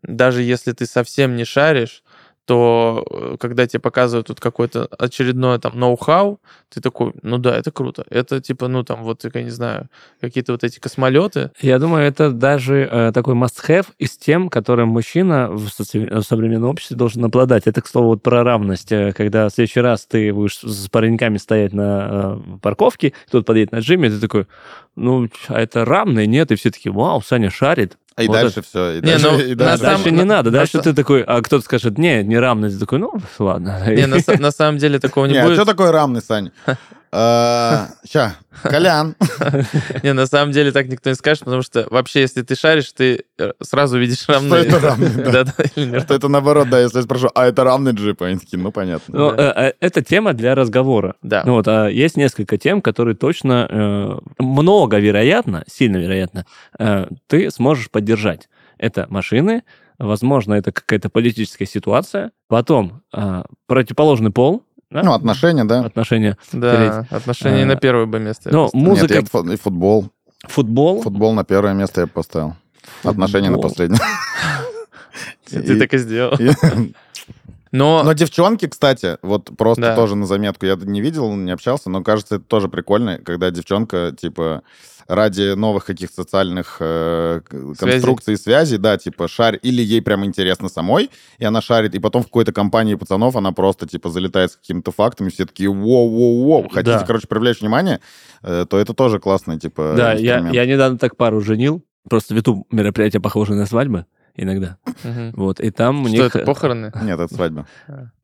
даже 0.03 0.43
если 0.43 0.71
ты 0.73 0.87
совсем 0.87 1.35
не 1.35 1.45
шаришь, 1.45 2.03
то 2.47 3.05
э, 3.11 3.36
когда 3.40 3.66
тебе 3.66 3.80
показывают 3.80 4.26
тут 4.26 4.40
какое-то 4.40 4.86
очередное 4.99 5.59
там 5.59 5.78
ноу-хау, 5.78 6.40
ты 6.68 6.80
такой, 6.80 7.12
ну 7.22 7.38
да, 7.38 7.57
это 7.57 7.70
круто. 7.70 8.05
Это 8.11 8.40
типа, 8.40 8.68
ну 8.68 8.84
там 8.84 9.03
вот, 9.03 9.24
я 9.32 9.42
не 9.42 9.51
знаю, 9.51 9.88
какие-то 10.20 10.53
вот 10.53 10.64
эти 10.64 10.78
космолеты. 10.78 11.51
Я 11.61 11.78
думаю, 11.78 12.05
это 12.05 12.30
даже 12.30 12.88
э, 12.90 13.12
такой 13.12 13.34
must-have 13.34 13.86
из 13.99 14.16
тем, 14.16 14.49
которым 14.51 14.88
мужчина 14.88 15.49
в, 15.51 15.68
соци- 15.68 16.20
в 16.20 16.22
современном 16.22 16.70
обществе 16.70 16.97
должен 16.97 17.24
обладать. 17.24 17.66
Это, 17.66 17.80
к 17.80 17.86
слову, 17.86 18.09
вот 18.09 18.22
про 18.22 18.45
равность. 18.45 18.92
Э, 18.92 19.12
Когда 19.12 19.49
в 19.49 19.53
следующий 19.53 19.80
раз 19.80 20.07
ты 20.07 20.32
будешь 20.32 20.59
с 20.59 20.88
пареньками 20.88 21.38
стоять 21.38 21.72
на 21.72 22.38
э, 22.38 22.59
парковке, 22.61 23.14
тут 23.30 23.47
подъедет 23.47 23.72
на 23.72 23.78
джиме, 23.78 24.11
ты 24.11 24.20
такой, 24.20 24.47
ну, 24.97 25.28
а 25.49 25.61
это 25.61 25.84
равный? 25.84 26.26
Нет, 26.26 26.51
и 26.53 26.57
все 26.57 26.70
таки 26.70 26.90
вау, 26.90 27.22
Саня 27.22 27.51
шарит. 27.51 27.97
А 28.17 28.23
и 28.23 28.29
Вот 28.29 28.35
дальше 28.35 28.62
все. 28.62 29.01
Не, 29.01 29.19
ну, 29.19 29.39
и 29.41 29.55
на 29.55 29.65
А 29.65 29.67
дальше- 29.67 29.79
самом- 29.85 29.97
дальше 29.97 30.11
не 30.12 30.17
на- 30.19 30.25
надо. 30.25 30.51
на 30.51 30.59
Дальше 30.59 30.81
ты 30.81 30.95
такой, 30.95 31.23
а 31.23 31.43
кто-то 31.43 31.65
скажет, 31.65 31.99
не, 31.99 32.23
не 32.23 32.39
равность. 32.39 32.79
Такой, 32.79 32.99
ну, 33.01 33.12
ладно. 33.41 33.83
Не, 33.89 34.07
на, 34.07 34.19
на 34.39 34.51
самом 34.53 34.79
деле 34.79 34.99
такого 35.01 35.27
не 35.27 35.33
Не, 35.33 35.39
а 35.41 35.45
будет. 35.45 35.57
что 35.57 35.65
такое 35.65 35.91
рамный, 35.91 36.23
Сань? 36.23 36.51
Ща, 37.15 38.37
Колян. 38.62 39.15
Не, 40.03 40.12
на 40.12 40.27
самом 40.27 40.53
деле 40.53 40.73
так 40.73 40.89
никто 40.89 41.11
не 41.11 41.17
скажет, 41.17 41.45
потому 41.45 41.62
что 41.62 41.87
вообще, 41.91 42.23
если 42.23 42.43
ты 42.43 42.57
шаришь, 42.57 42.93
ты 42.93 43.25
э, 43.39 43.53
сразу 43.62 43.99
видишь 43.99 44.29
равные. 44.29 44.67
это 44.67 45.45
да, 45.45 45.65
или 45.77 45.91
нет? 45.91 46.03
Что 46.03 46.15
это 46.15 46.29
наоборот, 46.29 46.69
да, 46.71 46.81
если 46.81 46.99
я 46.99 47.03
спрошу, 47.03 47.31
а 47.35 47.47
это 47.47 47.62
равный 47.62 47.93
джип? 47.93 48.23
Они 48.23 48.39
такие, 48.39 48.59
ну, 48.59 48.73
понятно. 48.73 49.17
Ну, 49.17 49.31
э, 49.33 49.53
э, 49.69 49.73
это 49.81 50.03
тема 50.03 50.33
для 50.33 50.55
разговора. 50.55 51.15
Да. 51.23 51.43
Ну 51.47 51.55
вот, 51.55 51.69
а 51.69 51.87
есть 51.89 52.17
несколько 52.17 52.59
тем, 52.59 52.83
которые 52.83 53.15
точно 53.15 54.21
много 54.39 54.99
вероятно, 54.99 55.65
сильно 55.67 55.99
вероятно, 55.99 56.47
ты 57.27 57.51
сможешь 57.51 57.91
поддержать. 57.91 58.49
Это 58.79 59.07
машины, 59.09 59.62
возможно, 59.99 60.55
это 60.55 60.73
какая-то 60.73 61.11
политическая 61.11 61.67
ситуация. 61.67 62.33
Потом 62.49 63.03
противоположный 63.67 64.31
пол, 64.31 64.65
да, 64.95 65.03
Ну, 65.03 65.12
отношения, 65.12 65.64
да. 65.64 65.80
отношения. 65.84 66.38
Да, 66.53 67.07
отношения 67.11 67.64
А, 67.64 67.66
на 67.66 67.76
первое 67.76 68.07
бы 68.07 68.18
место. 68.20 68.49
Ну, 68.51 68.64
поставил. 68.66 68.84
музыка, 68.84 69.14
Нет, 69.14 69.28
я 69.32 69.57
футбол. 69.57 70.09
футбол. 70.49 71.03
Футбол 71.03 71.34
на 71.34 71.45
первое 71.45 71.74
место 71.74 72.01
я 72.03 72.07
поставил. 72.07 72.55
Отношения 73.03 73.51
на 73.51 73.57
Футбол. 73.57 73.70
последнее. 73.70 74.01
Ты 75.51 75.78
так 75.78 75.92
и 75.95 75.99
сделал. 75.99 76.38
И- 77.75 77.77
Но 77.77 78.03
Но 78.05 78.12
девчонки, 78.12 78.66
кстати, 78.68 79.18
вот 79.22 79.51
просто 79.57 79.83
Да. 79.83 79.97
тоже 79.97 80.14
на 80.14 80.27
заметку, 80.27 80.64
я 80.66 80.77
не 80.77 81.01
видел, 81.01 81.35
не 81.35 81.51
общался, 81.51 81.91
но 81.91 82.03
кажется, 82.03 82.37
это 82.37 82.45
тоже 82.45 82.68
прикольно, 82.68 83.18
когда 83.18 83.51
девчонка, 83.51 84.14
типа, 84.16 84.62
ради 85.09 85.55
новых 85.55 85.85
каких-то 85.85 86.14
социальных 86.22 86.77
э, 86.81 87.41
конструкций 87.79 88.35
и 88.35 88.37
связей, 88.37 88.79
да, 88.79 88.97
типа, 88.97 89.29
шарь, 89.29 89.59
или 89.62 89.83
ей 89.83 90.01
прям 90.01 90.25
интересно 90.25 90.68
самой, 90.68 91.11
и 91.39 91.45
она 91.45 91.61
шарит, 91.61 91.95
и 91.95 91.99
потом 91.99 92.22
в 92.22 92.27
какой-то 92.27 92.53
компании 92.53 92.95
пацанов 92.95 93.37
она 93.37 93.53
просто, 93.53 93.87
типа, 93.87 94.09
залетает 94.09 94.53
с 94.53 94.57
какими-то 94.57 94.93
фактами, 94.93 95.29
все 95.29 95.45
такие, 95.45 95.68
воу-воу-воу, 95.68 96.68
хотите, 96.70 96.99
Да. 96.99 97.05
короче, 97.07 97.27
привлечь 97.27 97.61
внимание, 97.61 98.01
э, 98.43 98.64
то 98.68 98.79
это 98.79 98.95
тоже 98.95 99.18
классный, 99.18 99.59
типа, 99.59 99.95
Да, 99.97 100.12
я, 100.14 100.39
я 100.53 100.64
недавно 100.66 100.97
так 100.99 101.16
пару 101.16 101.41
женил. 101.41 101.85
Просто 102.09 102.35
в 102.35 102.37
YouTube 102.37 102.66
мероприятия 102.70 103.18
похожи 103.20 103.55
на 103.55 103.66
свадьбы 103.66 104.05
иногда. 104.35 104.78
Мгм. 105.03 105.32
Вот, 105.35 105.61
и 105.61 105.70
там 105.70 106.03
у 106.03 106.09
что 106.09 106.16
них... 106.16 106.37
это, 106.37 106.45
похороны? 106.45 106.93
Нет, 107.03 107.18
это 107.18 107.32
свадьба. 107.35 107.66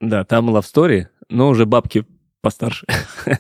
Да, 0.00 0.24
там 0.24 0.50
love 0.50 0.62
story, 0.62 1.06
но 1.28 1.48
уже 1.48 1.66
бабки 1.66 2.04
постарше. 2.40 2.86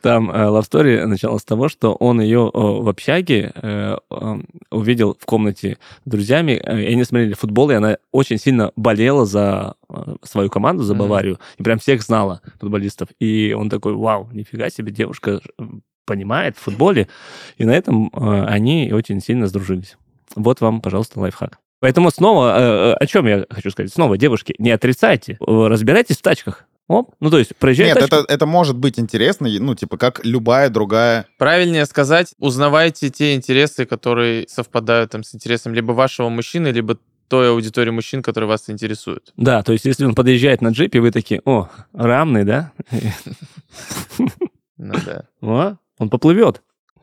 Там 0.00 0.30
э, 0.30 0.34
love 0.34 0.62
story 0.62 1.04
началась 1.04 1.42
с 1.42 1.44
того, 1.44 1.68
что 1.68 1.92
он 1.92 2.20
ее 2.20 2.50
э, 2.52 2.58
в 2.58 2.88
общаге 2.88 3.52
э, 3.54 3.96
э, 4.10 4.38
увидел 4.70 5.16
в 5.20 5.26
комнате 5.26 5.78
с 6.04 6.10
друзьями, 6.10 6.52
э, 6.52 6.82
и 6.82 6.92
они 6.92 7.04
смотрели 7.04 7.34
футбол, 7.34 7.70
и 7.70 7.74
она 7.74 7.98
очень 8.10 8.38
сильно 8.38 8.72
болела 8.76 9.26
за 9.26 9.74
свою 10.22 10.48
команду, 10.48 10.82
за. 10.82 10.94
Баварию, 10.94 11.38
и 11.58 11.62
прям 11.62 11.78
всех 11.78 12.02
знала, 12.02 12.40
футболистов. 12.60 13.08
И 13.18 13.54
он 13.56 13.70
такой, 13.70 13.94
вау, 13.94 14.28
нифига 14.32 14.70
себе, 14.70 14.92
девушка 14.92 15.40
понимает 16.06 16.56
в 16.56 16.60
футболе. 16.60 17.08
И 17.56 17.64
на 17.64 17.72
этом 17.72 18.10
они 18.14 18.90
очень 18.92 19.20
сильно 19.20 19.46
сдружились. 19.46 19.96
Вот 20.34 20.60
вам, 20.60 20.80
пожалуйста, 20.80 21.20
лайфхак. 21.20 21.58
Поэтому 21.80 22.10
снова, 22.10 22.56
э, 22.56 22.62
э, 22.62 22.92
о 22.94 23.06
чем 23.06 23.26
я 23.26 23.44
хочу 23.50 23.70
сказать? 23.70 23.92
Снова, 23.92 24.16
девушки, 24.16 24.54
не 24.58 24.70
отрицайте, 24.70 25.32
э, 25.40 25.66
разбирайтесь 25.66 26.16
в 26.16 26.22
тачках. 26.22 26.64
Оп, 26.88 27.14
ну 27.20 27.30
то 27.30 27.38
есть 27.38 27.56
проезжай 27.56 27.86
Нет, 27.86 27.98
тачку. 27.98 28.16
это, 28.16 28.32
это 28.32 28.46
может 28.46 28.76
быть 28.76 28.98
интересно, 28.98 29.48
ну, 29.48 29.74
типа, 29.74 29.96
как 29.96 30.24
любая 30.24 30.68
другая... 30.68 31.26
Правильнее 31.38 31.86
сказать, 31.86 32.34
узнавайте 32.38 33.08
те 33.10 33.34
интересы, 33.34 33.86
которые 33.86 34.46
совпадают 34.48 35.10
там 35.12 35.24
с 35.24 35.34
интересом 35.34 35.74
либо 35.74 35.92
вашего 35.92 36.28
мужчины, 36.28 36.68
либо 36.68 36.98
той 37.28 37.50
аудитории 37.50 37.90
мужчин, 37.90 38.22
которые 38.22 38.48
вас 38.48 38.68
интересуют. 38.68 39.32
Да, 39.36 39.62
то 39.62 39.72
есть 39.72 39.84
если 39.84 40.04
он 40.04 40.14
подъезжает 40.14 40.60
на 40.60 40.68
джипе, 40.68 41.00
вы 41.00 41.10
такие, 41.10 41.40
о, 41.44 41.68
рамный, 41.94 42.44
да? 42.44 42.72
Ну 44.76 44.94
да. 45.40 45.78
Он 45.98 46.10
поплывет. 46.10 46.62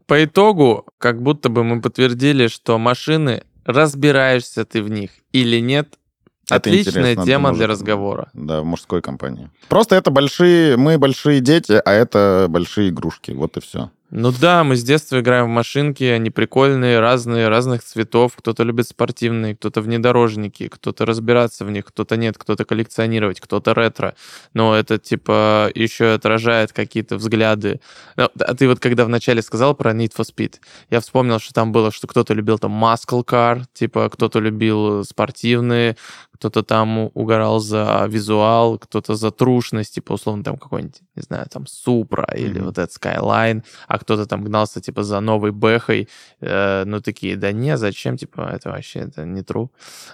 По 0.09 0.23
итогу, 0.23 0.87
как 0.97 1.21
будто 1.21 1.49
бы 1.49 1.63
мы 1.63 1.81
подтвердили, 1.81 2.47
что 2.47 2.79
машины, 2.79 3.43
разбираешься 3.63 4.65
ты 4.65 4.81
в 4.81 4.89
них 4.89 5.11
или 5.33 5.61
нет, 5.61 5.99
Это 6.45 6.55
отличная 6.55 7.15
тема 7.15 7.49
для 7.51 7.59
для 7.59 7.67
разговора. 7.67 8.29
Да, 8.33 8.61
в 8.61 8.65
мужской 8.65 9.03
компании. 9.03 9.51
Просто 9.67 9.95
это 9.95 10.09
большие... 10.09 10.77
Мы 10.77 10.97
большие 10.97 11.41
дети, 11.41 11.79
а 11.85 11.91
это 11.91 12.47
большие 12.49 12.89
игрушки. 12.89 13.31
Вот 13.31 13.57
и 13.57 13.61
все. 13.61 13.91
Ну 14.11 14.31
да, 14.31 14.63
мы 14.63 14.75
с 14.75 14.83
детства 14.83 15.19
играем 15.19 15.45
в 15.45 15.49
машинки, 15.49 16.03
они 16.03 16.31
прикольные, 16.31 16.99
разные, 16.99 17.47
разных 17.47 17.83
цветов. 17.83 18.33
Кто-то 18.35 18.63
любит 18.63 18.87
спортивные, 18.87 19.55
кто-то 19.55 19.81
внедорожники, 19.81 20.67
кто-то 20.67 21.05
разбираться 21.05 21.63
в 21.63 21.69
них, 21.69 21.85
кто-то 21.85 22.17
нет, 22.17 22.35
кто-то 22.35 22.65
коллекционировать, 22.65 23.39
кто-то 23.39 23.75
ретро. 23.75 24.15
Но 24.55 24.75
это 24.75 24.97
типа 24.97 25.69
еще 25.75 26.13
отражает 26.13 26.73
какие-то 26.73 27.17
взгляды. 27.17 27.81
Ну, 28.15 28.29
А 28.39 28.55
ты 28.55 28.67
вот 28.67 28.79
когда 28.79 29.05
вначале 29.05 29.43
сказал 29.43 29.75
про 29.75 29.91
Need 29.91 30.13
for 30.17 30.25
Speed, 30.25 30.55
я 30.89 31.01
вспомнил, 31.01 31.37
что 31.37 31.53
там 31.53 31.71
было, 31.71 31.91
что 31.91 32.07
кто-то 32.07 32.33
любил 32.33 32.57
там 32.57 32.83
muscle 32.83 33.23
car, 33.23 33.61
типа 33.73 34.09
кто-то 34.09 34.39
любил 34.39 35.03
спортивные, 35.03 35.97
кто-то 36.39 36.63
там 36.63 37.11
угорал 37.13 37.59
за 37.59 38.05
визуал, 38.09 38.79
кто-то 38.79 39.15
за 39.15 39.29
трушность, 39.31 39.95
типа 39.95 40.13
условно 40.13 40.43
там 40.43 40.57
какой-нибудь, 40.57 41.01
не 41.15 41.21
знаю, 41.21 41.45
там 41.51 41.63
Supra 41.63 42.25
или 42.33 42.59
Мгм. 42.59 42.65
вот 42.67 42.77
этот 42.77 42.95
Skyline, 42.95 43.63
а 43.87 43.99
кто-то 43.99 44.25
там 44.25 44.43
гнался 44.45 44.79
типа 44.81 45.03
за 45.03 45.19
новой 45.19 45.51
Бэхой, 45.51 46.07
э, 46.39 46.83
ну 46.85 47.01
такие, 47.01 47.35
да 47.35 47.51
не, 47.51 47.77
зачем, 47.77 48.15
типа 48.17 48.49
это 48.53 48.69
вообще 48.69 48.99
это 48.99 49.25
не 49.25 49.41
true. 49.41 49.67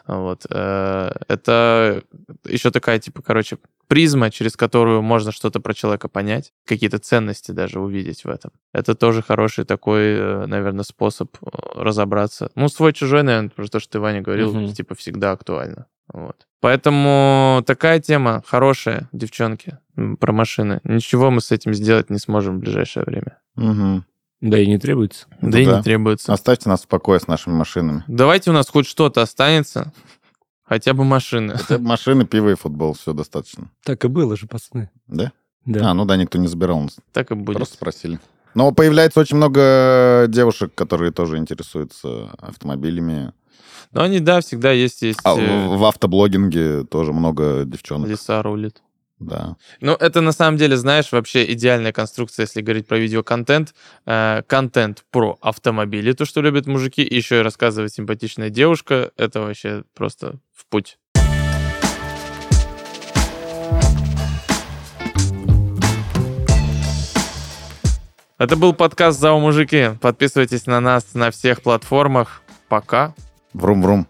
Вот. 0.08 0.46
э, 0.50 1.12
это 1.28 2.02
еще 2.46 2.72
такая, 2.72 2.98
типа, 3.00 3.22
короче, 3.22 3.58
призма, 3.88 4.32
через 4.32 4.56
которую 4.58 5.04
можно 5.04 5.32
что-то 5.32 5.60
про 5.60 5.74
человека 5.76 6.08
понять, 6.10 6.54
какие-то 6.66 6.98
ценности 6.98 7.52
даже 7.52 7.80
увидеть 7.80 8.26
в 8.26 8.30
этом. 8.30 8.52
Это 8.74 8.96
тоже 8.96 9.22
хороший 9.22 9.64
такой, 9.66 10.02
э, 10.18 10.46
наверное, 10.48 10.84
способ 10.84 11.38
э, 11.42 11.48
разобраться. 11.76 12.50
Ну, 12.56 12.68
свой-чужой, 12.68 13.22
наверное, 13.22 13.50
про 13.50 13.68
то, 13.68 13.80
что 13.80 13.92
ты, 13.92 14.00
Ваня, 14.00 14.22
говорил, 14.22 14.52
Мгм. 14.56 14.74
типа, 14.74 14.96
всегда 14.96 15.32
актуально. 15.34 15.86
Вот. 16.12 16.48
Поэтому 16.60 17.64
такая 17.66 18.00
тема 18.00 18.44
хорошая, 18.46 19.10
девчонки, 19.12 19.78
про 20.20 20.32
машины. 20.32 20.82
Ничего 20.84 21.32
мы 21.32 21.42
с 21.42 21.52
этим 21.52 21.74
сделать 21.74 22.10
не 22.10 22.18
сможем 22.18 22.58
в 22.58 22.60
ближайшее 22.60 23.04
время. 23.06 23.40
Мгм. 23.56 24.06
Да 24.42 24.60
и 24.60 24.68
не 24.68 24.78
требуется. 24.78 25.28
Да 25.42 25.60
и 25.60 25.66
да. 25.66 25.78
не 25.78 25.84
требуется. 25.84 26.34
Оставьте 26.34 26.70
нас 26.70 26.84
в 26.84 26.88
покое 26.88 27.20
с 27.20 27.28
нашими 27.28 27.54
машинами. 27.54 28.04
Давайте 28.08 28.52
у 28.52 28.54
нас 28.54 28.70
хоть 28.70 28.88
что-то 28.88 29.22
останется, 29.22 29.94
хотя 30.64 30.94
бы 30.94 31.04
машины. 31.04 31.54
Это 31.54 31.80
машины, 31.80 32.26
пиво 32.26 32.50
и 32.50 32.56
футбол. 32.56 32.94
Все 32.94 33.14
достаточно. 33.14 33.70
Так 33.84 34.06
и 34.06 34.08
было 34.08 34.36
же, 34.36 34.48
пацаны. 34.48 34.90
Да? 35.08 35.32
Да. 35.66 35.92
А, 35.92 35.94
ну 35.94 36.06
да, 36.06 36.16
никто 36.18 36.38
не 36.38 36.48
забирал 36.48 36.82
нас. 36.82 36.98
Так 37.12 37.32
и 37.32 37.36
будет. 37.36 37.58
Просто 37.58 37.76
спросили. 37.76 38.20
Но 38.54 38.72
появляется 38.72 39.20
очень 39.20 39.38
много 39.38 40.26
девушек, 40.30 40.74
которые 40.76 41.12
тоже 41.12 41.38
интересуются 41.38 42.30
автомобилями. 42.38 43.34
Но 43.92 44.02
они, 44.02 44.20
да, 44.20 44.42
всегда 44.42 44.72
есть, 44.72 45.02
есть 45.02 45.20
А 45.24 45.38
э, 45.40 45.68
в, 45.68 45.78
в 45.78 45.86
автоблогинге 45.86 46.84
тоже 46.84 47.14
много 47.14 47.64
девчонок. 47.66 48.10
леса 48.10 48.42
рулит. 48.42 48.82
Да. 49.20 49.56
Ну, 49.80 49.94
это 49.94 50.20
на 50.20 50.34
самом 50.34 50.58
деле, 50.58 50.76
знаешь, 50.76 51.12
вообще 51.12 51.50
идеальная 51.54 51.94
конструкция, 51.94 52.44
если 52.44 52.62
говорить 52.62 52.86
про 52.88 52.98
видеоконтент. 52.98 53.74
Э, 54.06 54.42
контент 54.46 55.06
про 55.10 55.38
автомобили, 55.42 56.12
то, 56.12 56.26
что 56.26 56.42
любят 56.42 56.68
мужики, 56.68 57.02
и 57.02 57.16
еще 57.16 57.40
и 57.40 57.42
рассказывает 57.42 57.94
симпатичная 57.94 58.50
девушка. 58.50 59.12
Это 59.16 59.40
вообще 59.40 59.84
просто 59.94 60.40
в 60.54 60.66
путь. 60.68 60.98
Это 68.38 68.58
был 68.58 68.74
подкаст 68.74 69.18
«Зао 69.20 69.40
мужики». 69.40 69.92
Подписывайтесь 70.02 70.66
на 70.66 70.82
нас 70.82 71.14
на 71.14 71.32
всех 71.32 71.62
платформах. 71.62 72.42
Пока. 72.68 73.16
Врум-врум. 73.56 74.06